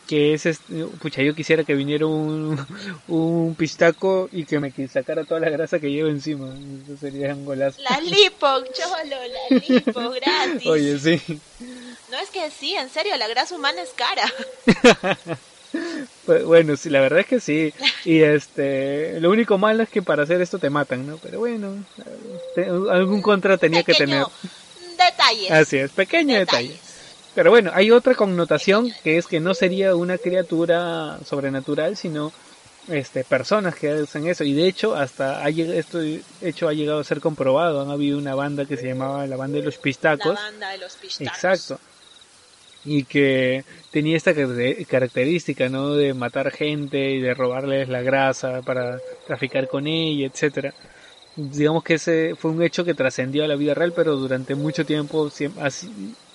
que 0.06 0.34
es 0.34 0.46
este, 0.46 0.84
pucha 1.00 1.22
yo 1.22 1.34
quisiera 1.34 1.64
que 1.64 1.74
viniera 1.74 2.06
un, 2.06 2.64
un 3.08 3.54
pistaco 3.54 4.28
y 4.32 4.44
que 4.44 4.60
me 4.60 4.72
sacara 4.88 5.24
toda 5.24 5.40
la 5.40 5.50
grasa 5.50 5.78
que 5.78 5.90
llevo 5.90 6.08
encima. 6.08 6.54
Eso 6.84 6.96
sería 6.98 7.34
un 7.34 7.44
golazo. 7.44 7.80
La 7.82 8.00
lipo 8.00 8.46
cholo 8.72 9.16
la 9.50 9.58
lipo 9.58 10.10
gratis. 10.10 10.66
Oye 10.66 10.98
sí. 10.98 11.40
No 12.10 12.18
es 12.18 12.30
que 12.30 12.50
sí 12.50 12.74
en 12.74 12.90
serio 12.90 13.16
la 13.16 13.28
grasa 13.28 13.54
humana 13.54 13.82
es 13.82 13.90
cara. 13.90 14.24
Pues, 16.24 16.44
bueno 16.44 16.76
sí 16.76 16.88
la 16.88 17.00
verdad 17.00 17.18
es 17.18 17.26
que 17.26 17.40
sí. 17.40 17.74
Y 18.04 18.20
este 18.20 19.18
lo 19.18 19.28
único 19.30 19.58
malo 19.58 19.82
es 19.82 19.88
que 19.88 20.02
para 20.02 20.22
hacer 20.22 20.40
esto 20.40 20.60
te 20.60 20.70
matan 20.70 21.04
no 21.04 21.18
pero 21.18 21.40
bueno 21.40 21.84
algún 22.92 23.20
contra 23.20 23.58
tenía 23.58 23.82
que 23.82 23.92
tener. 23.94 24.24
detalles 24.96 25.50
así 25.50 25.78
es 25.78 25.90
pequeño 25.90 26.38
detalle 26.38 26.78
pero 27.34 27.50
bueno, 27.50 27.70
hay 27.74 27.90
otra 27.90 28.14
connotación 28.14 28.92
que 29.02 29.18
es 29.18 29.26
que 29.26 29.40
no 29.40 29.54
sería 29.54 29.96
una 29.96 30.18
criatura 30.18 31.18
sobrenatural, 31.24 31.96
sino 31.96 32.32
este, 32.88 33.24
personas 33.24 33.74
que 33.74 33.90
hacen 33.90 34.26
eso. 34.26 34.44
Y 34.44 34.52
de 34.52 34.68
hecho, 34.68 34.94
hasta 34.94 35.44
ha 35.44 35.48
esto 35.48 36.00
hecho 36.42 36.68
ha 36.68 36.72
llegado 36.72 37.00
a 37.00 37.04
ser 37.04 37.20
comprobado. 37.20 37.80
Han 37.80 37.90
habido 37.90 38.18
una 38.18 38.34
banda 38.34 38.66
que 38.66 38.76
se 38.76 38.86
llamaba 38.86 39.26
la 39.26 39.36
banda 39.36 39.58
de 39.58 39.64
los 39.64 39.78
pistacos. 39.78 40.34
La 40.34 40.42
banda 40.42 40.70
de 40.70 40.78
los 40.78 40.94
pistacos. 40.96 41.34
Exacto. 41.34 41.80
Y 42.84 43.04
que 43.04 43.64
tenía 43.90 44.16
esta 44.16 44.34
característica, 44.88 45.68
¿no? 45.70 45.94
De 45.94 46.12
matar 46.12 46.50
gente 46.50 47.12
y 47.12 47.20
de 47.20 47.32
robarles 47.32 47.88
la 47.88 48.02
grasa 48.02 48.60
para 48.60 49.00
traficar 49.26 49.66
con 49.68 49.86
ella, 49.86 50.26
etcétera. 50.26 50.74
Digamos 51.34 51.82
que 51.82 51.94
ese 51.94 52.34
fue 52.36 52.50
un 52.50 52.62
hecho 52.62 52.84
que 52.84 52.94
trascendió 52.94 53.44
a 53.44 53.48
la 53.48 53.56
vida 53.56 53.74
real, 53.74 53.92
pero 53.96 54.16
durante 54.16 54.54
mucho 54.54 54.84
tiempo 54.84 55.30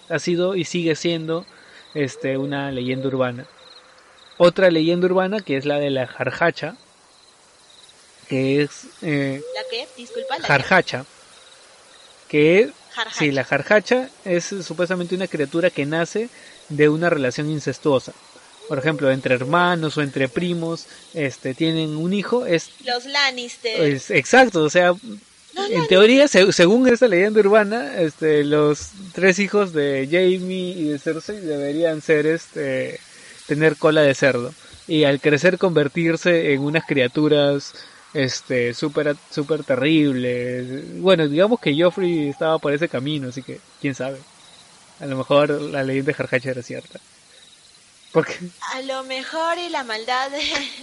ha 0.10 0.20
sido 0.20 0.56
y 0.56 0.66
sigue 0.66 0.96
siendo 0.96 1.46
este, 1.94 2.38
una 2.38 2.72
leyenda 2.72 3.08
urbana. 3.08 3.46
Otra 4.38 4.72
leyenda 4.72 5.06
urbana 5.08 5.42
que 5.42 5.58
es 5.58 5.66
la 5.66 5.80
de 5.80 5.90
la 5.90 6.08
jarjacha, 6.08 6.76
que 8.28 8.62
es... 8.62 8.88
Eh, 9.02 9.42
¿La 9.56 9.62
qué? 9.70 9.88
Disculpa. 9.98 10.40
¿la 10.40 10.48
jarjacha. 10.48 11.06
Que 12.28 12.60
es... 12.60 12.70
Sí, 13.18 13.32
la 13.32 13.44
jarjacha 13.44 14.10
es 14.26 14.46
supuestamente 14.46 15.16
una 15.16 15.28
criatura 15.28 15.70
que 15.70 15.86
nace 15.86 16.30
de 16.68 16.90
una 16.90 17.10
relación 17.10 17.50
incestuosa. 17.50 18.14
Por 18.68 18.78
ejemplo, 18.78 19.10
entre 19.10 19.36
hermanos 19.36 19.98
o 19.98 20.02
entre 20.02 20.28
primos, 20.28 20.86
este, 21.14 21.54
tienen 21.54 21.96
un 21.96 22.14
hijo, 22.14 22.46
es... 22.46 22.70
Los 22.86 23.06
Lannister. 23.06 24.00
exacto, 24.10 24.64
o 24.64 24.70
sea, 24.70 24.94
en 25.70 25.88
teoría, 25.88 26.28
según 26.28 26.88
esta 26.88 27.08
leyenda 27.08 27.40
urbana, 27.40 28.00
este, 28.00 28.44
los 28.44 28.90
tres 29.14 29.40
hijos 29.40 29.74
de 29.74 30.08
Jamie 30.10 30.74
y 30.78 30.84
de 30.86 31.00
Cersei 31.00 31.40
deberían 31.40 32.02
ser, 32.02 32.26
este, 32.26 33.00
tener 33.48 33.76
cola 33.76 34.02
de 34.02 34.14
cerdo 34.14 34.54
y 34.88 35.04
al 35.04 35.22
crecer 35.22 35.58
convertirse 35.58 36.54
en 36.54 36.62
unas 36.62 36.86
criaturas, 36.86 37.74
este, 38.14 38.74
súper, 38.74 39.16
super 39.30 39.64
terribles. 39.64 41.00
Bueno, 41.00 41.28
digamos 41.28 41.60
que 41.60 41.80
Joffrey 41.80 42.30
estaba 42.30 42.58
por 42.58 42.74
ese 42.74 42.90
camino, 42.90 43.30
así 43.30 43.44
que 43.44 43.60
quién 43.80 43.94
sabe. 43.94 44.18
A 45.00 45.06
lo 45.06 45.16
mejor 45.16 45.50
la 45.50 45.84
leyenda 45.84 46.08
de 46.08 46.14
Jarjacha 46.16 46.52
era 46.52 46.64
cierta. 46.64 47.00
Porque... 48.12 48.34
A 48.74 48.82
lo 48.82 49.04
mejor 49.04 49.60
y 49.60 49.70
la 49.70 49.84
maldad 49.84 50.32
de, 50.32 50.40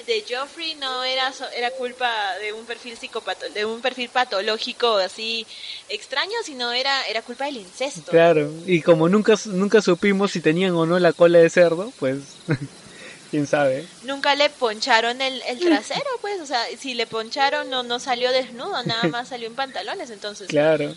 de 0.07 0.25
Joffrey 0.29 0.77
no 0.77 1.03
era 1.03 1.33
era 1.57 1.71
culpa 1.73 2.09
de 2.41 2.53
un 2.53 2.65
perfil 2.67 2.97
psicopato, 2.97 3.49
de 3.51 3.65
un 3.65 3.81
perfil 3.81 4.09
patológico 4.09 4.97
así 4.97 5.45
extraño, 5.89 6.37
sino 6.45 6.73
era 6.73 7.05
era 7.09 7.23
culpa 7.23 7.47
del 7.47 7.57
incesto. 7.57 8.13
Claro, 8.13 8.53
y 8.67 8.81
como 8.81 9.09
nunca 9.09 9.35
nunca 9.47 9.83
supimos 9.83 10.33
si 10.33 10.41
tenían 10.41 10.75
o 10.77 10.87
no 10.87 10.99
la 11.01 11.13
cola 11.13 11.39
de 11.39 11.51
cerdo, 11.51 11.93
pues 11.99 12.19
quién 13.33 13.49
sabe. 13.49 13.87
Nunca 14.05 14.37
le 14.37 14.49
poncharon 14.49 15.21
el, 15.21 15.43
el 15.49 15.59
trasero, 15.59 16.09
pues, 16.21 16.41
o 16.41 16.47
sea, 16.47 16.65
si 16.79 16.95
le 16.95 17.09
poncharon 17.09 17.69
no 17.71 17.83
no 17.83 17.99
salió 17.99 18.31
desnudo, 18.31 18.83
nada 18.85 19.03
más 19.11 19.29
salió 19.29 19.49
en 19.49 19.57
pantalones, 19.57 20.11
entonces. 20.11 20.47
Claro. 20.47 20.95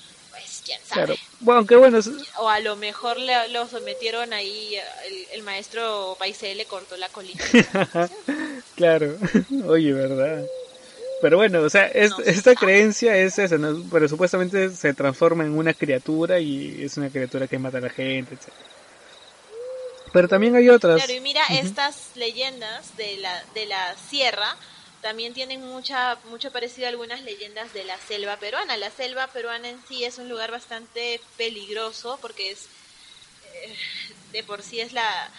Quién 0.66 0.80
sabe. 0.86 1.06
Claro. 1.06 1.22
Bueno, 1.40 1.66
qué 1.66 1.76
bueno. 1.76 2.00
O 2.38 2.50
a 2.50 2.60
lo 2.60 2.76
mejor 2.76 3.18
le, 3.18 3.50
lo 3.50 3.68
sometieron 3.68 4.34
ahí, 4.34 4.76
el, 5.08 5.26
el 5.34 5.44
maestro 5.44 6.16
Paisel 6.20 6.58
le 6.58 6.66
cortó 6.66 6.98
la 6.98 7.10
colita. 7.10 7.44
claro, 8.76 9.16
oye, 9.68 9.94
¿verdad? 9.94 10.46
Pero 11.22 11.38
bueno, 11.38 11.62
o 11.62 11.70
sea, 11.70 11.88
esta 11.88 12.56
creencia 12.56 13.18
es 13.18 13.38
esa, 13.40 13.58
pero 13.92 14.08
supuestamente 14.08 14.70
se 14.70 14.94
transforma 14.94 15.44
en 15.44 15.58
una 15.58 15.74
criatura 15.74 16.40
y 16.40 16.84
es 16.84 16.96
una 16.98 17.10
criatura 17.10 17.48
que 17.48 17.60
mata 17.60 17.80
a 17.80 17.82
la 17.82 17.90
gente, 17.90 18.36
etc. 18.36 18.48
Pero 20.14 20.28
también 20.28 20.56
hay 20.56 20.70
otras. 20.70 20.96
Claro, 20.96 21.14
y 21.14 21.20
mira 21.20 21.42
estas 21.50 22.12
leyendas 22.16 22.96
de 22.98 23.18
la, 23.18 23.44
de 23.54 23.66
la 23.66 23.96
sierra, 24.10 24.56
también 25.02 25.34
tienen 25.34 25.62
mucha, 25.62 26.18
mucho 26.26 26.52
parecido 26.52 26.88
a 26.88 26.90
algunas 26.90 27.22
leyendas 27.22 27.74
de 27.74 27.84
la 27.84 27.98
selva 27.98 28.38
peruana. 28.38 28.78
La 28.78 28.92
selva 28.92 29.28
peruana 29.28 29.70
en 29.70 29.80
sí 29.88 30.04
es 30.04 30.18
un 30.18 30.30
lugar 30.30 30.52
bastante 30.52 31.22
peligroso 31.38 32.20
porque 32.22 32.52
es, 32.52 32.66
eh, 33.54 33.76
de 34.32 34.44
por 34.44 34.62
sí 34.62 34.80
es 34.80 34.94
la, 34.94 35.30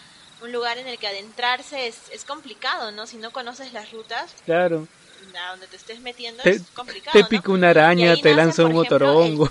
un 0.42 0.52
lugar 0.52 0.78
en 0.78 0.88
el 0.88 0.98
que 0.98 1.08
adentrarse 1.08 1.86
es, 1.86 1.96
es 2.10 2.24
complicado, 2.24 2.90
¿no? 2.92 3.06
Si 3.06 3.16
no 3.16 3.30
conoces 3.32 3.72
las 3.72 3.92
rutas. 3.92 4.34
Claro. 4.44 4.88
A 5.46 5.50
donde 5.50 5.66
te 5.66 5.76
estés 5.76 6.00
metiendo 6.00 6.42
es 6.44 6.62
complicado. 6.74 7.18
Te 7.18 7.24
pica 7.24 7.52
una 7.52 7.70
araña, 7.70 8.16
te 8.16 8.34
lanza 8.34 8.64
un 8.64 8.72
motorongo. 8.72 9.50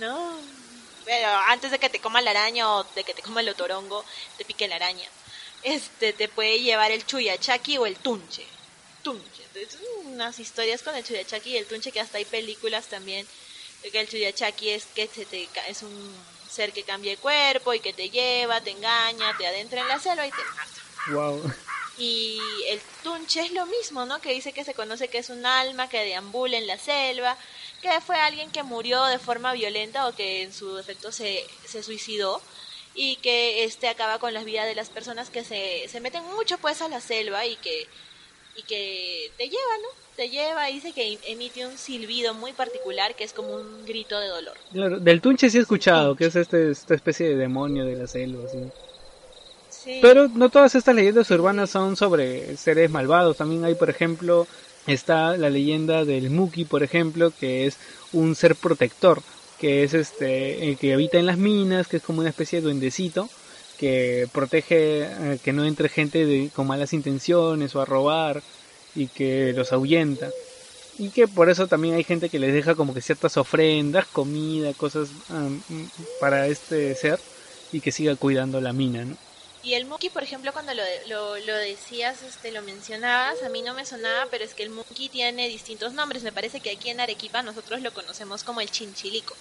no. 0.00 0.36
Pero 1.04 1.28
antes 1.46 1.70
de 1.70 1.78
que 1.78 1.88
te 1.88 2.00
coma 2.00 2.20
la 2.20 2.32
araña 2.32 2.68
o 2.68 2.84
de 2.96 3.04
que 3.04 3.14
te 3.14 3.22
coma 3.22 3.40
el 3.40 3.48
otorongo, 3.48 4.04
te 4.36 4.44
pique 4.44 4.66
la 4.66 4.74
araña 4.74 5.08
este 5.66 6.12
te 6.12 6.28
puede 6.28 6.60
llevar 6.60 6.90
el 6.90 7.04
chuyachaki 7.04 7.78
o 7.78 7.86
el 7.86 7.96
tunche. 7.96 8.46
tunche. 9.02 9.42
Entonces, 9.54 9.80
unas 10.04 10.38
historias 10.38 10.82
con 10.82 10.94
el 10.94 11.04
Chuyachaki 11.04 11.50
y 11.50 11.56
el 11.56 11.66
tunche 11.66 11.90
que 11.90 12.00
hasta 12.00 12.18
hay 12.18 12.24
películas 12.24 12.86
también 12.86 13.26
que 13.90 14.00
el 14.00 14.08
Chuyachaki 14.08 14.70
es 14.70 14.86
que 14.86 15.06
se 15.06 15.24
te, 15.24 15.48
es 15.68 15.82
un 15.82 16.14
ser 16.48 16.72
que 16.72 16.82
cambia 16.82 17.12
de 17.12 17.16
cuerpo 17.18 17.74
y 17.74 17.80
que 17.80 17.92
te 17.92 18.10
lleva, 18.10 18.60
te 18.60 18.70
engaña, 18.70 19.36
te 19.36 19.46
adentra 19.46 19.80
en 19.80 19.88
la 19.88 19.98
selva 19.98 20.26
y 20.26 20.30
te 20.30 20.36
mata. 20.36 21.12
Wow. 21.12 21.54
Y 21.98 22.38
el 22.68 22.80
tunche 23.02 23.40
es 23.40 23.52
lo 23.52 23.66
mismo, 23.66 24.04
¿no? 24.04 24.20
Que 24.20 24.32
dice 24.32 24.52
que 24.52 24.64
se 24.64 24.74
conoce 24.74 25.08
que 25.08 25.18
es 25.18 25.30
un 25.30 25.46
alma 25.46 25.88
que 25.88 26.04
deambula 26.04 26.58
en 26.58 26.66
la 26.66 26.78
selva, 26.78 27.36
que 27.80 28.00
fue 28.00 28.16
alguien 28.16 28.50
que 28.50 28.62
murió 28.62 29.04
de 29.04 29.18
forma 29.18 29.52
violenta 29.52 30.06
o 30.06 30.14
que 30.14 30.42
en 30.42 30.52
su 30.52 30.74
defecto 30.74 31.12
se, 31.12 31.46
se 31.66 31.82
suicidó 31.82 32.42
y 32.96 33.16
que 33.16 33.64
este 33.64 33.88
acaba 33.88 34.18
con 34.18 34.34
las 34.34 34.44
vidas 34.44 34.66
de 34.66 34.74
las 34.74 34.88
personas 34.88 35.30
que 35.30 35.44
se, 35.44 35.86
se 35.88 36.00
meten 36.00 36.24
mucho 36.34 36.58
pues 36.58 36.80
a 36.82 36.88
la 36.88 37.00
selva 37.00 37.46
y 37.46 37.56
que 37.56 37.86
y 38.56 38.62
que 38.62 39.30
te 39.36 39.44
lleva, 39.44 39.78
¿no? 39.82 39.88
Te 40.16 40.30
lleva 40.30 40.70
y 40.70 40.74
dice 40.74 40.92
que 40.92 41.18
emite 41.26 41.66
un 41.66 41.76
silbido 41.76 42.32
muy 42.32 42.52
particular 42.54 43.14
que 43.14 43.24
es 43.24 43.34
como 43.34 43.54
un 43.54 43.84
grito 43.84 44.18
de 44.18 44.28
dolor. 44.28 44.56
Claro, 44.72 44.98
del 44.98 45.20
tunche 45.20 45.50
sí 45.50 45.58
he 45.58 45.60
escuchado, 45.60 46.16
que 46.16 46.26
es 46.26 46.36
este, 46.36 46.70
esta 46.70 46.94
especie 46.94 47.28
de 47.28 47.36
demonio 47.36 47.84
de 47.84 47.96
la 47.96 48.06
selva, 48.06 48.48
¿sí? 48.48 48.58
Pero 50.00 50.28
no 50.28 50.48
todas 50.48 50.74
estas 50.74 50.94
leyendas 50.94 51.30
urbanas 51.30 51.70
son 51.70 51.96
sobre 51.96 52.56
seres 52.56 52.90
malvados. 52.90 53.36
También 53.36 53.64
hay, 53.64 53.76
por 53.76 53.88
ejemplo, 53.88 54.48
está 54.86 55.36
la 55.36 55.48
leyenda 55.48 56.04
del 56.04 56.30
Muki, 56.30 56.64
por 56.64 56.82
ejemplo, 56.82 57.32
que 57.38 57.66
es 57.66 57.76
un 58.12 58.34
ser 58.34 58.56
protector, 58.56 59.22
que 59.58 59.84
es 59.84 59.94
este, 59.94 60.68
el 60.68 60.76
que 60.76 60.92
habita 60.94 61.18
en 61.18 61.26
las 61.26 61.38
minas, 61.38 61.88
que 61.88 61.98
es 61.98 62.02
como 62.02 62.20
una 62.20 62.30
especie 62.30 62.60
de 62.60 62.64
duendecito 62.64 63.28
que 63.78 64.26
protege 64.32 65.02
eh, 65.02 65.38
que 65.42 65.52
no 65.52 65.64
entre 65.64 65.88
gente 65.88 66.24
de, 66.24 66.50
con 66.54 66.66
malas 66.66 66.92
intenciones 66.92 67.74
o 67.74 67.80
a 67.80 67.84
robar 67.84 68.42
y 68.94 69.08
que 69.08 69.52
los 69.54 69.72
ahuyenta 69.72 70.30
y 70.98 71.10
que 71.10 71.28
por 71.28 71.50
eso 71.50 71.66
también 71.68 71.94
hay 71.94 72.04
gente 72.04 72.30
que 72.30 72.38
les 72.38 72.54
deja 72.54 72.74
como 72.74 72.94
que 72.94 73.02
ciertas 73.02 73.36
ofrendas, 73.36 74.06
comida, 74.06 74.72
cosas 74.74 75.10
para 76.20 76.46
este 76.46 76.94
ser 76.94 77.20
y 77.70 77.80
que 77.80 77.92
siga 77.92 78.16
cuidando 78.16 78.60
la 78.60 78.72
mina, 78.72 79.04
¿no? 79.04 79.16
Y 79.66 79.74
el 79.74 79.84
Muki, 79.84 80.10
por 80.10 80.22
ejemplo, 80.22 80.52
cuando 80.52 80.72
lo, 80.74 80.82
lo, 81.08 81.36
lo, 81.44 81.56
decías, 81.56 82.22
este, 82.22 82.52
lo 82.52 82.62
mencionabas, 82.62 83.42
a 83.42 83.48
mí 83.48 83.62
no 83.62 83.74
me 83.74 83.84
sonaba, 83.84 84.28
pero 84.30 84.44
es 84.44 84.54
que 84.54 84.62
el 84.62 84.70
Muki 84.70 85.08
tiene 85.08 85.48
distintos 85.48 85.92
nombres. 85.92 86.22
Me 86.22 86.30
parece 86.30 86.60
que 86.60 86.70
aquí 86.70 86.88
en 86.88 87.00
Arequipa 87.00 87.42
nosotros 87.42 87.82
lo 87.82 87.92
conocemos 87.92 88.44
como 88.44 88.60
el 88.60 88.70
Chinchilico. 88.70 89.34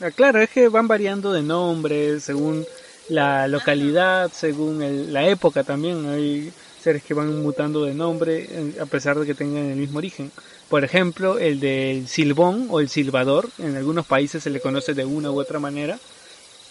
Ah, 0.00 0.10
claro, 0.10 0.40
es 0.40 0.48
que 0.48 0.70
van 0.70 0.88
variando 0.88 1.30
de 1.30 1.42
nombres 1.42 2.24
según 2.24 2.64
la 3.10 3.46
localidad, 3.46 4.32
según 4.32 5.12
la 5.12 5.28
época 5.28 5.62
también. 5.62 6.08
Hay 6.08 6.50
seres 6.82 7.02
que 7.02 7.12
van 7.12 7.42
mutando 7.42 7.84
de 7.84 7.92
nombre 7.92 8.48
a 8.80 8.86
pesar 8.86 9.18
de 9.18 9.26
que 9.26 9.34
tengan 9.34 9.66
el 9.66 9.76
mismo 9.76 9.98
origen. 9.98 10.32
Por 10.70 10.84
ejemplo, 10.84 11.38
el 11.38 11.60
del 11.60 12.08
silbón 12.08 12.68
o 12.70 12.80
el 12.80 12.88
silbador, 12.88 13.50
en 13.58 13.76
algunos 13.76 14.06
países 14.06 14.42
se 14.42 14.48
le 14.48 14.60
conoce 14.60 14.94
de 14.94 15.04
una 15.04 15.30
u 15.30 15.38
otra 15.38 15.58
manera. 15.58 15.98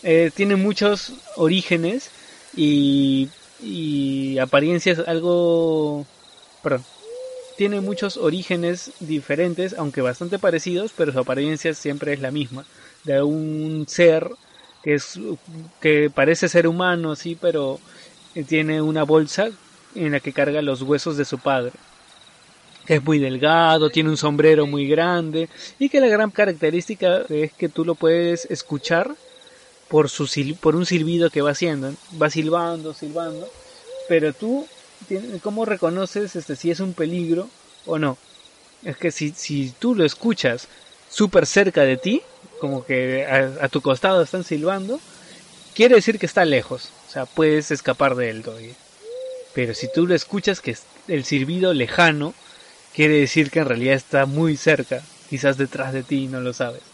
Eh, 0.01 0.31
tiene 0.33 0.55
muchos 0.55 1.13
orígenes 1.35 2.09
y, 2.55 3.29
y 3.61 4.37
apariencias 4.39 4.99
algo... 5.07 6.05
Perdón. 6.61 6.83
Tiene 7.57 7.81
muchos 7.81 8.17
orígenes 8.17 8.91
diferentes, 8.99 9.75
aunque 9.77 10.01
bastante 10.01 10.39
parecidos, 10.39 10.91
pero 10.95 11.11
su 11.11 11.19
apariencia 11.19 11.73
siempre 11.75 12.13
es 12.13 12.19
la 12.19 12.31
misma. 12.31 12.65
De 13.03 13.21
un 13.21 13.85
ser 13.87 14.27
que, 14.83 14.95
es, 14.95 15.19
que 15.79 16.09
parece 16.09 16.49
ser 16.49 16.67
humano, 16.67 17.15
sí, 17.15 17.37
pero 17.39 17.79
tiene 18.47 18.81
una 18.81 19.03
bolsa 19.03 19.49
en 19.95 20.11
la 20.11 20.19
que 20.19 20.33
carga 20.33 20.61
los 20.61 20.81
huesos 20.81 21.15
de 21.15 21.25
su 21.25 21.37
padre. 21.37 21.73
Que 22.85 22.95
es 22.95 23.03
muy 23.03 23.19
delgado, 23.19 23.89
tiene 23.89 24.09
un 24.09 24.17
sombrero 24.17 24.65
muy 24.65 24.87
grande 24.87 25.47
y 25.79 25.89
que 25.89 26.01
la 26.01 26.07
gran 26.07 26.31
característica 26.31 27.21
es 27.29 27.53
que 27.53 27.69
tú 27.69 27.85
lo 27.85 27.95
puedes 27.95 28.45
escuchar 28.45 29.15
por, 29.93 30.09
su, 30.09 30.27
por 30.59 30.75
un 30.75 30.87
silbido 30.87 31.29
que 31.29 31.43
va 31.43 31.51
haciendo. 31.51 31.93
Va 32.19 32.31
silbando, 32.31 32.95
silbando, 32.95 33.47
pero 34.07 34.33
tú, 34.33 34.65
¿cómo 35.43 35.65
reconoces 35.65 36.35
este, 36.35 36.55
si 36.55 36.71
es 36.71 36.79
un 36.79 36.93
peligro 36.93 37.47
o 37.85 37.99
no? 37.99 38.17
Es 38.83 38.97
que 38.97 39.11
si, 39.11 39.33
si 39.33 39.71
tú 39.77 39.93
lo 39.93 40.03
escuchas 40.03 40.67
súper 41.11 41.45
cerca 41.45 41.83
de 41.83 41.97
ti, 41.97 42.23
como 42.59 42.83
que 42.83 43.23
a, 43.27 43.69
tu 43.69 43.81
costado 43.81 44.23
están 44.23 44.43
silbando, 44.43 44.99
quiere 45.75 45.93
decir 45.93 46.17
que 46.17 46.25
está 46.25 46.43
lejos, 46.43 46.89
o 47.07 47.11
sea, 47.11 47.27
puedes 47.27 47.69
escapar 47.69 48.15
de 48.15 48.31
él 48.31 48.41
todavía. 48.41 48.73
Pero 49.53 49.75
si 49.75 49.87
tú 49.89 50.07
lo 50.07 50.15
escuchas 50.15 50.59
que 50.59 50.71
es 50.71 50.85
el 51.07 51.23
silbido 51.23 51.71
lejano, 51.71 52.33
quiere 52.95 53.19
decir 53.19 53.51
que 53.51 53.59
en 53.59 53.67
realidad 53.67 53.93
está 53.93 54.25
muy 54.25 54.57
cerca, 54.57 55.03
quizás 55.29 55.59
detrás 55.59 55.93
de 55.93 56.01
ti 56.01 56.25
no 56.25 56.41
lo 56.41 56.51
sabes. 56.51 56.92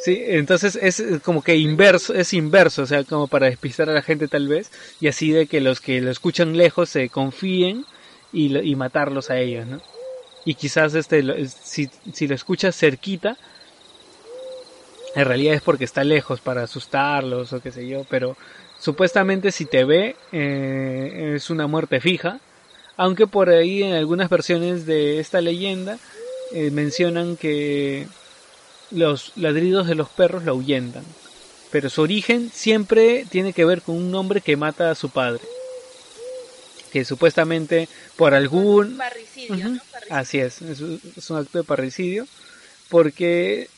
Sí, 0.00 0.22
entonces 0.26 0.76
es 0.80 1.02
como 1.24 1.42
que 1.42 1.56
inverso, 1.56 2.14
es 2.14 2.32
inverso, 2.32 2.82
o 2.82 2.86
sea, 2.86 3.02
como 3.04 3.26
para 3.26 3.46
despistar 3.46 3.90
a 3.90 3.94
la 3.94 4.02
gente 4.02 4.28
tal 4.28 4.46
vez, 4.46 4.70
y 5.00 5.08
así 5.08 5.32
de 5.32 5.46
que 5.46 5.60
los 5.60 5.80
que 5.80 6.00
lo 6.00 6.10
escuchan 6.10 6.56
lejos 6.56 6.88
se 6.88 7.08
confíen 7.08 7.84
y, 8.32 8.56
y 8.56 8.76
matarlos 8.76 9.30
a 9.30 9.38
ellos, 9.38 9.66
¿no? 9.66 9.80
y 10.48 10.54
quizás 10.54 10.94
este 10.94 11.46
si, 11.46 11.90
si 12.12 12.26
lo 12.26 12.34
escuchas 12.34 12.74
cerquita 12.74 13.36
en 15.14 15.26
realidad 15.26 15.54
es 15.54 15.60
porque 15.60 15.84
está 15.84 16.04
lejos 16.04 16.40
para 16.40 16.62
asustarlos 16.62 17.52
o 17.52 17.60
qué 17.60 17.70
sé 17.70 17.86
yo 17.86 18.06
pero 18.08 18.34
supuestamente 18.78 19.52
si 19.52 19.66
te 19.66 19.84
ve 19.84 20.16
eh, 20.32 21.34
es 21.36 21.50
una 21.50 21.66
muerte 21.66 22.00
fija 22.00 22.40
aunque 22.96 23.26
por 23.26 23.50
ahí 23.50 23.82
en 23.82 23.92
algunas 23.92 24.30
versiones 24.30 24.86
de 24.86 25.20
esta 25.20 25.42
leyenda 25.42 25.98
eh, 26.52 26.70
mencionan 26.70 27.36
que 27.36 28.06
los 28.90 29.32
ladridos 29.36 29.86
de 29.86 29.94
los 29.94 30.08
perros 30.08 30.44
lo 30.44 30.52
ahuyentan 30.52 31.04
pero 31.70 31.90
su 31.90 32.00
origen 32.02 32.50
siempre 32.52 33.26
tiene 33.28 33.52
que 33.52 33.64
ver 33.64 33.82
con 33.82 33.96
un 33.96 34.14
hombre 34.14 34.40
que 34.40 34.56
mata 34.56 34.90
a 34.90 34.94
su 34.94 35.10
padre 35.10 35.42
que 36.88 37.04
supuestamente 37.04 37.88
por 38.16 38.34
algún... 38.34 38.96
Parricidio, 38.96 39.68
¿no? 39.68 39.80
Así 40.10 40.38
es, 40.38 40.62
es, 40.62 40.80
un 41.30 41.36
acto 41.36 41.58
de 41.58 41.64
parricidio, 41.64 42.26
porque 42.88 43.68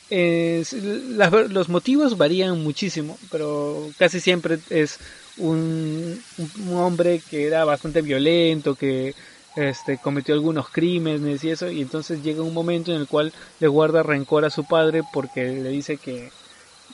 los 1.49 1.69
motivos 1.69 2.17
varían 2.17 2.63
muchísimo, 2.63 3.17
pero 3.29 3.89
casi 3.97 4.19
siempre 4.19 4.59
es 4.69 4.99
un, 5.37 6.21
un, 6.37 6.75
hombre 6.77 7.21
que 7.29 7.47
era 7.47 7.65
bastante 7.65 8.01
violento, 8.01 8.75
que 8.75 9.13
este, 9.55 9.97
cometió 9.97 10.33
algunos 10.33 10.69
crímenes 10.69 11.43
y 11.43 11.51
eso, 11.51 11.69
y 11.69 11.81
entonces 11.81 12.23
llega 12.23 12.41
un 12.43 12.53
momento 12.53 12.91
en 12.91 12.99
el 13.01 13.07
cual 13.07 13.33
le 13.59 13.67
guarda 13.67 14.03
rencor 14.03 14.45
a 14.45 14.49
su 14.49 14.65
padre 14.65 15.01
porque 15.13 15.47
le 15.47 15.69
dice 15.69 15.97
que 15.97 16.31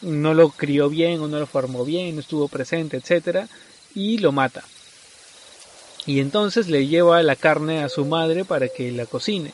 no 0.02 0.34
lo 0.34 0.50
crió 0.50 0.90
bien 0.90 1.22
o 1.22 1.28
no 1.28 1.40
lo 1.40 1.48
formó 1.48 1.86
bien, 1.86 2.16
no 2.16 2.22
estuvo 2.22 2.48
presente, 2.48 2.98
etcétera, 2.98 3.48
y 3.96 4.18
lo 4.20 4.32
mata 4.32 4.64
y 6.08 6.22
entonces 6.22 6.70
le 6.70 6.88
lleva 6.88 7.22
la 7.22 7.36
carne 7.36 7.84
a 7.84 7.90
su 7.90 8.06
madre 8.06 8.46
para 8.46 8.70
que 8.70 8.92
la 8.92 9.06
cocine. 9.06 9.52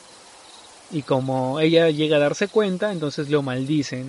Y 0.92 1.02
como 1.02 1.60
ella 1.60 1.90
llega 1.90 2.18
a 2.18 2.20
darse 2.20 2.48
cuenta, 2.48 2.92
entonces 2.92 3.30
lo 3.30 3.42
maldice, 3.42 4.06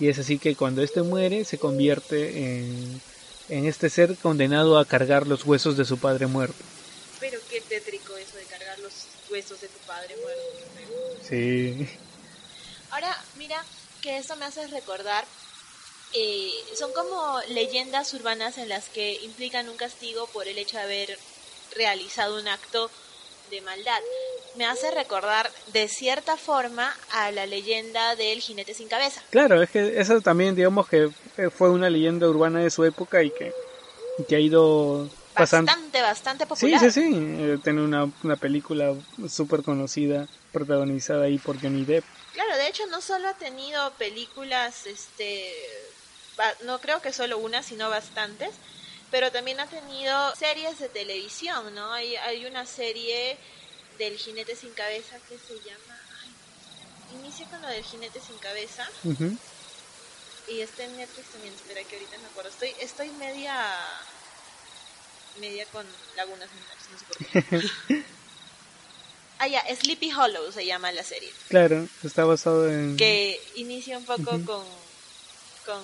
Y 0.00 0.08
es 0.08 0.18
así 0.18 0.38
que 0.38 0.56
cuando 0.56 0.82
éste 0.82 1.02
muere 1.02 1.44
se 1.44 1.58
convierte 1.58 2.56
en, 2.56 3.00
en 3.50 3.66
este 3.66 3.90
ser 3.90 4.16
condenado 4.16 4.78
a 4.78 4.86
cargar 4.86 5.26
los 5.26 5.44
huesos 5.44 5.76
de 5.76 5.84
su 5.84 5.98
padre 5.98 6.26
muerto. 6.26 6.64
Tétrico 7.72 8.14
eso 8.18 8.36
de 8.36 8.44
cargar 8.44 8.78
los 8.80 8.92
huesos 9.30 9.58
de 9.62 9.68
tu 9.68 9.78
padre 9.86 10.14
muerto. 10.16 10.42
Sí. 11.26 11.88
Ahora, 12.90 13.18
mira, 13.38 13.64
que 14.02 14.18
eso 14.18 14.36
me 14.36 14.44
hace 14.44 14.66
recordar 14.66 15.24
eh, 16.12 16.50
son 16.74 16.92
como 16.92 17.40
leyendas 17.48 18.12
urbanas 18.12 18.58
en 18.58 18.68
las 18.68 18.90
que 18.90 19.14
implican 19.22 19.70
un 19.70 19.78
castigo 19.78 20.26
por 20.26 20.48
el 20.48 20.58
hecho 20.58 20.76
de 20.76 20.82
haber 20.82 21.18
realizado 21.74 22.38
un 22.38 22.46
acto 22.46 22.90
de 23.50 23.62
maldad. 23.62 24.00
Me 24.56 24.66
hace 24.66 24.90
recordar 24.90 25.50
de 25.72 25.88
cierta 25.88 26.36
forma 26.36 26.94
a 27.10 27.30
la 27.30 27.46
leyenda 27.46 28.16
del 28.16 28.42
jinete 28.42 28.74
sin 28.74 28.88
cabeza. 28.88 29.22
Claro, 29.30 29.62
es 29.62 29.70
que 29.70 29.98
eso 29.98 30.20
también 30.20 30.54
digamos 30.54 30.86
que 30.90 31.08
fue 31.56 31.70
una 31.70 31.88
leyenda 31.88 32.28
urbana 32.28 32.60
de 32.60 32.70
su 32.70 32.84
época 32.84 33.22
y 33.22 33.30
que, 33.30 33.54
que 34.28 34.36
ha 34.36 34.40
ido 34.40 35.08
Bastante, 35.34 36.02
bastante 36.02 36.46
popular. 36.46 36.80
Sí, 36.80 36.90
sí, 36.90 37.00
sí. 37.00 37.14
Eh, 37.14 37.58
tiene 37.62 37.82
una, 37.82 38.10
una 38.22 38.36
película 38.36 38.94
súper 39.28 39.62
conocida 39.62 40.28
protagonizada 40.52 41.24
ahí 41.24 41.38
por 41.38 41.60
Johnny 41.60 41.84
Depp. 41.84 42.04
Claro, 42.32 42.56
de 42.56 42.68
hecho 42.68 42.86
no 42.86 43.00
solo 43.00 43.28
ha 43.28 43.34
tenido 43.34 43.92
películas, 43.94 44.86
este, 44.86 45.52
no 46.64 46.78
creo 46.80 47.00
que 47.00 47.12
solo 47.12 47.38
una, 47.38 47.62
sino 47.62 47.88
bastantes 47.90 48.50
pero 49.12 49.30
también 49.30 49.60
ha 49.60 49.66
tenido 49.66 50.34
series 50.34 50.78
de 50.78 50.88
televisión, 50.88 51.74
¿no? 51.74 51.92
Hay, 51.92 52.16
hay 52.16 52.46
una 52.46 52.64
serie 52.64 53.36
del 53.98 54.16
jinete 54.16 54.56
sin 54.56 54.72
cabeza 54.72 55.18
que 55.28 55.36
se 55.36 55.54
llama... 55.68 56.00
Ay, 56.22 57.20
inicia 57.20 57.46
con 57.48 57.60
lo 57.60 57.68
del 57.68 57.84
jinete 57.84 58.20
sin 58.20 58.38
cabeza. 58.38 58.88
Y 60.48 60.60
está 60.62 60.84
en 60.84 60.96
Netflix 60.96 61.28
también, 61.28 61.52
espera 61.52 61.84
que 61.84 61.96
ahorita 61.96 62.16
me 62.18 62.26
acuerdo. 62.26 62.48
Estoy, 62.48 62.74
estoy 62.80 63.10
media... 63.10 63.54
media 65.38 65.66
con 65.66 65.86
lagunas 66.16 66.48
no 66.90 66.98
sé 66.98 67.04
por 67.04 67.86
qué. 67.88 68.04
ah, 69.38 69.48
ya, 69.48 69.62
Sleepy 69.74 70.12
Hollow 70.12 70.52
se 70.52 70.66
llama 70.66 70.92
la 70.92 71.02
serie. 71.02 71.32
Claro, 71.48 71.88
está 72.02 72.24
basado 72.24 72.68
en... 72.68 72.96
Que 72.96 73.40
inicia 73.56 73.98
un 73.98 74.04
poco 74.04 74.24
con, 74.24 74.44
con, 74.44 75.82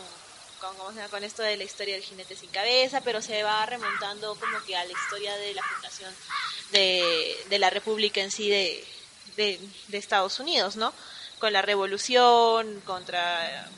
con, 0.60 0.76
¿cómo 0.76 0.90
se 0.90 0.96
llama? 0.96 1.08
con 1.08 1.24
esto 1.24 1.42
de 1.42 1.56
la 1.56 1.64
historia 1.64 1.94
del 1.94 2.04
jinete 2.04 2.36
sin 2.36 2.50
cabeza, 2.50 3.00
pero 3.00 3.22
se 3.22 3.42
va 3.42 3.64
remontando 3.66 4.34
como 4.36 4.62
que 4.66 4.76
a 4.76 4.84
la 4.84 4.92
historia 4.92 5.36
de 5.36 5.54
la 5.54 5.62
fundación 5.62 6.14
de, 6.72 7.36
de 7.48 7.58
la 7.58 7.70
República 7.70 8.20
en 8.20 8.30
sí 8.30 8.48
de, 8.48 8.84
de, 9.36 9.60
de 9.88 9.98
Estados 9.98 10.38
Unidos, 10.40 10.76
¿no? 10.76 10.92
Con 11.38 11.52
la 11.52 11.62
revolución 11.62 12.80
contra 12.84 13.68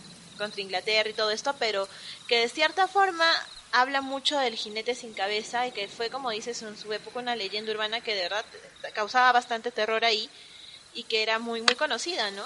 contra 0.40 0.62
Inglaterra 0.62 1.10
y 1.10 1.12
todo 1.12 1.30
esto, 1.30 1.54
pero 1.58 1.86
que 2.26 2.38
de 2.38 2.48
cierta 2.48 2.88
forma 2.88 3.30
habla 3.72 4.00
mucho 4.00 4.38
del 4.38 4.54
jinete 4.54 4.94
sin 4.94 5.12
cabeza 5.12 5.66
y 5.66 5.72
que 5.72 5.88
fue, 5.88 6.10
como 6.10 6.30
dices, 6.30 6.62
en 6.62 6.76
su 6.76 6.92
época 6.92 7.20
una 7.20 7.36
leyenda 7.36 7.72
urbana 7.72 8.00
que 8.00 8.14
de 8.14 8.22
verdad 8.22 8.44
causaba 8.94 9.32
bastante 9.32 9.70
terror 9.70 10.04
ahí 10.04 10.28
y 10.94 11.04
que 11.04 11.22
era 11.22 11.38
muy, 11.38 11.62
muy 11.62 11.74
conocida, 11.74 12.30
¿no? 12.30 12.44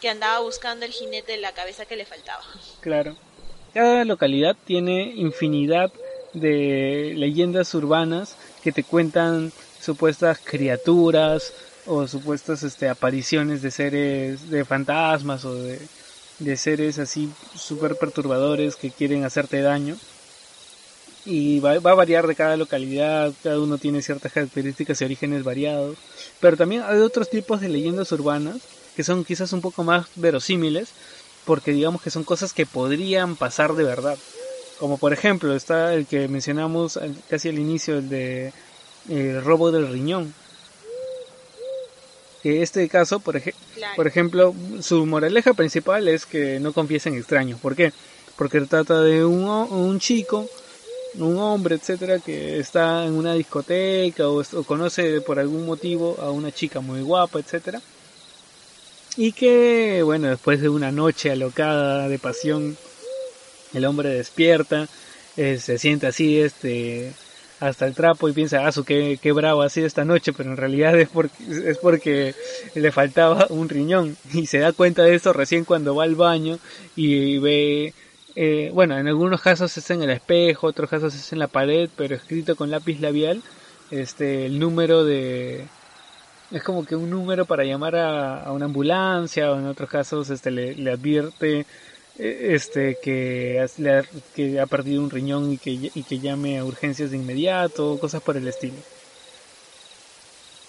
Que 0.00 0.10
andaba 0.10 0.40
buscando 0.40 0.84
el 0.84 0.92
jinete 0.92 1.32
de 1.32 1.38
la 1.38 1.52
cabeza 1.52 1.86
que 1.86 1.96
le 1.96 2.04
faltaba. 2.04 2.44
Claro. 2.80 3.16
Cada 3.72 4.04
localidad 4.04 4.56
tiene 4.66 5.14
infinidad 5.16 5.90
de 6.32 7.14
leyendas 7.16 7.74
urbanas 7.74 8.36
que 8.62 8.72
te 8.72 8.84
cuentan 8.84 9.52
supuestas 9.80 10.38
criaturas 10.42 11.52
o 11.86 12.06
supuestas 12.06 12.62
este, 12.62 12.88
apariciones 12.88 13.62
de 13.62 13.70
seres, 13.70 14.50
de 14.50 14.64
fantasmas 14.64 15.44
o 15.44 15.54
de, 15.54 15.78
de 16.38 16.56
seres 16.56 16.98
así 16.98 17.28
súper 17.56 17.96
perturbadores 17.96 18.76
que 18.76 18.90
quieren 18.90 19.24
hacerte 19.24 19.60
daño. 19.60 19.96
Y 21.26 21.60
va, 21.60 21.78
va, 21.78 21.92
a 21.92 21.94
variar 21.94 22.26
de 22.26 22.34
cada 22.34 22.56
localidad, 22.56 23.32
cada 23.42 23.58
uno 23.58 23.78
tiene 23.78 24.02
ciertas 24.02 24.32
características 24.32 25.00
y 25.00 25.04
orígenes 25.04 25.42
variados. 25.42 25.96
Pero 26.40 26.56
también 26.56 26.82
hay 26.86 26.98
otros 26.98 27.30
tipos 27.30 27.60
de 27.60 27.68
leyendas 27.68 28.12
urbanas 28.12 28.58
que 28.94 29.04
son 29.04 29.24
quizás 29.24 29.52
un 29.52 29.60
poco 29.60 29.82
más 29.84 30.06
verosímiles, 30.16 30.90
porque 31.44 31.72
digamos 31.72 32.02
que 32.02 32.10
son 32.10 32.24
cosas 32.24 32.52
que 32.52 32.66
podrían 32.66 33.36
pasar 33.36 33.74
de 33.74 33.84
verdad. 33.84 34.18
Como 34.78 34.98
por 34.98 35.12
ejemplo 35.12 35.54
está 35.54 35.94
el 35.94 36.06
que 36.06 36.28
mencionamos 36.28 36.98
casi 37.28 37.48
al 37.48 37.58
inicio, 37.58 37.98
el 37.98 38.08
de 38.08 38.52
el 39.08 39.42
robo 39.42 39.70
del 39.70 39.88
riñón 39.88 40.34
que 42.44 42.60
este 42.60 42.86
caso, 42.90 43.20
por, 43.20 43.40
por 43.96 44.06
ejemplo, 44.06 44.54
su 44.82 45.06
moraleja 45.06 45.54
principal 45.54 46.06
es 46.08 46.26
que 46.26 46.60
no 46.60 46.74
confiesen 46.74 47.14
extraños. 47.14 47.58
¿Por 47.58 47.74
qué? 47.74 47.90
Porque 48.36 48.60
trata 48.60 49.00
de 49.00 49.24
un, 49.24 49.46
un 49.46 49.98
chico, 49.98 50.46
un 51.18 51.38
hombre, 51.38 51.76
etcétera, 51.76 52.18
que 52.18 52.58
está 52.58 53.04
en 53.04 53.14
una 53.14 53.34
discoteca 53.34 54.28
o, 54.28 54.40
o, 54.40 54.62
conoce 54.64 55.20
por 55.20 55.38
algún 55.38 55.66
motivo 55.66 56.16
a 56.20 56.30
una 56.30 56.52
chica 56.52 56.80
muy 56.80 57.02
guapa, 57.02 57.38
etcétera. 57.38 57.80
Y 59.16 59.32
que, 59.32 60.02
bueno, 60.02 60.28
después 60.28 60.60
de 60.60 60.68
una 60.68 60.90
noche 60.90 61.30
alocada 61.30 62.08
de 62.08 62.18
pasión, 62.18 62.76
el 63.72 63.84
hombre 63.84 64.08
despierta, 64.08 64.88
eh, 65.36 65.58
se 65.58 65.78
siente 65.78 66.06
así, 66.06 66.40
este, 66.40 67.12
hasta 67.60 67.86
el 67.86 67.94
trapo 67.94 68.28
y 68.28 68.32
piensa, 68.32 68.66
ah, 68.66 68.72
su 68.72 68.84
qué, 68.84 69.18
qué 69.20 69.32
bravo 69.32 69.62
ha 69.62 69.68
sido 69.68 69.86
esta 69.86 70.04
noche, 70.04 70.32
pero 70.32 70.50
en 70.50 70.56
realidad 70.56 70.98
es 70.98 71.08
porque, 71.08 71.44
es 71.66 71.78
porque 71.78 72.34
le 72.74 72.92
faltaba 72.92 73.46
un 73.50 73.68
riñón 73.68 74.16
y 74.32 74.46
se 74.46 74.58
da 74.58 74.72
cuenta 74.72 75.02
de 75.02 75.14
eso 75.14 75.32
recién 75.32 75.64
cuando 75.64 75.94
va 75.94 76.04
al 76.04 76.14
baño 76.14 76.58
y 76.96 77.38
ve, 77.38 77.94
eh, 78.36 78.70
bueno, 78.72 78.98
en 78.98 79.06
algunos 79.06 79.40
casos 79.40 79.76
es 79.76 79.90
en 79.90 80.02
el 80.02 80.10
espejo, 80.10 80.66
otros 80.66 80.90
casos 80.90 81.14
es 81.14 81.32
en 81.32 81.38
la 81.38 81.48
pared, 81.48 81.88
pero 81.96 82.14
escrito 82.14 82.56
con 82.56 82.70
lápiz 82.70 83.00
labial, 83.00 83.42
este, 83.90 84.46
el 84.46 84.58
número 84.58 85.04
de, 85.04 85.66
es 86.50 86.62
como 86.62 86.84
que 86.84 86.96
un 86.96 87.10
número 87.10 87.44
para 87.46 87.64
llamar 87.64 87.96
a, 87.96 88.42
a 88.44 88.52
una 88.52 88.66
ambulancia 88.66 89.50
o 89.52 89.58
en 89.58 89.66
otros 89.66 89.88
casos 89.90 90.30
este 90.30 90.50
le, 90.50 90.74
le 90.74 90.92
advierte 90.92 91.66
e, 92.18 92.54
este 92.54 92.96
que, 93.02 93.64
que 94.34 94.60
ha 94.60 94.66
perdido 94.66 95.02
un 95.02 95.10
riñón 95.10 95.52
y 95.52 95.58
que, 95.58 95.70
y 95.94 96.02
que 96.02 96.18
llame 96.20 96.58
a 96.58 96.64
urgencias 96.64 97.10
de 97.10 97.16
inmediato, 97.16 97.98
cosas 97.98 98.22
por 98.22 98.36
el 98.36 98.46
estilo. 98.46 98.76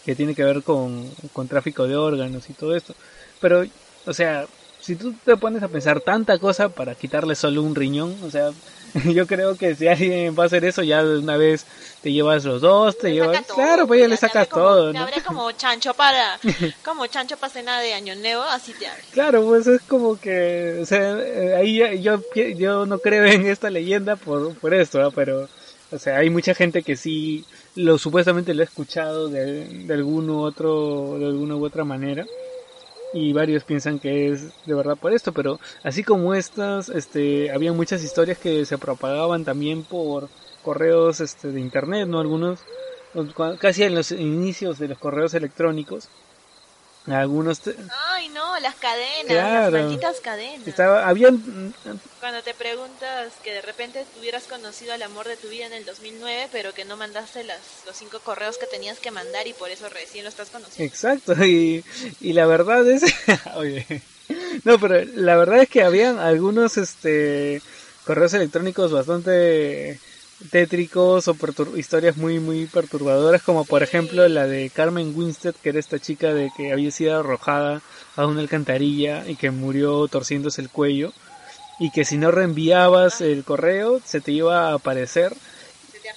Que 0.05 0.15
tiene 0.15 0.35
que 0.35 0.43
ver 0.43 0.63
con, 0.63 1.09
con 1.33 1.47
tráfico 1.47 1.87
de 1.87 1.95
órganos 1.95 2.49
y 2.49 2.53
todo 2.53 2.75
esto. 2.75 2.95
Pero, 3.41 3.63
o 4.05 4.13
sea, 4.13 4.45
si 4.85 4.95
tú 4.95 5.15
te 5.25 5.35
pones 5.35 5.63
a 5.63 5.67
pensar 5.67 5.99
tanta 5.99 6.37
cosa 6.37 6.69
para 6.69 6.93
quitarle 6.93 7.33
solo 7.33 7.63
un 7.63 7.73
riñón, 7.73 8.15
o 8.23 8.29
sea, 8.29 8.51
yo 9.05 9.25
creo 9.25 9.57
que 9.57 9.73
si 9.73 9.87
alguien 9.87 10.35
va 10.37 10.43
a 10.43 10.45
hacer 10.45 10.63
eso, 10.63 10.83
ya 10.83 11.03
de 11.03 11.17
una 11.17 11.37
vez 11.37 11.65
te 12.03 12.11
llevas 12.11 12.45
los 12.45 12.61
dos, 12.61 12.95
te 12.95 13.11
llevas... 13.11 13.43
claro, 13.47 13.87
pues 13.87 14.01
ya 14.01 14.07
le 14.07 14.15
sacas 14.15 14.47
todo, 14.47 14.87
¿no? 14.87 14.91
Te 14.91 14.97
abre 14.99 15.21
como 15.23 15.51
chancho 15.53 15.95
para... 15.95 16.39
como 16.85 17.07
chancho 17.07 17.35
para 17.35 17.51
cena 17.51 17.79
de 17.79 17.95
año 17.95 18.13
nuevo, 18.15 18.43
así 18.43 18.73
te 18.73 18.85
abre. 18.85 19.01
Claro, 19.11 19.43
pues 19.43 19.65
es 19.65 19.81
como 19.81 20.19
que... 20.19 20.77
O 20.79 20.85
sea, 20.85 21.17
eh, 21.19 21.55
ahí 21.55 22.03
yo, 22.03 22.21
yo 22.55 22.85
no 22.85 22.99
creo 22.99 23.25
en 23.25 23.47
esta 23.47 23.71
leyenda 23.71 24.17
por, 24.17 24.53
por 24.55 24.73
esto, 24.73 25.11
pero... 25.15 25.49
O 25.91 25.97
sea, 25.97 26.17
hay 26.17 26.29
mucha 26.29 26.53
gente 26.53 26.83
que 26.83 26.95
sí 26.95 27.45
lo 27.75 27.97
supuestamente 27.97 28.53
lo 28.53 28.61
ha 28.61 28.65
escuchado 28.65 29.29
de, 29.29 29.65
de 29.65 29.93
alguno 29.93 30.41
otro, 30.41 31.17
de 31.17 31.25
alguna 31.25 31.55
u 31.55 31.65
otra 31.65 31.83
manera 31.83 32.25
y 33.15 33.31
varios 33.31 33.63
piensan 33.63 33.97
que 33.97 34.27
es 34.29 34.51
de 34.65 34.73
verdad 34.73 34.97
por 34.97 35.13
esto, 35.13 35.31
pero 35.31 35.57
así 35.83 36.03
como 36.03 36.35
estas, 36.35 36.89
este, 36.89 37.49
había 37.49 37.71
muchas 37.71 38.03
historias 38.03 38.37
que 38.37 38.65
se 38.65 38.77
propagaban 38.77 39.45
también 39.45 39.83
por 39.83 40.27
correos 40.61 41.21
este, 41.21 41.53
de 41.53 41.61
internet, 41.61 42.09
¿no? 42.09 42.19
Algunos, 42.19 42.59
casi 43.57 43.83
en 43.83 43.95
los 43.95 44.11
inicios 44.11 44.79
de 44.79 44.89
los 44.89 44.97
correos 44.97 45.33
electrónicos, 45.33 46.09
algunos 47.07 47.61
Ay, 48.11 48.29
no, 48.29 48.59
las 48.59 48.75
cadenas, 48.75 49.31
las 49.31 49.71
malditas 49.71 50.19
cadenas. 50.21 50.67
Estaba, 50.67 51.07
habían... 51.07 51.73
Cuando 52.19 52.41
te 52.41 52.53
preguntas 52.55 53.33
que 53.43 53.53
de 53.53 53.61
repente 53.61 54.05
hubieras 54.19 54.45
conocido 54.45 54.93
al 54.93 55.03
amor 55.03 55.27
de 55.27 55.37
tu 55.37 55.47
vida 55.47 55.67
en 55.67 55.73
el 55.73 55.85
2009, 55.85 56.49
pero 56.51 56.73
que 56.73 56.85
no 56.85 56.97
mandaste 56.97 57.43
las, 57.43 57.59
los 57.85 57.95
cinco 57.95 58.19
correos 58.19 58.57
que 58.57 58.65
tenías 58.65 58.99
que 58.99 59.11
mandar 59.11 59.47
y 59.47 59.53
por 59.53 59.69
eso 59.69 59.87
recién 59.89 60.23
lo 60.23 60.29
estás 60.29 60.49
conociendo. 60.49 60.83
Exacto, 60.83 61.33
y, 61.45 61.83
y 62.21 62.33
la 62.33 62.47
verdad 62.47 62.87
es... 62.89 63.03
Oye, 63.55 64.01
no, 64.63 64.79
pero 64.79 65.05
la 65.15 65.35
verdad 65.35 65.61
es 65.61 65.69
que 65.69 65.83
habían 65.83 66.17
algunos 66.17 66.77
este 66.77 67.61
correos 68.05 68.33
electrónicos 68.33 68.91
bastante 68.91 69.99
tétricos 70.51 71.27
o 71.27 71.35
historias 71.77 72.17
muy 72.17 72.39
muy 72.39 72.65
perturbadoras 72.67 73.41
como 73.41 73.63
por 73.65 73.83
ejemplo 73.83 74.27
la 74.27 74.45
de 74.47 74.69
Carmen 74.69 75.13
Winstead 75.15 75.55
que 75.55 75.69
era 75.69 75.79
esta 75.79 75.97
chica 75.97 76.33
de 76.33 76.51
que 76.55 76.73
había 76.73 76.91
sido 76.91 77.19
arrojada 77.19 77.81
a 78.15 78.27
una 78.27 78.41
alcantarilla 78.41 79.27
y 79.27 79.37
que 79.37 79.51
murió 79.51 80.07
torciéndose 80.07 80.61
el 80.61 80.69
cuello 80.69 81.13
y 81.79 81.91
que 81.91 82.05
si 82.05 82.17
no 82.17 82.31
reenviabas 82.31 83.21
el 83.21 83.43
correo 83.43 84.01
se 84.05 84.21
te 84.21 84.31
iba 84.31 84.69
a 84.69 84.75
aparecer. 84.75 85.35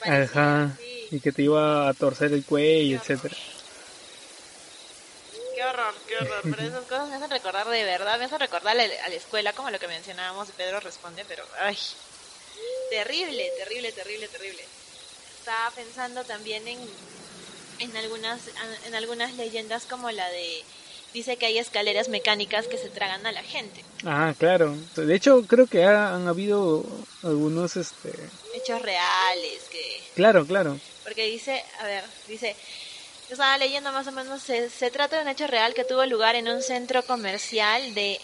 Ajá, 0.02 0.76
y 1.10 1.20
que 1.20 1.32
te 1.32 1.42
iba 1.42 1.88
a 1.88 1.94
torcer 1.94 2.32
el 2.32 2.44
cuello 2.44 2.98
etcétera. 2.98 3.34
Qué 5.54 5.64
horror, 5.64 5.94
qué 6.06 6.16
horror. 6.16 6.40
Pero 6.42 6.62
esas 6.62 6.84
cosas 6.84 7.08
me 7.08 7.16
hacen 7.16 7.30
recordar 7.30 7.68
de 7.68 7.82
verdad, 7.82 8.18
me 8.18 8.26
hacen 8.26 8.38
recordar 8.38 8.78
a 8.78 8.86
la, 8.86 9.14
escuela, 9.14 9.52
como 9.52 9.70
lo 9.70 9.80
que 9.80 9.88
mencionábamos, 9.88 10.52
Pedro 10.52 10.78
responde, 10.78 11.24
pero 11.26 11.44
ay, 11.58 11.76
terrible, 12.90 13.50
terrible, 13.58 13.92
terrible, 13.92 14.28
terrible. 14.28 14.64
Estaba 15.38 15.70
pensando 15.72 16.24
también 16.24 16.66
en, 16.68 16.78
en 17.78 17.96
algunas, 17.96 18.40
en 18.86 18.94
algunas 18.94 19.34
leyendas 19.34 19.84
como 19.84 20.10
la 20.10 20.28
de 20.30 20.64
dice 21.12 21.36
que 21.36 21.46
hay 21.46 21.58
escaleras 21.58 22.08
mecánicas 22.08 22.66
que 22.66 22.78
se 22.78 22.90
tragan 22.90 23.26
a 23.26 23.32
la 23.32 23.42
gente. 23.42 23.82
Ah, 24.04 24.34
claro. 24.38 24.76
De 24.96 25.14
hecho, 25.14 25.44
creo 25.46 25.66
que 25.66 25.84
han 25.84 26.28
habido 26.28 26.84
algunos 27.22 27.76
este 27.76 28.12
hechos 28.54 28.82
reales 28.82 29.62
que 29.70 30.00
Claro, 30.14 30.46
claro. 30.46 30.78
Porque 31.04 31.26
dice, 31.26 31.64
a 31.80 31.86
ver, 31.86 32.04
dice 32.26 32.54
yo 33.28 33.34
estaba 33.34 33.58
leyendo 33.58 33.92
más 33.92 34.06
o 34.06 34.12
menos, 34.12 34.42
se, 34.42 34.70
se 34.70 34.90
trata 34.90 35.16
de 35.16 35.22
un 35.22 35.28
hecho 35.28 35.46
real 35.46 35.74
que 35.74 35.84
tuvo 35.84 36.04
lugar 36.06 36.34
en 36.34 36.48
un 36.48 36.62
centro 36.62 37.02
comercial 37.04 37.94
de 37.94 38.18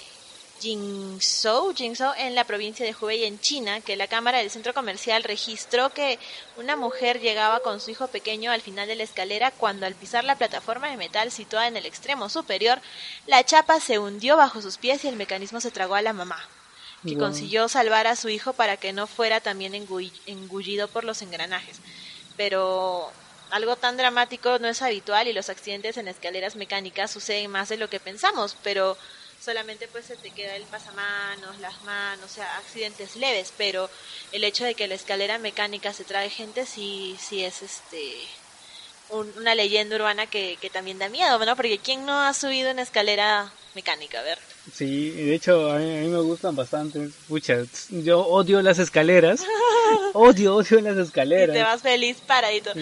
Jingzhou, 0.61 1.75
Jingzhou 1.75 2.13
en 2.17 2.35
la 2.35 2.45
provincia 2.45 2.87
de 2.87 2.95
Hubei 2.99 3.25
en 3.25 3.39
China, 3.41 3.81
que 3.81 3.97
la 3.97 4.07
cámara 4.07 4.39
del 4.39 4.51
centro 4.51 4.73
comercial 4.73 5.23
registró 5.23 5.91
que 5.91 6.19
una 6.57 6.77
mujer 6.77 7.21
llegaba 7.21 7.61
con 7.61 7.81
su 7.81 7.91
hijo 7.91 8.09
pequeño 8.09 8.51
al 8.51 8.63
final 8.63 8.89
de 8.89 8.97
la 8.97 9.03
escalera 9.03 9.51
cuando 9.51 9.87
al 9.87 9.95
pisar 9.95 10.25
la 10.25 10.37
plataforma 10.37 10.89
de 10.89 10.97
metal 10.97 11.31
situada 11.31 11.69
en 11.69 11.77
el 11.77 11.87
extremo 11.87 12.29
superior, 12.29 12.81
la 13.27 13.45
chapa 13.45 13.81
se 13.81 13.99
hundió 13.99 14.37
bajo 14.37 14.63
sus 14.63 14.79
pies 14.79 15.05
y 15.05 15.09
el 15.09 15.17
mecanismo 15.17 15.61
se 15.61 15.71
tragó 15.71 15.97
a 15.97 16.03
la 16.03 16.13
mamá, 16.13 16.49
que 17.07 17.19
consiguió 17.19 17.69
salvar 17.69 18.07
a 18.07 18.17
su 18.17 18.29
hijo 18.29 18.55
para 18.55 18.77
que 18.77 18.93
no 18.93 19.07
fuera 19.07 19.41
también 19.41 19.75
engullido 19.75 20.89
por 20.89 21.05
los 21.05 21.21
engranajes. 21.21 21.81
Pero 22.37 23.13
algo 23.51 23.77
tan 23.77 23.97
dramático 23.97 24.59
no 24.59 24.69
es 24.69 24.81
habitual 24.83 25.29
y 25.29 25.33
los 25.33 25.51
accidentes 25.51 25.97
en 25.99 26.09
escaleras 26.09 26.57
mecánicas 26.57 27.11
suceden 27.11 27.51
más 27.51 27.69
de 27.69 27.77
lo 27.77 27.91
que 27.91 28.01
pensamos, 28.01 28.57
pero 28.63 28.97
solamente 29.45 29.89
pues 29.89 30.07
se 30.07 30.17
te 30.17 30.31
queda 30.31 30.57
el 30.57 30.65
pasamanos, 30.65 31.59
las 31.61 31.83
manos, 31.83 32.31
o 32.31 32.35
sea, 32.35 32.57
accidentes 32.57 33.17
leves, 33.17 33.53
pero 33.57 33.91
el 34.33 34.45
hecho 34.45 34.65
de 34.65 34.75
que 34.75 34.89
la 34.89 34.95
escalera 34.95 35.39
mecánica 35.39 35.93
se 35.93 36.05
trae 36.05 36.31
gente 36.31 36.65
sí, 36.67 37.17
sí 37.21 37.45
es 37.45 37.63
este 37.63 38.15
una 39.11 39.55
leyenda 39.55 39.97
urbana 39.97 40.27
que, 40.27 40.57
que 40.61 40.71
también 40.71 40.99
da 40.99 41.09
miedo, 41.09 41.39
¿no? 41.45 41.57
Porque 41.57 41.79
¿quién 41.79 42.07
no 42.07 42.21
ha 42.21 42.33
subido 42.33 42.71
en 42.71 42.79
escalera 42.79 43.53
mecánica? 43.75 44.21
A 44.21 44.23
ver. 44.23 44.39
Sí, 44.73 45.11
de 45.11 45.35
hecho 45.35 45.71
a 45.71 45.79
mí, 45.79 46.09
me 46.09 46.21
gustan 46.21 46.57
bastante. 46.57 47.11
Pucha, 47.29 47.65
yo 47.91 48.21
odio 48.21 48.63
las 48.63 48.79
escaleras. 48.79 49.43
odio, 50.15 50.57
odio 50.57 50.81
las 50.81 50.97
escaleras. 50.97 51.55
Y 51.55 51.59
te 51.59 51.63
vas 51.63 51.83
feliz 51.83 52.17
paradito. 52.27 52.73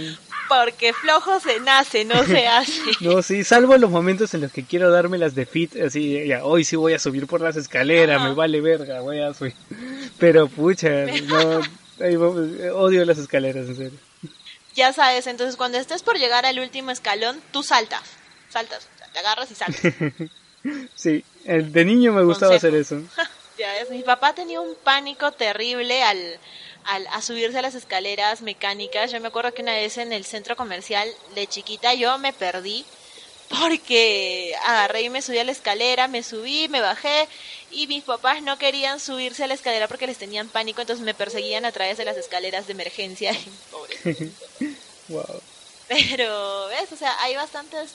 Porque 0.52 0.92
flojo 0.92 1.40
se 1.40 1.60
nace, 1.60 2.04
no 2.04 2.24
se 2.24 2.46
hace. 2.48 2.82
no, 3.00 3.22
sí, 3.22 3.42
salvo 3.42 3.76
los 3.78 3.90
momentos 3.90 4.34
en 4.34 4.42
los 4.42 4.52
que 4.52 4.64
quiero 4.64 4.90
darme 4.90 5.16
las 5.16 5.34
de 5.34 5.46
fit, 5.46 5.74
así, 5.76 6.26
ya, 6.26 6.44
hoy 6.44 6.64
sí 6.64 6.76
voy 6.76 6.92
a 6.92 6.98
subir 6.98 7.26
por 7.26 7.40
las 7.40 7.56
escaleras, 7.56 8.20
me 8.22 8.34
vale 8.34 8.60
verga, 8.60 9.00
voy 9.00 9.20
a 9.20 9.32
subir. 9.32 9.54
Pero 10.18 10.48
pucha, 10.48 11.06
no, 11.24 11.60
odio 12.74 13.04
las 13.06 13.16
escaleras, 13.16 13.66
en 13.66 13.76
serio. 13.76 13.98
Ya 14.74 14.92
sabes, 14.92 15.26
entonces 15.26 15.56
cuando 15.56 15.78
estés 15.78 16.02
por 16.02 16.18
llegar 16.18 16.44
al 16.44 16.58
último 16.58 16.90
escalón, 16.90 17.40
tú 17.50 17.62
saltas, 17.62 18.02
saltas, 18.50 18.86
te 19.12 19.18
agarras 19.20 19.50
y 19.50 19.54
saltas. 19.54 19.80
sí, 20.94 21.24
de 21.44 21.84
niño 21.84 22.12
me 22.12 22.24
gustaba 22.24 22.56
hacer 22.56 22.74
eso. 22.74 23.00
ya 23.58 23.72
ves, 23.72 23.90
mi 23.90 24.02
papá 24.02 24.34
tenía 24.34 24.60
un 24.60 24.74
pánico 24.84 25.32
terrible 25.32 26.02
al, 26.02 26.38
al, 26.84 27.06
a 27.08 27.22
subirse 27.22 27.58
a 27.58 27.62
las 27.62 27.74
escaleras 27.74 28.42
mecánicas. 28.42 29.12
Yo 29.12 29.20
me 29.20 29.28
acuerdo 29.28 29.54
que 29.54 29.62
una 29.62 29.74
vez 29.74 29.98
en 29.98 30.12
el 30.12 30.24
centro 30.24 30.56
comercial 30.56 31.08
de 31.34 31.46
chiquita 31.46 31.94
yo 31.94 32.18
me 32.18 32.32
perdí 32.32 32.84
porque 33.60 34.54
agarré 34.64 35.02
y 35.02 35.10
me 35.10 35.20
subí 35.20 35.38
a 35.38 35.44
la 35.44 35.52
escalera, 35.52 36.08
me 36.08 36.22
subí, 36.22 36.68
me 36.68 36.80
bajé 36.80 37.28
y 37.70 37.86
mis 37.86 38.04
papás 38.04 38.42
no 38.42 38.58
querían 38.58 38.98
subirse 38.98 39.44
a 39.44 39.46
la 39.46 39.54
escalera 39.54 39.88
porque 39.88 40.06
les 40.06 40.18
tenían 40.18 40.48
pánico, 40.48 40.80
entonces 40.80 41.04
me 41.04 41.14
perseguían 41.14 41.64
a 41.64 41.72
través 41.72 41.98
de 41.98 42.04
las 42.04 42.16
escaleras 42.16 42.66
de 42.66 42.72
emergencia. 42.72 43.36
wow. 45.08 45.42
Pero, 45.88 46.66
¿ves? 46.68 46.92
O 46.92 46.96
sea, 46.96 47.14
hay 47.20 47.34
bastantes 47.34 47.90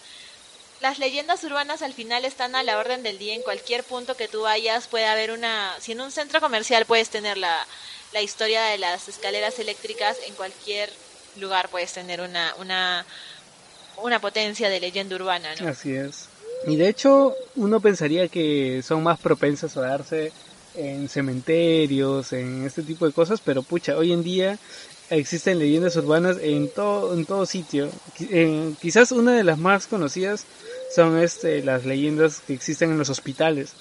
las 0.79 0.99
leyendas 0.99 1.43
urbanas 1.43 1.81
al 1.81 1.93
final 1.93 2.23
están 2.23 2.55
a 2.55 2.61
la 2.61 2.77
orden 2.77 3.01
del 3.01 3.17
día 3.17 3.33
en 3.33 3.41
cualquier 3.41 3.83
punto 3.83 4.15
que 4.15 4.27
tú 4.27 4.41
vayas 4.41 4.88
puede 4.88 5.07
haber 5.07 5.31
una 5.31 5.75
si 5.79 5.93
en 5.93 6.01
un 6.01 6.11
centro 6.11 6.39
comercial 6.39 6.85
puedes 6.85 7.09
tener 7.09 7.35
la, 7.35 7.65
la 8.18 8.24
historia 8.24 8.63
de 8.63 8.80
las 8.80 9.07
escaleras 9.07 9.59
eléctricas 9.59 10.18
en 10.28 10.34
cualquier 10.34 10.89
lugar 11.39 11.70
puedes 11.70 11.93
tener 11.93 12.20
una 12.20 12.51
una 12.59 13.05
una 14.01 14.20
potencia 14.20 14.70
de 14.70 14.80
leyenda 14.80 15.15
urbana 15.15 15.49
¿no? 15.59 15.68
así 15.68 15.93
es 15.93 16.28
y 16.65 16.78
de 16.78 16.89
hecho 16.89 17.36
uno 17.55 17.80
pensaría 17.80 18.28
que 18.28 18.82
son 18.82 19.03
más 19.03 19.20
propensas 19.20 19.78
a 19.78 19.82
darse 19.82 20.32
en 20.74 21.09
cementerios 21.09 22.34
en 22.34 22.65
este 22.65 22.82
tipo 22.82 23.05
de 23.05 23.13
cosas 23.13 23.39
pero 23.39 23.61
pucha 23.61 23.95
hoy 23.95 24.11
en 24.11 24.24
día 24.24 24.57
existen 25.11 25.59
leyendas 25.59 25.95
urbanas 25.95 26.38
en 26.41 26.70
todo 26.70 27.13
en 27.13 27.24
todo 27.24 27.45
sitio 27.45 27.88
quizás 28.82 29.11
una 29.11 29.34
de 29.34 29.43
las 29.43 29.59
más 29.59 29.86
conocidas 29.86 30.43
son 30.89 31.20
este, 31.20 31.61
las 31.61 31.86
leyendas 31.86 32.41
que 32.47 32.53
existen 32.53 32.91
en 32.91 32.97
los 32.97 33.09
hospitales. 33.09 33.74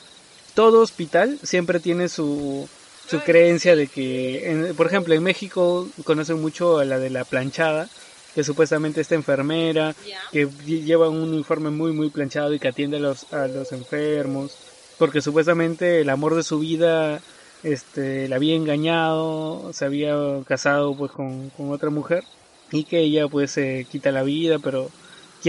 Todo 0.55 0.81
hospital 0.81 1.39
siempre 1.43 1.81
tiene 1.81 2.09
su, 2.09 2.69
su 3.09 3.21
creencia 3.21 3.77
de 3.77 3.87
que, 3.87 4.73
por 4.77 4.87
ejemplo, 4.87 5.15
en 5.15 5.23
México 5.23 5.89
conocen 6.05 6.41
mucho 6.41 6.79
a 6.79 6.85
la 6.85 6.99
de 6.99 7.11
la 7.11 7.25
planchada, 7.25 7.89
que 8.35 8.45
supuestamente 8.45 9.01
esta 9.01 9.15
enfermera, 9.15 9.95
que 10.33 10.49
lleva 10.67 11.09
un 11.09 11.23
uniforme 11.23 11.71
muy, 11.71 11.93
muy 11.93 12.11
planchado 12.11 12.53
y 12.53 12.59
que 12.59 12.69
atiende 12.69 12.99
a 12.99 13.01
los, 13.01 13.33
a 13.33 13.47
los 13.47 13.73
enfermos, 13.73 14.57
porque 14.99 15.21
supuestamente 15.21 16.01
el 16.01 16.11
amor 16.11 16.35
de 16.35 16.43
su 16.43 16.59
vida 16.59 17.21
este, 17.63 18.29
la 18.29 18.37
había 18.37 18.55
engañado, 18.55 19.71
se 19.73 19.85
había 19.85 20.17
casado 20.47 20.97
pues 20.97 21.13
con, 21.13 21.51
con 21.51 21.71
otra 21.71 21.91
mujer 21.91 22.25
y 22.73 22.85
que 22.85 23.01
ella 23.01 23.29
pues 23.29 23.53
se 23.53 23.87
quita 23.91 24.11
la 24.13 24.23
vida, 24.23 24.59
pero 24.59 24.91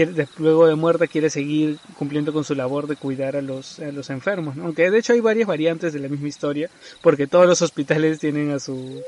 luego 0.06 0.66
de 0.66 0.74
muerta 0.74 1.06
quiere 1.06 1.30
seguir 1.30 1.78
cumpliendo 1.98 2.32
con 2.32 2.44
su 2.44 2.54
labor 2.54 2.86
de 2.86 2.96
cuidar 2.96 3.36
a 3.36 3.42
los, 3.42 3.78
a 3.80 3.92
los 3.92 4.10
enfermos, 4.10 4.56
aunque 4.58 4.90
de 4.90 4.98
hecho 4.98 5.12
hay 5.12 5.20
varias 5.20 5.48
variantes 5.48 5.92
de 5.92 6.00
la 6.00 6.08
misma 6.08 6.28
historia, 6.28 6.70
porque 7.02 7.26
todos 7.26 7.46
los 7.46 7.62
hospitales 7.62 8.18
tienen 8.18 8.50
a 8.50 8.60
su, 8.60 9.02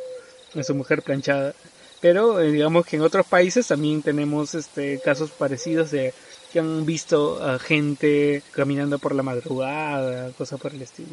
a 0.55 0.63
su 0.63 0.75
mujer 0.75 1.03
planchada, 1.03 1.55
pero 2.01 2.41
eh, 2.41 2.51
digamos 2.51 2.87
que 2.87 2.97
en 2.97 3.03
otros 3.03 3.27
países 3.27 3.67
también 3.67 4.03
tenemos 4.03 4.55
este, 4.55 5.01
casos 5.01 5.31
parecidos 5.31 5.91
de 5.91 6.15
que 6.53 6.59
han 6.59 6.85
visto 6.85 7.43
a 7.43 7.59
gente 7.59 8.43
caminando 8.53 8.99
por 8.99 9.15
la 9.15 9.23
madrugada, 9.23 10.33
cosas 10.33 10.61
por 10.61 10.73
el 10.73 10.83
estilo. 10.83 11.11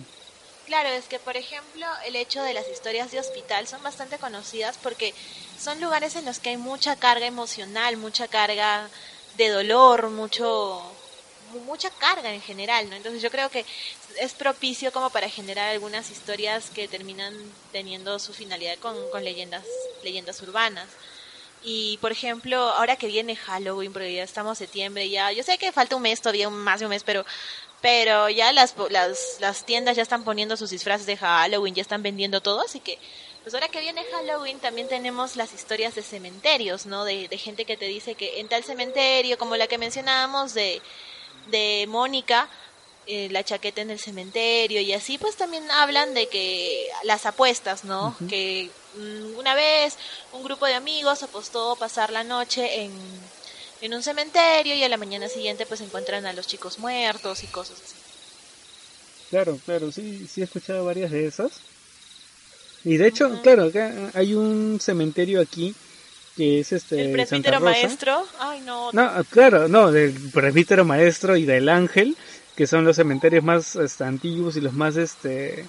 Claro, 0.65 0.89
es 0.89 1.05
que 1.05 1.19
por 1.19 1.37
ejemplo 1.37 1.85
el 2.05 2.17
hecho 2.17 2.41
de 2.43 2.53
las 2.53 2.67
historias 2.67 3.11
de 3.11 3.19
hospital 3.19 3.67
son 3.67 3.81
bastante 3.83 4.17
conocidas 4.17 4.77
porque 4.81 5.13
son 5.57 5.79
lugares 5.79 6.15
en 6.17 6.25
los 6.25 6.39
que 6.39 6.49
hay 6.49 6.57
mucha 6.57 6.97
carga 6.97 7.25
emocional, 7.25 7.95
mucha 7.95 8.27
carga 8.27 8.89
de 9.37 9.49
dolor, 9.49 10.09
mucho 10.09 10.81
mucha 11.65 11.89
carga 11.89 12.33
en 12.33 12.41
general, 12.41 12.89
¿no? 12.89 12.95
Entonces 12.95 13.21
yo 13.21 13.31
creo 13.31 13.49
que 13.49 13.65
es 14.19 14.33
propicio 14.33 14.91
como 14.91 15.09
para 15.09 15.29
generar 15.29 15.69
algunas 15.69 16.11
historias 16.11 16.69
que 16.69 16.87
terminan 16.87 17.33
teniendo 17.71 18.19
su 18.19 18.33
finalidad 18.33 18.77
con, 18.79 18.95
con 19.11 19.23
leyendas, 19.23 19.63
leyendas 20.03 20.41
urbanas. 20.41 20.87
Y 21.63 21.97
por 22.01 22.11
ejemplo, 22.11 22.57
ahora 22.57 22.97
que 22.97 23.07
viene 23.07 23.35
Halloween, 23.35 23.93
porque 23.93 24.13
ya 24.13 24.23
estamos 24.23 24.57
septiembre, 24.57 25.09
ya, 25.09 25.31
yo 25.31 25.43
sé 25.43 25.57
que 25.57 25.71
falta 25.71 25.95
un 25.95 26.01
mes 26.01 26.21
todavía, 26.21 26.49
más 26.49 26.79
de 26.79 26.85
un 26.85 26.89
mes, 26.91 27.03
pero 27.03 27.25
pero 27.79 28.27
ya 28.29 28.51
las, 28.53 28.73
las, 28.89 29.37
las 29.39 29.63
tiendas 29.65 29.95
ya 29.95 30.01
están 30.01 30.23
poniendo 30.23 30.57
sus 30.57 30.71
disfraces 30.71 31.05
de 31.05 31.15
Halloween, 31.15 31.75
ya 31.75 31.81
están 31.81 32.01
vendiendo 32.01 32.41
todo, 32.41 32.61
así 32.61 32.79
que 32.79 32.97
pues 33.47 33.53
ahora 33.53 33.69
que 33.69 33.79
viene 33.79 34.03
Halloween 34.11 34.59
también 34.59 34.89
tenemos 34.89 35.37
las 35.37 35.53
historias 35.53 35.95
de 35.95 36.03
cementerios, 36.03 36.85
¿no? 36.85 37.05
De, 37.05 37.29
gente 37.37 37.63
que 37.63 37.77
te 37.77 37.85
dice 37.85 38.13
que 38.13 38.41
en 38.41 38.49
tal 38.49 38.61
cementerio, 38.65 39.37
como 39.37 39.55
la 39.55 39.67
que 39.67 39.77
mencionábamos 39.77 40.53
de, 40.53 40.81
de 41.49 41.85
Mónica, 41.87 42.49
eh, 43.05 43.29
la 43.31 43.45
chaqueta 43.45 43.79
en 43.79 43.89
el 43.89 43.99
cementerio 43.99 44.81
y 44.81 44.91
así, 44.91 45.17
pues 45.17 45.37
también 45.37 45.63
hablan 45.71 46.13
de 46.13 46.27
que 46.27 46.89
las 47.03 47.25
apuestas, 47.25 47.85
¿no? 47.85 48.17
Que 48.27 48.69
mm, 48.95 49.37
una 49.37 49.55
vez 49.55 49.95
un 50.33 50.43
grupo 50.43 50.65
de 50.65 50.73
amigos 50.73 51.23
apostó 51.23 51.77
pasar 51.77 52.11
la 52.11 52.25
noche 52.25 52.81
en, 52.81 52.91
en 53.79 53.93
un 53.93 54.03
cementerio 54.03 54.75
y 54.75 54.83
a 54.83 54.89
la 54.89 54.97
mañana 54.97 55.29
siguiente 55.29 55.65
pues 55.65 55.79
encuentran 55.79 56.25
a 56.25 56.33
los 56.33 56.47
chicos 56.47 56.79
muertos 56.79 57.43
y 57.43 57.47
cosas 57.47 57.81
así. 57.81 57.95
Claro, 59.29 59.57
claro, 59.63 59.89
sí, 59.93 60.27
sí 60.27 60.41
he 60.41 60.43
escuchado 60.43 60.83
varias 60.83 61.11
de 61.11 61.27
esas. 61.27 61.61
Y 62.87 62.95
de 62.95 63.07
hecho, 63.07 63.41
claro, 63.41 63.65
acá 63.65 63.93
hay 64.13 64.33
un 64.33 64.79
cementerio 64.79 65.41
aquí 65.41 65.75
que 66.37 66.61
es 66.61 66.71
este. 66.71 67.01
El 67.01 67.11
presbítero 67.11 67.59
maestro. 67.59 68.23
Ay, 68.39 68.61
no. 68.61 68.91
No, 68.93 69.11
claro, 69.29 69.67
no, 69.67 69.91
del 69.91 70.13
presbítero 70.31 70.85
maestro 70.85 71.35
y 71.35 71.43
del 71.43 71.67
ángel, 71.67 72.15
que 72.55 72.65
son 72.65 72.85
los 72.85 72.95
cementerios 72.95 73.43
más 73.43 73.75
este, 73.75 74.05
antiguos 74.05 74.55
y 74.55 74.61
los 74.61 74.71
más, 74.71 74.95
este, 74.95 75.65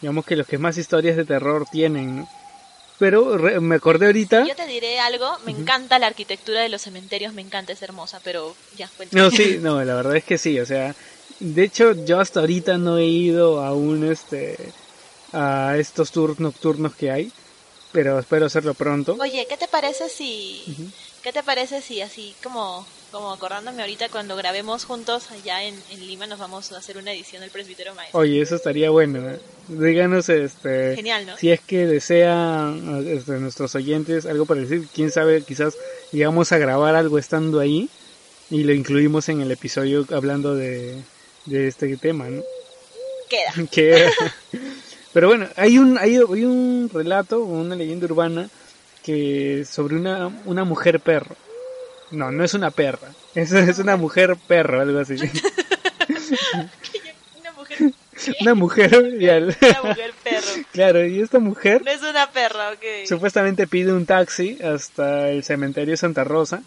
digamos 0.00 0.24
que 0.24 0.34
los 0.34 0.46
que 0.48 0.58
más 0.58 0.76
historias 0.76 1.16
de 1.16 1.24
terror 1.24 1.66
tienen, 1.70 2.16
¿no? 2.16 2.28
Pero 2.98 3.38
me 3.60 3.76
acordé 3.76 4.06
ahorita. 4.06 4.44
Yo 4.44 4.56
te 4.56 4.66
diré 4.66 4.98
algo, 4.98 5.30
me 5.46 5.52
encanta 5.52 6.00
la 6.00 6.08
arquitectura 6.08 6.62
de 6.62 6.68
los 6.68 6.82
cementerios, 6.82 7.32
me 7.32 7.42
encanta, 7.42 7.72
es 7.72 7.80
hermosa, 7.80 8.20
pero 8.24 8.56
ya, 8.76 8.90
No, 9.12 9.30
sí, 9.30 9.58
no, 9.62 9.82
la 9.84 9.94
verdad 9.94 10.16
es 10.16 10.24
que 10.24 10.36
sí, 10.36 10.58
o 10.58 10.66
sea, 10.66 10.94
de 11.38 11.62
hecho 11.62 11.92
yo 12.04 12.20
hasta 12.20 12.40
ahorita 12.40 12.76
no 12.76 12.98
he 12.98 13.06
ido 13.06 13.62
a 13.62 13.72
un, 13.72 14.04
este, 14.10 14.58
a 15.32 15.76
estos 15.78 16.10
tours 16.10 16.40
nocturnos 16.40 16.94
que 16.94 17.10
hay, 17.10 17.32
pero 17.92 18.18
espero 18.18 18.46
hacerlo 18.46 18.74
pronto. 18.74 19.16
Oye, 19.20 19.46
¿qué 19.48 19.56
te 19.56 19.68
parece 19.68 20.08
si, 20.08 20.92
qué 21.22 21.32
te 21.32 21.42
parece 21.42 21.82
si 21.82 22.00
así 22.00 22.34
como, 22.42 22.86
como 23.10 23.32
acordándome 23.32 23.82
ahorita 23.82 24.08
cuando 24.08 24.36
grabemos 24.36 24.84
juntos 24.84 25.30
allá 25.30 25.64
en, 25.64 25.76
Lima 25.98 26.26
nos 26.26 26.38
vamos 26.38 26.72
a 26.72 26.78
hacer 26.78 26.98
una 26.98 27.12
edición 27.12 27.40
del 27.42 27.50
Presbítero 27.50 27.94
Maestro? 27.94 28.20
Oye, 28.20 28.40
eso 28.40 28.56
estaría 28.56 28.90
bueno. 28.90 29.28
¿eh? 29.28 29.40
Díganos, 29.68 30.28
este, 30.28 30.96
si 31.38 31.50
es 31.50 31.60
que 31.60 31.86
desean 31.86 33.04
este, 33.06 33.32
nuestros 33.32 33.74
oyentes 33.74 34.26
algo 34.26 34.46
para 34.46 34.60
decir, 34.60 34.86
quién 34.94 35.10
sabe, 35.10 35.42
quizás 35.42 35.76
llegamos 36.12 36.52
a 36.52 36.58
grabar 36.58 36.94
algo 36.94 37.18
estando 37.18 37.60
ahí 37.60 37.88
y 38.50 38.64
lo 38.64 38.72
incluimos 38.72 39.28
en 39.28 39.40
el 39.40 39.50
episodio 39.52 40.06
hablando 40.12 40.54
de, 40.54 41.02
de 41.46 41.68
este 41.68 41.96
tema, 41.96 42.28
¿no? 42.28 42.42
Queda. 43.28 43.68
Queda. 43.70 44.10
Pero 45.12 45.28
bueno, 45.28 45.48
hay 45.56 45.78
un, 45.78 45.98
hay, 45.98 46.18
un 46.18 46.90
relato, 46.92 47.40
una 47.40 47.74
leyenda 47.74 48.06
urbana 48.06 48.48
que 49.02 49.64
sobre 49.68 49.96
una, 49.96 50.28
una 50.44 50.64
mujer 50.64 51.00
perro. 51.00 51.36
No, 52.10 52.30
no 52.30 52.44
es 52.44 52.54
una 52.54 52.70
perra. 52.70 53.08
Es, 53.34 53.52
es 53.52 53.78
una 53.78 53.96
mujer 53.96 54.36
perro, 54.46 54.80
algo 54.80 54.98
así. 55.00 55.14
una 57.40 57.52
mujer. 57.52 57.92
Una 58.40 58.54
mujer, 58.54 58.94
una 58.94 59.82
mujer 59.82 60.12
perro. 60.22 60.46
Claro, 60.72 61.06
y 61.06 61.20
esta 61.20 61.38
mujer. 61.38 61.82
No 61.84 61.90
es 61.90 62.02
una 62.02 62.30
perra, 62.30 62.70
ok. 62.72 63.06
Supuestamente 63.06 63.66
pide 63.66 63.94
un 63.94 64.04
taxi 64.04 64.58
hasta 64.62 65.30
el 65.30 65.42
cementerio 65.42 65.96
Santa 65.96 66.24
Rosa. 66.24 66.62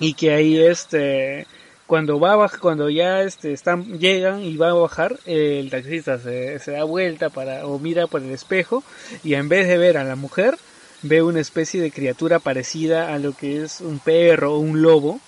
Y 0.00 0.14
que 0.14 0.32
ahí 0.32 0.60
este 0.60 1.46
cuando 1.88 2.20
va 2.20 2.48
cuando 2.60 2.90
ya 2.90 3.22
este, 3.22 3.52
están, 3.52 3.98
llegan 3.98 4.42
y 4.42 4.56
va 4.56 4.68
a 4.70 4.74
bajar, 4.74 5.18
el 5.24 5.70
taxista 5.70 6.18
se, 6.18 6.58
se 6.58 6.72
da 6.72 6.84
vuelta 6.84 7.30
para, 7.30 7.66
o 7.66 7.78
mira 7.78 8.06
por 8.06 8.22
el 8.22 8.30
espejo 8.30 8.84
y 9.24 9.34
en 9.34 9.48
vez 9.48 9.66
de 9.66 9.78
ver 9.78 9.96
a 9.96 10.04
la 10.04 10.14
mujer, 10.14 10.58
ve 11.00 11.22
una 11.22 11.40
especie 11.40 11.80
de 11.80 11.90
criatura 11.90 12.40
parecida 12.40 13.14
a 13.14 13.18
lo 13.18 13.32
que 13.32 13.64
es 13.64 13.80
un 13.80 14.00
perro 14.00 14.54
o 14.54 14.58
un 14.58 14.82
lobo 14.82 15.18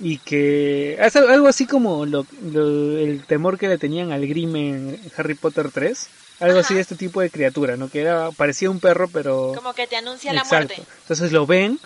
y 0.00 0.18
que 0.18 0.98
es 1.00 1.14
algo 1.14 1.46
así 1.46 1.66
como 1.66 2.04
lo, 2.04 2.26
el 2.42 3.22
temor 3.24 3.56
que 3.56 3.68
le 3.68 3.78
tenían 3.78 4.10
al 4.10 4.26
Grimm 4.26 4.56
en 4.56 5.00
Harry 5.16 5.34
Potter 5.34 5.70
3 5.72 6.08
algo 6.40 6.58
así 6.58 6.74
de 6.74 6.80
este 6.80 6.96
tipo 6.96 7.22
de 7.22 7.30
criatura 7.30 7.76
no 7.76 7.88
que 7.88 8.02
era 8.02 8.30
parecía 8.32 8.68
un 8.68 8.80
perro 8.80 9.08
pero 9.08 9.54
como 9.54 9.72
que 9.72 9.86
te 9.86 9.96
anuncia 9.96 10.34
la 10.34 10.44
muerte. 10.44 10.82
Entonces 11.02 11.32
lo 11.32 11.46
ven 11.46 11.78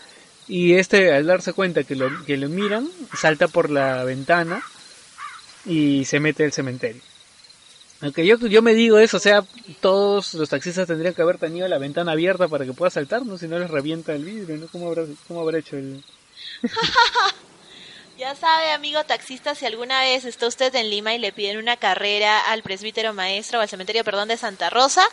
y 0.51 0.75
este 0.75 1.13
al 1.15 1.27
darse 1.27 1.53
cuenta 1.53 1.85
que 1.85 1.95
lo 1.95 2.25
que 2.25 2.37
lo 2.37 2.49
miran 2.49 2.89
salta 3.17 3.49
por 3.49 3.71
la 3.71 4.05
ventana 4.05 4.63
y 5.65 6.05
se 6.05 6.21
mete 6.21 6.45
al 6.45 6.53
cementerio 6.53 7.03
aunque 8.03 8.27
yo, 8.27 8.39
yo 8.39 8.63
me 8.63 8.73
digo 8.73 8.99
eso, 8.99 9.19
o 9.19 9.21
sea, 9.21 9.45
todos 9.81 10.33
los 10.35 10.49
taxistas 10.49 10.87
tendrían 10.87 11.13
que 11.13 11.21
haber 11.21 11.37
tenido 11.37 11.69
la 11.69 11.77
ventana 11.79 12.13
abierta 12.13 12.49
para 12.49 12.65
que 12.65 12.73
pueda 12.73 12.91
saltar, 12.91 13.27
¿no? 13.27 13.37
Si 13.37 13.47
no 13.47 13.59
les 13.59 13.71
revienta 13.71 14.15
el 14.15 14.25
vidrio, 14.25 14.57
¿no? 14.57 14.69
¿Cómo 14.69 14.89
habrá, 14.89 15.05
cómo 15.29 15.41
habrá 15.43 15.59
hecho 15.59 15.77
el...? 15.77 16.03
ya 18.19 18.35
sabe, 18.35 18.73
amigo 18.73 19.05
taxista, 19.05 19.55
si 19.55 19.67
alguna 19.67 20.01
vez 20.01 20.25
está 20.25 20.47
usted 20.47 20.75
en 20.77 20.89
Lima 20.89 21.15
y 21.15 21.19
le 21.19 21.33
piden 21.33 21.59
una 21.59 21.77
carrera 21.77 22.39
al 22.39 22.63
presbítero 22.63 23.13
maestro 23.13 23.59
o 23.59 23.63
al 23.63 23.69
cementerio, 23.69 24.03
perdón, 24.03 24.29
de 24.29 24.39
Santa 24.39 24.71
Rosa, 24.71 25.07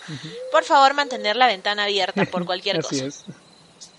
por 0.54 0.64
favor 0.64 0.94
mantener 0.94 1.36
la 1.36 1.48
ventana 1.48 1.84
abierta 1.84 2.24
por 2.26 2.46
cualquier 2.46 2.78
Así 2.78 3.02
cosa. 3.02 3.06
es. 3.06 3.26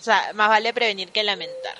Sea, 0.09 0.33
más 0.33 0.49
vale 0.49 0.73
prevenir 0.73 1.13
que 1.13 1.23
lamentar. 1.23 1.77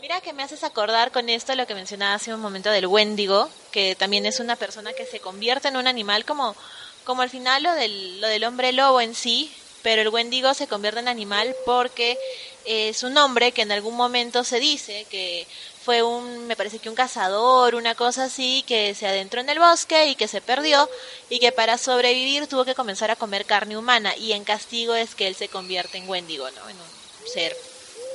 Mira 0.00 0.22
que 0.22 0.32
me 0.32 0.42
haces 0.42 0.64
acordar 0.64 1.12
con 1.12 1.28
esto 1.28 1.54
lo 1.54 1.66
que 1.66 1.74
mencionaba 1.74 2.14
hace 2.14 2.32
un 2.32 2.40
momento 2.40 2.70
del 2.70 2.86
Wendigo, 2.86 3.50
que 3.70 3.94
también 3.94 4.24
es 4.24 4.40
una 4.40 4.56
persona 4.56 4.94
que 4.94 5.04
se 5.04 5.20
convierte 5.20 5.68
en 5.68 5.76
un 5.76 5.86
animal 5.86 6.24
como, 6.24 6.56
como 7.04 7.20
al 7.20 7.28
final 7.28 7.62
lo 7.62 7.74
del, 7.74 8.18
lo 8.18 8.28
del 8.28 8.44
hombre 8.44 8.72
lobo 8.72 9.02
en 9.02 9.14
sí, 9.14 9.52
pero 9.82 10.00
el 10.00 10.08
Wendigo 10.08 10.54
se 10.54 10.68
convierte 10.68 11.00
en 11.00 11.08
animal 11.08 11.54
porque 11.66 12.16
es 12.64 13.02
un 13.02 13.18
hombre 13.18 13.52
que 13.52 13.60
en 13.60 13.72
algún 13.72 13.94
momento 13.94 14.42
se 14.42 14.58
dice 14.58 15.06
que 15.10 15.46
fue 15.84 16.02
un, 16.02 16.46
me 16.46 16.56
parece 16.56 16.78
que 16.78 16.88
un 16.88 16.94
cazador, 16.94 17.74
una 17.74 17.94
cosa 17.94 18.24
así, 18.24 18.64
que 18.66 18.94
se 18.94 19.06
adentró 19.06 19.42
en 19.42 19.50
el 19.50 19.58
bosque 19.58 20.06
y 20.06 20.14
que 20.14 20.28
se 20.28 20.40
perdió 20.40 20.88
y 21.28 21.40
que 21.40 21.52
para 21.52 21.76
sobrevivir 21.76 22.46
tuvo 22.46 22.64
que 22.64 22.74
comenzar 22.74 23.10
a 23.10 23.16
comer 23.16 23.44
carne 23.44 23.76
humana 23.76 24.16
y 24.16 24.32
en 24.32 24.44
castigo 24.44 24.94
es 24.94 25.14
que 25.14 25.26
él 25.26 25.34
se 25.34 25.48
convierte 25.48 25.98
en 25.98 26.08
Wendigo, 26.08 26.50
¿no? 26.52 26.66
En 26.70 26.76
un 26.76 26.99
ser 27.26 27.56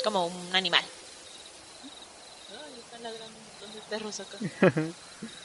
como 0.04 0.28
un 0.28 0.56
animal. 0.56 0.84
perros 3.90 4.20
acá. 4.20 4.38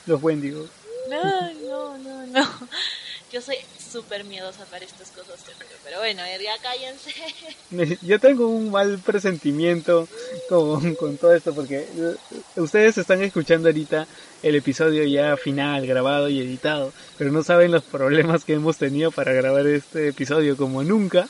Los 0.07 0.23
Wendigos. 0.23 0.71
No, 1.09 1.53
no, 1.55 1.99
no, 1.99 2.27
no. 2.27 2.49
Yo 3.33 3.41
soy 3.41 3.57
súper 3.79 4.25
miedosa 4.25 4.65
para 4.65 4.85
estas 4.85 5.11
cosas, 5.11 5.39
pero 5.85 5.99
bueno, 5.99 6.23
ya 6.43 6.59
cállense. 6.59 7.99
Yo 8.07 8.19
tengo 8.19 8.49
un 8.49 8.71
mal 8.71 8.99
presentimiento 8.99 10.09
con, 10.49 10.97
con 10.97 11.17
todo 11.17 11.35
esto 11.35 11.55
porque 11.55 11.87
ustedes 12.57 12.99
están 12.99 13.23
escuchando 13.23 13.69
ahorita 13.69 14.09
el 14.43 14.57
episodio 14.57 15.05
ya 15.05 15.37
final, 15.37 15.87
grabado 15.87 16.29
y 16.29 16.41
editado, 16.41 16.93
pero 17.19 17.31
no 17.31 17.45
saben 17.45 17.71
los 17.71 17.85
problemas 17.85 18.45
que 18.45 18.55
hemos 18.55 18.79
tenido 18.79 19.13
para 19.13 19.33
grabar 19.33 19.67
este 19.67 20.09
episodio 20.09 20.57
como 20.57 20.83
nunca. 20.83 21.29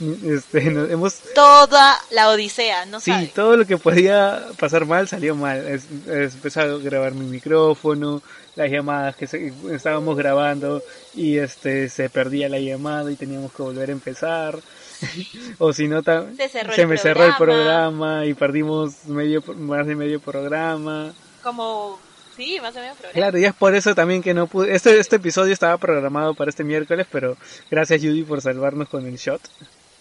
Este, 0.00 0.70
nos 0.70 0.90
hemos 0.90 1.20
toda 1.34 1.96
la 2.10 2.30
odisea, 2.30 2.86
no 2.86 2.98
Sí, 2.98 3.12
todo 3.34 3.56
lo 3.56 3.66
que 3.66 3.76
podía 3.76 4.42
pasar 4.58 4.86
mal 4.86 5.06
salió 5.06 5.36
mal. 5.36 5.66
Es, 5.66 5.84
es 6.08 6.34
empezó 6.34 6.60
a 6.60 6.66
grabar 6.78 7.12
mi 7.12 7.26
micrófono, 7.26 8.22
las 8.56 8.70
llamadas 8.70 9.16
que 9.16 9.26
se, 9.26 9.52
estábamos 9.70 10.16
grabando 10.16 10.82
y 11.14 11.38
este 11.38 11.88
se 11.88 12.10
perdía 12.10 12.48
la 12.48 12.58
llamada 12.58 13.12
y 13.12 13.16
teníamos 13.16 13.52
que 13.52 13.62
volver 13.62 13.90
a 13.90 13.92
empezar. 13.92 14.58
o 15.58 15.72
si 15.72 15.88
no, 15.88 16.02
se, 16.02 16.48
se 16.48 16.86
me 16.86 16.96
cerró 16.96 17.24
el 17.24 17.36
programa 17.36 18.24
y 18.26 18.34
perdimos 18.34 19.04
medio 19.06 19.42
más 19.56 19.86
de 19.86 19.94
medio 19.94 20.20
programa. 20.20 21.12
Como 21.42 21.98
Sí, 22.36 22.58
más 22.62 22.74
o 22.76 22.80
menos 22.80 22.96
programa. 22.96 23.12
Claro, 23.12 23.38
y 23.38 23.44
es 23.44 23.54
por 23.54 23.74
eso 23.74 23.94
también 23.94 24.22
que 24.22 24.32
no 24.32 24.46
pude. 24.46 24.74
Este, 24.74 24.98
este 24.98 25.16
episodio 25.16 25.52
estaba 25.52 25.76
programado 25.76 26.34
para 26.34 26.48
este 26.48 26.64
miércoles, 26.64 27.06
pero 27.10 27.36
gracias 27.70 28.00
Judy 28.00 28.22
por 28.22 28.40
salvarnos 28.40 28.88
con 28.88 29.06
el 29.06 29.16
shot 29.16 29.42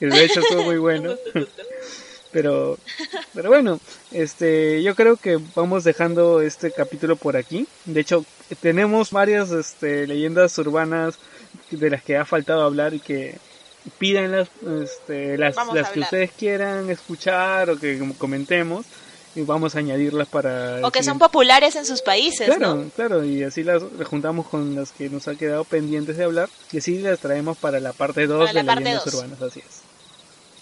que 0.02 0.08
de 0.08 0.26
hecho 0.26 0.40
estuvo 0.40 0.64
muy 0.64 0.80
bueno. 0.80 1.16
pero, 2.32 2.80
pero 3.36 3.50
bueno, 3.50 3.80
este, 4.12 4.82
yo 4.82 4.96
creo 4.96 5.16
que 5.16 5.38
vamos 5.56 5.84
dejando 5.84 6.42
este 6.42 6.72
capítulo 6.72 7.16
por 7.16 7.38
aquí. 7.38 7.68
De 7.86 8.02
hecho, 8.02 8.26
tenemos 8.62 9.12
varias 9.12 9.52
este, 9.52 10.08
leyendas 10.08 10.58
urbanas 10.58 11.20
de 11.70 11.92
las 11.92 12.02
que 12.02 12.18
ha 12.18 12.26
faltado 12.26 12.64
hablar 12.64 12.96
y 12.96 13.00
que 13.00 13.38
piden 14.00 14.32
las, 14.32 14.50
este, 14.82 15.38
las, 15.38 15.56
las 15.72 15.90
que 15.90 16.00
ustedes 16.00 16.32
quieran 16.32 16.90
escuchar 16.90 17.70
o 17.70 17.78
que 17.78 18.00
comentemos 18.18 18.88
y 19.36 19.42
vamos 19.42 19.76
a 19.76 19.80
añadirlas 19.80 20.28
para... 20.28 20.80
O 20.84 20.92
que 20.92 21.04
son 21.04 21.20
populares 21.20 21.76
en 21.76 21.86
sus 21.86 22.02
países, 22.02 22.48
Claro, 22.48 22.86
claro, 22.96 23.24
y 23.24 23.44
así 23.44 23.64
las, 23.64 23.84
juntamos 24.06 24.48
con 24.48 24.76
las 24.76 24.92
que 24.92 25.10
nos 25.10 25.28
ha 25.28 25.36
quedado 25.36 25.64
pendientes 25.64 26.18
de 26.18 26.24
hablar 26.24 26.50
y 26.72 26.80
así 26.80 26.98
las 27.00 27.20
traemos 27.20 27.58
para 27.58 27.80
la 27.80 27.94
parte 27.94 28.26
2 28.26 28.54
de 28.54 28.64
leyendas 28.64 29.14
urbanas, 29.14 29.42
así 29.42 29.60
es. 29.60 29.81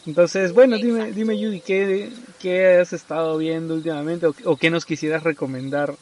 Entonces, 0.06 0.54
bueno, 0.54 0.78
dime, 0.78 1.12
dime 1.12 1.36
Judy, 1.36 1.62
¿qué, 1.62 2.12
¿qué, 2.40 2.78
has 2.78 2.94
estado 2.94 3.38
viendo 3.38 3.74
últimamente 3.74 4.28
o, 4.46 4.56
qué 4.56 4.70
nos 4.70 4.86
quisieras 4.86 5.24
recomendar 5.24 5.94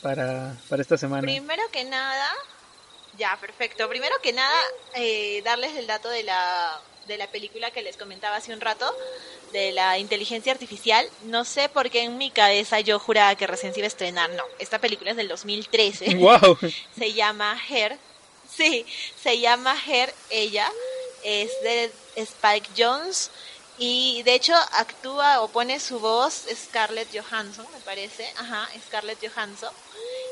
para, 0.00 0.56
para 0.68 0.82
esta 0.82 0.98
semana? 0.98 1.22
Primero 1.22 1.62
que 1.70 1.84
nada, 1.84 2.28
ya, 3.16 3.38
perfecto. 3.40 3.88
Primero 3.88 4.14
que 4.22 4.32
nada, 4.32 4.58
eh, 4.94 5.40
darles 5.44 5.76
el 5.76 5.86
dato 5.86 6.08
de 6.08 6.24
la, 6.24 6.80
de 7.06 7.16
la 7.16 7.26
película 7.28 7.70
que 7.70 7.82
les 7.82 7.96
comentaba 7.96 8.36
hace 8.36 8.52
un 8.52 8.60
rato, 8.60 8.92
de 9.52 9.72
la 9.72 9.98
inteligencia 9.98 10.52
artificial. 10.52 11.06
No 11.24 11.44
sé 11.44 11.68
por 11.68 11.90
qué 11.90 12.02
en 12.02 12.18
mi 12.18 12.30
cabeza 12.30 12.80
yo 12.80 12.98
juraba 12.98 13.34
que 13.36 13.46
recién 13.46 13.72
se 13.72 13.80
iba 13.80 13.86
a 13.86 13.88
estrenar. 13.88 14.30
No, 14.30 14.42
esta 14.58 14.80
película 14.80 15.10
es 15.10 15.16
del 15.16 15.28
2013. 15.28 16.14
¡Wow! 16.16 16.58
se 16.98 17.12
llama 17.12 17.58
Her. 17.68 17.98
Sí, 18.48 18.84
se 19.22 19.38
llama 19.38 19.76
Her, 19.86 20.12
ella. 20.30 20.70
Es 21.24 21.50
de 21.62 21.92
Spike 22.16 22.70
Jones 22.76 23.30
y 23.78 24.22
de 24.22 24.34
hecho 24.34 24.54
actúa 24.72 25.40
o 25.40 25.48
pone 25.48 25.80
su 25.80 25.98
voz 25.98 26.44
Scarlett 26.54 27.08
Johansson, 27.12 27.66
me 27.72 27.80
parece, 27.80 28.28
ajá, 28.36 28.68
Scarlett 28.86 29.18
Johansson. 29.26 29.72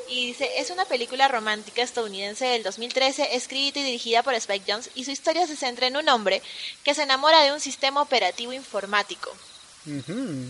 Y 0.08 0.26
dice, 0.26 0.50
es 0.56 0.70
una 0.70 0.84
película 0.84 1.28
romántica 1.28 1.82
estadounidense 1.82 2.44
del 2.44 2.64
2013, 2.64 3.36
escrita 3.36 3.78
y 3.78 3.84
dirigida 3.84 4.24
por 4.24 4.34
Spike 4.34 4.70
Jones, 4.70 4.90
y 4.94 5.04
su 5.04 5.12
historia 5.12 5.46
se 5.46 5.56
centra 5.56 5.86
en 5.86 5.96
un 5.96 6.08
hombre 6.08 6.42
que 6.84 6.94
se 6.94 7.02
enamora 7.02 7.42
de 7.42 7.52
un 7.52 7.60
sistema 7.60 8.02
operativo 8.02 8.52
informático. 8.52 9.30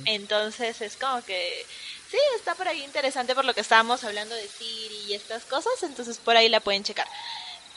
Entonces 0.06 0.80
es 0.80 0.96
como 0.96 1.22
que, 1.24 1.64
sí, 2.10 2.18
está 2.36 2.54
por 2.54 2.68
ahí 2.68 2.82
interesante 2.82 3.34
por 3.34 3.44
lo 3.44 3.54
que 3.54 3.60
estábamos 3.60 4.02
hablando 4.02 4.34
de 4.34 4.48
Siri 4.48 5.04
y 5.08 5.14
estas 5.14 5.44
cosas, 5.44 5.82
entonces 5.82 6.18
por 6.18 6.36
ahí 6.36 6.48
la 6.48 6.60
pueden 6.60 6.82
checar. 6.82 7.06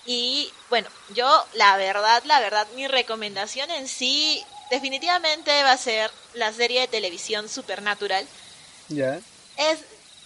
Y 0.06 0.52
bueno, 0.70 0.90
yo 1.14 1.46
la 1.54 1.78
verdad, 1.78 2.24
la 2.26 2.40
verdad, 2.40 2.68
mi 2.76 2.88
recomendación 2.88 3.72
en 3.72 3.88
sí 3.88 4.44
definitivamente 4.70 5.64
va 5.64 5.72
a 5.72 5.78
ser 5.78 6.12
la 6.34 6.52
serie 6.52 6.82
de 6.82 6.88
televisión 6.88 7.48
Supernatural. 7.48 8.26
Ya. 8.90 9.20
Es, 9.58 9.80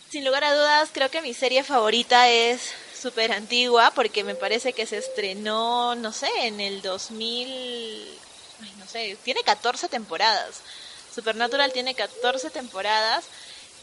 sin 0.09 0.25
lugar 0.25 0.43
a 0.43 0.55
dudas, 0.55 0.89
creo 0.93 1.11
que 1.11 1.21
mi 1.21 1.33
serie 1.33 1.63
favorita 1.63 2.29
es 2.29 2.61
súper 2.99 3.31
antigua 3.31 3.91
porque 3.93 4.23
me 4.23 4.35
parece 4.35 4.73
que 4.73 4.87
se 4.87 4.97
estrenó, 4.97 5.95
no 5.95 6.11
sé, 6.11 6.29
en 6.41 6.59
el 6.59 6.81
2000, 6.81 7.47
ay, 8.61 8.73
no 8.79 8.87
sé, 8.87 9.17
tiene 9.23 9.43
14 9.43 9.87
temporadas. 9.89 10.61
Supernatural 11.13 11.71
tiene 11.71 11.93
14 11.93 12.49
temporadas 12.49 13.25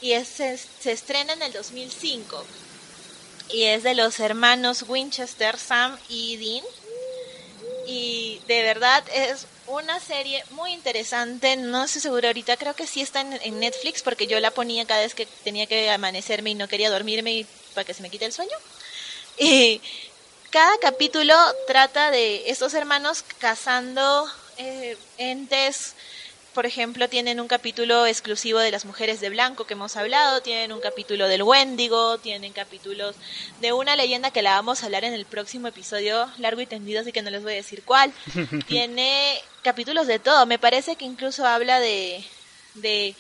y 0.01 0.13
es, 0.13 0.27
se, 0.27 0.59
se 0.59 0.93
estrena 0.93 1.35
en 1.35 1.43
el 1.43 1.53
2005 1.53 2.45
y 3.51 3.65
es 3.65 3.83
de 3.83 3.95
los 3.95 4.21
hermanos 4.21 4.85
Winchester, 4.89 5.59
Sam 5.59 5.99
y 6.09 6.37
Dean. 6.37 6.65
Y 7.87 8.41
de 8.49 8.63
verdad 8.63 9.05
es 9.13 9.47
una 9.67 10.01
serie 10.01 10.43
muy 10.51 10.73
interesante, 10.73 11.57
no 11.57 11.85
estoy 11.85 12.03
segura 12.03 12.29
ahorita, 12.29 12.57
creo 12.57 12.75
que 12.75 12.87
sí 12.87 13.01
está 13.01 13.21
en, 13.21 13.61
Netflix 13.61 14.03
porque 14.03 14.27
yo 14.27 14.41
la 14.41 14.51
ponía 14.51 14.87
cada 14.87 15.01
vez 15.01 15.15
que 15.15 15.27
tenía 15.27 15.67
que 15.67 15.91
amanecerme 15.91 16.51
y 16.51 16.55
no 16.55 16.69
quería 16.69 16.91
dormirme 16.91 17.47
para 17.75 17.85
que 17.85 17.95
se 17.95 18.03
me 18.03 18.11
quite 18.11 18.25
el 18.25 18.33
sueño. 18.33 18.57
Y 19.39 19.81
cada 20.51 20.79
capítulo 20.79 21.35
trata 21.67 22.11
de 22.11 22.51
estos 22.51 22.75
hermanos 22.75 23.25
cazando 23.39 24.27
eh, 24.59 24.97
entes 25.19 25.95
por 26.55 26.67
ejemplo, 26.67 27.09
tienen 27.09 27.41
un 27.41 27.49
capítulo 27.49 28.07
exclusivo 28.07 28.61
de 28.61 28.71
las 28.71 28.85
mujeres 28.85 29.21
de 29.21 29.29
blanco 29.29 29.67
que 29.67 29.75
hemos 29.75 29.97
hablado, 29.97 30.41
tienen 30.41 30.73
un 30.73 30.81
capítulo 30.81 31.29
del 31.29 31.43
Wendigo, 31.43 32.19
tienen 32.19 32.53
capítulos 32.53 33.17
de 33.61 33.73
una 33.73 33.97
leyenda 33.97 34.31
que 34.31 34.43
la 34.43 34.55
vamos 34.55 34.83
a 34.83 34.87
hablar 34.87 35.05
en 35.05 35.13
el 35.13 35.27
próximo 35.27 35.69
episodio 35.69 36.31
largo 36.39 36.61
y 36.61 36.67
tendido, 36.67 37.01
así 37.01 37.13
que 37.13 37.23
no 37.23 37.31
les 37.31 37.43
voy 37.43 37.53
a 37.53 37.57
decir 37.57 37.83
cuál. 37.85 38.13
Tiene 38.69 39.39
capítulos 39.63 40.07
de 40.07 40.19
todo, 40.19 40.47
me 40.47 40.59
parece 40.59 40.97
que 40.97 41.05
incluso 41.05 41.47
habla 41.47 41.81
de, 41.81 42.25
de 42.75 43.15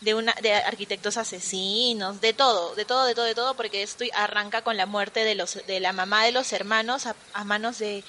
de 0.00 0.14
una 0.14 0.32
de 0.42 0.54
arquitectos 0.54 1.16
asesinos, 1.16 2.20
de 2.20 2.32
todo, 2.32 2.74
de 2.74 2.84
todo, 2.84 3.04
de 3.04 3.14
todo, 3.14 3.24
de 3.24 3.34
todo, 3.34 3.54
porque 3.54 3.82
esto 3.82 4.04
arranca 4.14 4.62
con 4.62 4.76
la 4.76 4.86
muerte 4.86 5.24
de 5.24 5.34
los 5.34 5.58
de 5.66 5.80
la 5.80 5.92
mamá 5.92 6.24
de 6.24 6.32
los 6.32 6.52
hermanos 6.52 7.06
a, 7.06 7.44
manos 7.44 7.78
de 7.78 8.04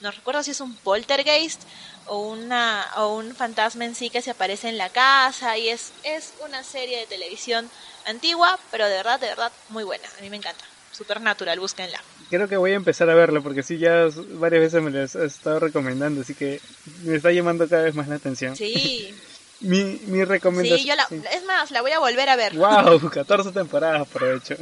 no 0.00 0.10
recuerdo 0.10 0.42
si 0.42 0.52
es 0.52 0.60
un 0.60 0.74
poltergeist 0.76 1.62
o 2.06 2.30
una 2.30 2.86
o 2.96 3.14
un 3.14 3.34
fantasma 3.34 3.84
en 3.84 3.94
sí 3.94 4.10
que 4.10 4.22
se 4.22 4.30
aparece 4.30 4.68
en 4.68 4.78
la 4.78 4.90
casa 4.90 5.56
y 5.58 5.68
es 5.68 5.92
es 6.04 6.32
una 6.44 6.62
serie 6.62 6.98
de 6.98 7.06
televisión 7.06 7.70
antigua, 8.06 8.58
pero 8.70 8.86
de 8.86 8.96
verdad, 8.96 9.20
de 9.20 9.28
verdad 9.28 9.52
muy 9.68 9.84
buena. 9.84 10.08
A 10.18 10.22
mí 10.22 10.30
me 10.30 10.36
encanta. 10.36 10.64
Supernatural, 10.92 11.58
búsquenla. 11.58 12.02
Creo 12.28 12.48
que 12.48 12.56
voy 12.56 12.72
a 12.72 12.76
empezar 12.76 13.08
a 13.08 13.14
verla 13.14 13.40
porque 13.40 13.62
sí 13.62 13.78
ya 13.78 14.08
varias 14.32 14.62
veces 14.62 14.82
me 14.82 14.90
la 14.90 15.00
he 15.00 15.26
estado 15.26 15.58
recomendando, 15.58 16.20
así 16.20 16.34
que 16.34 16.60
me 17.04 17.16
está 17.16 17.32
llamando 17.32 17.68
cada 17.68 17.84
vez 17.84 17.94
más 17.94 18.08
la 18.08 18.16
atención. 18.16 18.56
Sí. 18.56 19.14
Mi, 19.60 19.84
mi 20.06 20.24
recomendación. 20.24 20.80
Sí, 20.80 20.88
yo 20.88 20.96
la, 20.96 21.06
es 21.30 21.44
más, 21.44 21.70
la 21.70 21.82
voy 21.82 21.92
a 21.92 22.00
volver 22.00 22.28
a 22.28 22.34
ver. 22.34 22.52
¡Wow! 22.56 23.08
14 23.14 23.52
temporadas, 23.52 24.00
aprovecho. 24.02 24.56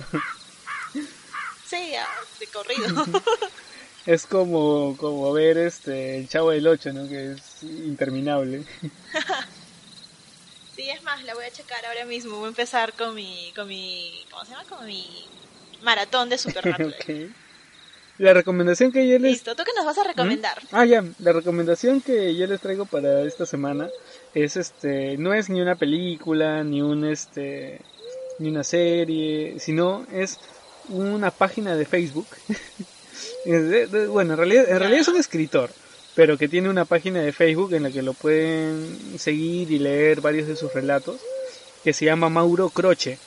Sí, 1.67 1.95
de 2.39 2.47
corrido. 2.49 3.07
es 4.07 4.27
como, 4.27 4.97
como 4.97 5.33
ver 5.33 5.59
este 5.59 6.19
el 6.19 6.29
Chavo 6.29 6.51
del 6.51 6.67
8, 6.67 6.93
¿no? 6.93 7.09
Que 7.09 7.33
es 7.33 7.63
interminable. 7.63 8.65
sí, 10.77 10.89
es 10.89 11.03
más, 11.03 11.23
la 11.25 11.35
voy 11.35 11.45
a 11.45 11.51
checar 11.51 11.85
ahora 11.87 12.05
mismo. 12.07 12.37
Voy 12.39 12.47
a 12.47 12.49
empezar 12.49 12.93
con 12.95 13.15
mi, 13.15 13.53
con 13.55 13.69
mi, 13.69 14.25
¿cómo 14.31 14.45
se 14.45 14.53
llama? 14.53 14.65
Con 14.65 14.87
mi 14.87 15.07
maratón 15.83 16.29
de 16.29 16.39
Supernatural. 16.39 16.95
okay. 17.01 17.33
La 18.19 18.35
recomendación 18.35 18.93
que 18.93 19.09
yo 19.09 19.19
les... 19.19 19.33
Listo, 19.33 19.55
¿tú 19.55 19.63
qué 19.65 19.73
nos 19.75 19.87
vas 19.87 19.97
a 19.97 20.05
recomendar? 20.05 20.61
Ah, 20.73 20.85
ya, 20.85 21.03
la 21.21 21.33
recomendación 21.33 22.03
que 22.03 22.35
yo 22.37 22.47
les 22.47 22.61
traigo 22.61 22.85
para 22.85 23.23
esta 23.23 23.47
semana 23.47 23.89
es 24.35 24.59
este, 24.59 25.17
no 25.17 25.33
es 25.33 25.49
ni 25.49 25.63
una 25.63 25.75
película, 25.77 26.63
ni 26.63 26.83
un 26.83 27.07
este, 27.07 27.81
ni 28.39 28.51
una 28.51 28.63
serie, 28.63 29.59
sino 29.59 30.07
es 30.13 30.39
una 30.91 31.31
página 31.31 31.77
de 31.77 31.87
Facebook. 31.87 32.27
bueno, 34.09 34.33
en 34.33 34.39
realidad, 34.39 34.69
en 34.69 34.79
realidad 34.79 35.01
es 35.01 35.09
un 35.09 35.17
escritor, 35.17 35.71
pero 36.15 36.37
que 36.37 36.49
tiene 36.49 36.69
una 36.69 36.85
página 36.85 37.21
de 37.21 37.33
Facebook 37.33 37.73
en 37.75 37.85
la 37.85 37.91
que 37.91 38.03
lo 38.03 38.15
pueden 38.15 39.19
seguir 39.19 39.71
y 39.71 39.79
leer 39.79 40.21
varios 40.21 40.49
de 40.49 40.57
sus 40.57 40.73
relatos, 40.73 41.21
que 41.85 41.93
se 41.93 42.05
llama 42.05 42.29
Mauro 42.29 42.69
Croce. 42.69 43.19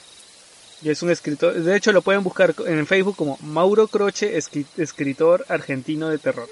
Y 0.82 0.90
es 0.90 1.02
un 1.02 1.10
escritor, 1.10 1.54
de 1.54 1.78
hecho 1.78 1.94
lo 1.94 2.02
pueden 2.02 2.24
buscar 2.24 2.54
en 2.66 2.86
Facebook 2.86 3.16
como 3.16 3.38
Mauro 3.42 3.88
Croce, 3.88 4.38
escritor 4.78 5.46
argentino 5.48 6.10
de 6.10 6.18
terror. 6.18 6.50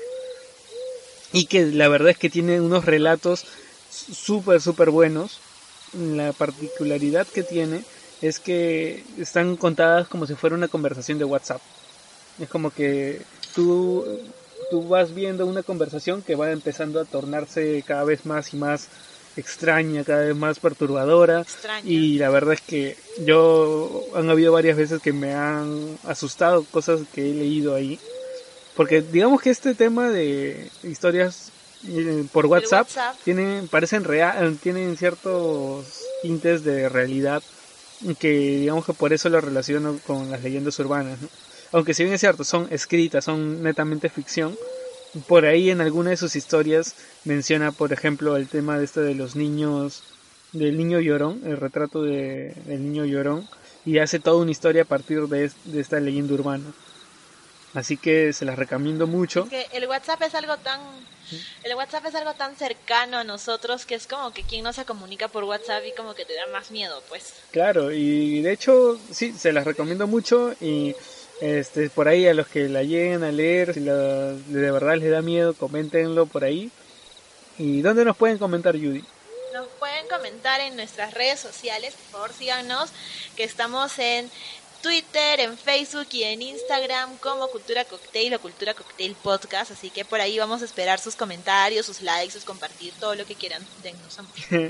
Y 1.33 1.45
que 1.45 1.65
la 1.65 1.87
verdad 1.89 2.09
es 2.09 2.17
que 2.17 2.29
tiene 2.29 2.61
unos 2.61 2.85
relatos 2.85 3.45
súper, 3.89 4.61
súper 4.61 4.89
buenos. 4.89 5.39
La 5.93 6.31
particularidad 6.31 7.27
que 7.27 7.43
tiene 7.43 7.83
es 8.21 8.39
que 8.39 9.03
están 9.17 9.57
contadas 9.57 10.07
como 10.07 10.25
si 10.27 10.35
fuera 10.35 10.55
una 10.55 10.67
conversación 10.67 11.17
de 11.17 11.25
WhatsApp. 11.25 11.61
Es 12.41 12.49
como 12.49 12.71
que 12.71 13.21
tú, 13.55 14.05
tú 14.69 14.87
vas 14.87 15.13
viendo 15.13 15.45
una 15.45 15.63
conversación 15.63 16.21
que 16.21 16.35
va 16.35 16.51
empezando 16.51 16.99
a 16.99 17.05
tornarse 17.05 17.83
cada 17.87 18.03
vez 18.03 18.25
más 18.25 18.53
y 18.53 18.57
más 18.57 18.87
extraña, 19.37 20.03
cada 20.03 20.25
vez 20.25 20.35
más 20.35 20.59
perturbadora. 20.59 21.45
Y 21.83 22.17
la 22.17 22.29
verdad 22.29 22.55
es 22.55 22.61
que 22.61 22.97
yo 23.25 24.03
han 24.15 24.29
habido 24.29 24.51
varias 24.51 24.77
veces 24.77 25.01
que 25.01 25.13
me 25.13 25.33
han 25.33 25.97
asustado 26.05 26.65
cosas 26.71 27.01
que 27.13 27.29
he 27.29 27.33
leído 27.33 27.75
ahí. 27.75 27.99
Porque 28.75 29.01
digamos 29.01 29.41
que 29.41 29.49
este 29.49 29.75
tema 29.75 30.09
de 30.09 30.69
historias 30.83 31.51
eh, 31.87 32.25
por 32.31 32.45
WhatsApp, 32.45 32.87
tienen 33.23 33.67
parecen 33.67 34.03
real 34.03 34.57
tienen 34.61 34.97
ciertos 34.97 35.85
tintes 36.21 36.63
de 36.63 36.89
realidad 36.89 37.41
que 38.19 38.29
digamos 38.29 38.85
que 38.85 38.93
por 38.93 39.13
eso 39.13 39.29
lo 39.29 39.41
relaciono 39.41 39.99
con 40.05 40.29
las 40.29 40.43
leyendas 40.43 40.77
urbanas 40.79 41.17
aunque 41.71 41.93
si 41.93 42.03
bien 42.03 42.13
es 42.13 42.21
cierto 42.21 42.43
son 42.43 42.67
escritas 42.71 43.25
son 43.25 43.63
netamente 43.63 44.09
ficción 44.09 44.57
por 45.27 45.45
ahí 45.45 45.69
en 45.69 45.81
alguna 45.81 46.11
de 46.11 46.17
sus 46.17 46.35
historias 46.35 46.95
menciona 47.25 47.71
por 47.71 47.93
ejemplo 47.93 48.37
el 48.37 48.47
tema 48.47 48.77
de 48.77 48.85
este 48.85 49.01
de 49.01 49.15
los 49.15 49.35
niños 49.35 50.03
del 50.53 50.77
niño 50.77 50.99
llorón 50.99 51.41
el 51.45 51.57
retrato 51.57 52.03
de, 52.03 52.53
del 52.65 52.83
niño 52.83 53.05
llorón 53.05 53.47
y 53.85 53.99
hace 53.99 54.19
toda 54.19 54.41
una 54.41 54.51
historia 54.51 54.83
a 54.83 54.85
partir 54.85 55.27
de, 55.27 55.51
de 55.65 55.79
esta 55.79 55.99
leyenda 55.99 56.33
urbana 56.33 56.71
así 57.73 57.97
que 57.97 58.33
se 58.33 58.45
las 58.45 58.57
recomiendo 58.57 59.07
mucho 59.07 59.47
el 59.73 59.87
WhatsApp 59.87 60.21
es 60.23 60.35
algo 60.35 60.57
tan 60.57 60.79
el 61.63 61.75
WhatsApp 61.75 62.05
es 62.07 62.15
algo 62.15 62.33
tan 62.33 62.55
cercano 62.55 63.17
a 63.17 63.23
nosotros 63.23 63.85
que 63.85 63.95
es 63.95 64.07
como 64.07 64.31
que 64.31 64.43
quien 64.43 64.63
no 64.63 64.73
se 64.73 64.85
comunica 64.85 65.27
por 65.27 65.43
WhatsApp 65.43 65.83
y 65.87 65.95
como 65.95 66.13
que 66.13 66.25
te 66.25 66.35
da 66.35 66.47
más 66.51 66.71
miedo, 66.71 67.01
pues. 67.09 67.33
Claro, 67.51 67.91
y 67.91 68.41
de 68.41 68.51
hecho, 68.51 68.99
sí, 69.11 69.33
se 69.33 69.53
las 69.53 69.65
recomiendo 69.65 70.07
mucho 70.07 70.53
y 70.59 70.95
este 71.41 71.89
por 71.89 72.07
ahí 72.07 72.27
a 72.27 72.33
los 72.33 72.47
que 72.47 72.69
la 72.69 72.83
lleguen 72.83 73.23
a 73.23 73.31
leer, 73.31 73.73
si 73.73 73.81
de 73.81 74.71
verdad 74.71 74.95
les 74.95 75.11
da 75.11 75.21
miedo, 75.21 75.53
coméntenlo 75.53 76.27
por 76.27 76.43
ahí. 76.43 76.71
¿Y 77.57 77.81
dónde 77.81 78.05
nos 78.05 78.15
pueden 78.15 78.37
comentar, 78.37 78.75
Judy? 78.75 79.03
Nos 79.53 79.67
pueden 79.79 80.07
comentar 80.07 80.61
en 80.61 80.75
nuestras 80.75 81.13
redes 81.13 81.39
sociales, 81.39 81.93
por 81.93 82.11
favor 82.11 82.33
síganos, 82.33 82.91
que 83.35 83.43
estamos 83.43 83.99
en 83.99 84.29
Twitter, 84.81 85.39
en 85.39 85.57
Facebook 85.57 86.07
y 86.11 86.23
en 86.23 86.41
Instagram 86.41 87.17
como 87.17 87.47
Cultura 87.49 87.85
Cocktail 87.85 88.33
o 88.33 88.39
Cultura 88.39 88.73
Cocktail 88.73 89.15
Podcast. 89.21 89.71
Así 89.71 89.89
que 89.89 90.05
por 90.05 90.21
ahí 90.21 90.39
vamos 90.39 90.61
a 90.61 90.65
esperar 90.65 90.99
sus 90.99 91.15
comentarios, 91.15 91.85
sus 91.85 92.01
likes, 92.01 92.33
sus 92.33 92.45
compartir, 92.45 92.93
todo 92.99 93.15
lo 93.15 93.25
que 93.25 93.35
quieran. 93.35 93.65
Dennos 93.83 94.19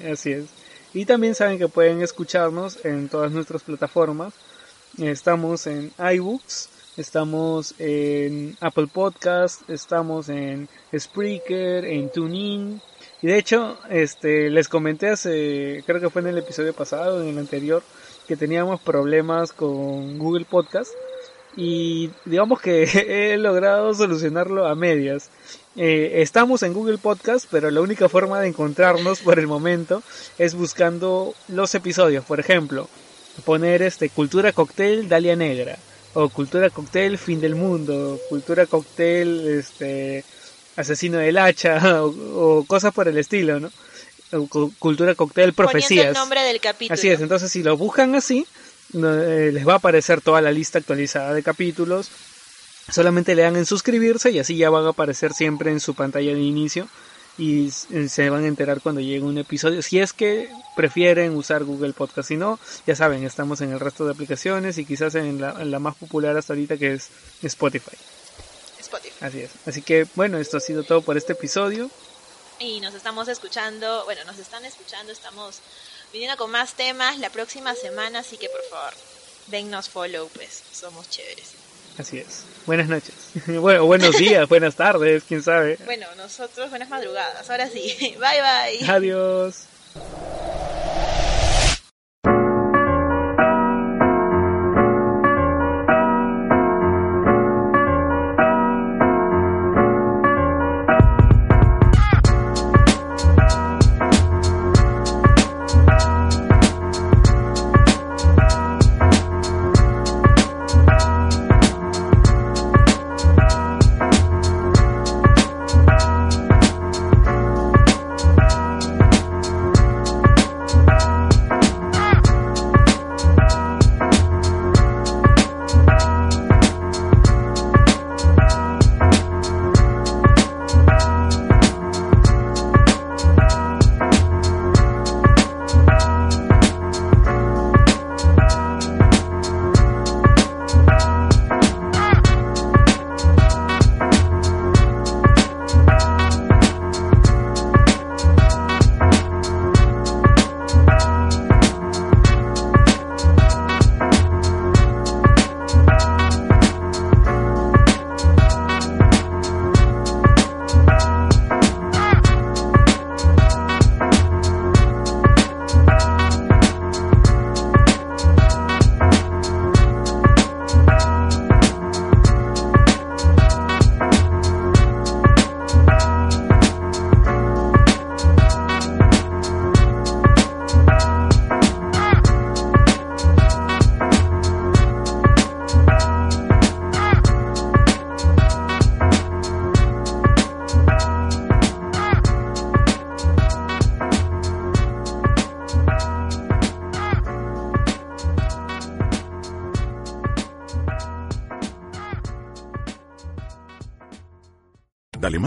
Así 0.11 0.32
es. 0.34 0.45
Y 0.93 1.05
también 1.05 1.36
saben 1.36 1.57
que 1.57 1.69
pueden 1.69 2.01
escucharnos 2.01 2.84
en 2.84 3.07
todas 3.07 3.32
nuestras 3.32 3.63
plataformas. 3.63 4.34
Estamos 4.98 5.68
en 5.68 5.92
iBooks, 5.98 6.70
estamos 6.98 7.74
en 7.80 8.58
Apple 8.60 8.88
Podcast, 8.88 9.68
estamos 9.70 10.28
en 10.28 10.68
Spreaker, 10.98 11.86
en 11.86 12.10
TuneIn. 12.10 12.82
Y 13.22 13.28
de 13.28 13.38
hecho, 13.38 13.78
este, 13.89 14.50
les 14.50 14.68
comenté 14.68 15.10
hace, 15.10 15.84
creo 15.86 16.02
que 16.02 16.10
fue 16.10 16.22
en 16.22 16.28
el 16.28 16.39
episodio 16.39 16.74
pasado, 16.74 17.22
en 17.22 17.30
el 17.30 17.38
anterior, 17.38 17.84
que 18.28 18.36
teníamos 18.36 18.82
problemas 18.82 19.54
con 19.54 20.20
Google 20.20 20.46
Podcast 20.46 20.92
y 21.56 22.10
digamos 22.26 22.62
que 22.62 22.84
he 23.34 23.38
logrado 23.38 23.94
solucionarlo 23.94 24.68
a 24.68 24.76
medias. 24.76 25.30
Eh, 25.78 26.22
estamos 26.22 26.64
en 26.64 26.74
Google 26.74 26.98
Podcast, 26.98 27.48
pero 27.50 27.72
la 27.72 27.80
única 27.80 28.10
forma 28.10 28.42
de 28.42 28.50
encontrarnos 28.50 29.20
por 29.22 29.39
el 29.39 29.48
momento 29.48 30.04
es 30.38 30.54
buscando 30.54 31.34
los 31.48 31.74
episodios. 31.76 32.26
Por 32.26 32.42
ejemplo, 32.42 32.89
poner 33.46 33.82
este 33.82 34.10
Cultura 34.10 34.52
Cocktail 34.52 35.08
Dalia 35.08 35.36
Negra 35.36 35.78
o 36.14 36.30
Cultura 36.30 36.70
Cocktail 36.70 37.18
Fin 37.18 37.40
del 37.40 37.56
Mundo, 37.56 38.20
Cultura 38.30 38.66
Cocktail 38.66 39.48
este 39.48 40.24
Asesino 40.76 41.18
del 41.18 41.38
Hacha 41.38 42.04
o 42.04 42.66
cosas 42.68 42.94
por 42.94 43.08
el 43.08 43.18
estilo, 43.18 43.60
¿no? 43.60 43.72
Cultura 44.80 45.16
Cocktail 45.16 45.54
Profecías. 45.54 46.08
el 46.08 46.14
nombre 46.14 46.42
del 46.44 46.62
capítulo. 46.62 46.94
Así 46.94 47.10
es, 47.10 47.20
entonces 47.20 47.52
si 47.52 47.64
lo 47.64 47.76
buscan 47.76 48.16
así, 48.16 48.46
eh, 48.94 49.52
les 49.54 49.68
va 49.68 49.74
a 49.74 49.78
aparecer 49.78 50.22
toda 50.22 50.42
la 50.42 50.52
lista 50.52 50.80
actualizada 50.80 51.34
de 51.34 51.44
capítulos. 51.44 52.10
Solamente 52.90 53.36
le 53.36 53.44
dan 53.44 53.56
en 53.58 53.66
suscribirse 53.66 54.32
y 54.32 54.40
así 54.40 54.56
ya 54.58 54.70
van 54.70 54.86
a 54.86 54.90
aparecer 54.90 55.34
siempre 55.34 55.72
en 55.72 55.80
su 55.80 55.96
pantalla 55.96 56.34
de 56.34 56.40
inicio 56.40 56.88
y 57.42 57.72
se 57.72 58.30
van 58.30 58.44
a 58.44 58.48
enterar 58.48 58.82
cuando 58.82 59.02
llegue 59.02 59.24
un 59.24 59.39
episodio. 59.39 59.82
Si 59.82 60.00
es 60.00 60.14
que 60.14 60.52
prefieren 60.76 61.36
usar 61.36 61.64
Google 61.64 61.94
Podcast, 61.94 62.28
si 62.28 62.38
no, 62.38 62.60
ya 62.86 62.96
saben, 62.96 63.24
estamos 63.24 63.62
en 63.62 63.72
el 63.72 63.80
resto 63.80 64.06
de 64.06 64.12
aplicaciones 64.12 64.78
y 64.78 64.86
quizás 64.86 65.16
en 65.16 65.42
la, 65.42 65.60
en 65.60 65.72
la 65.72 65.80
más 65.80 65.96
popular 65.96 66.38
hasta 66.38 66.54
ahorita 66.54 66.78
que 66.78 66.94
es 66.94 67.10
Spotify. 67.42 67.98
Spotify. 68.80 69.16
Así 69.22 69.42
es. 69.42 69.50
Así 69.66 69.82
que 69.82 70.06
bueno, 70.14 70.38
esto 70.38 70.58
ha 70.58 70.60
sido 70.60 70.84
todo 70.84 71.02
por 71.02 71.18
este 71.18 71.34
episodio 71.34 71.89
y 72.60 72.80
nos 72.80 72.94
estamos 72.94 73.28
escuchando, 73.28 74.06
bueno, 74.06 74.24
nos 74.26 74.38
están 74.38 74.64
escuchando, 74.64 75.12
estamos 75.12 75.62
viniendo 76.14 76.38
con 76.38 76.52
más 76.52 76.76
temas 76.76 77.18
la 77.18 77.32
próxima 77.32 77.74
semana, 77.74 78.20
así 78.20 78.38
que 78.38 78.50
por 78.50 78.62
favor, 78.70 78.94
dennos 79.48 79.89
follow, 79.89 80.30
pues 80.36 80.62
somos 80.72 81.10
chéveres. 81.10 81.61
Así 81.98 82.20
es. 82.20 82.44
Buenas 82.66 82.88
noches. 82.88 83.14
Bueno, 83.48 83.86
buenos 83.86 84.18
días, 84.18 84.48
buenas 84.50 84.76
tardes, 84.76 85.24
quién 85.28 85.42
sabe. 85.42 85.78
Bueno, 85.86 86.06
nosotros 86.18 86.70
buenas 86.70 86.89
madrugadas. 86.89 87.50
Ahora 87.50 87.68
sí. 87.70 87.96
Bye 88.20 88.80
bye. 88.80 88.89
Adiós. 88.89 89.68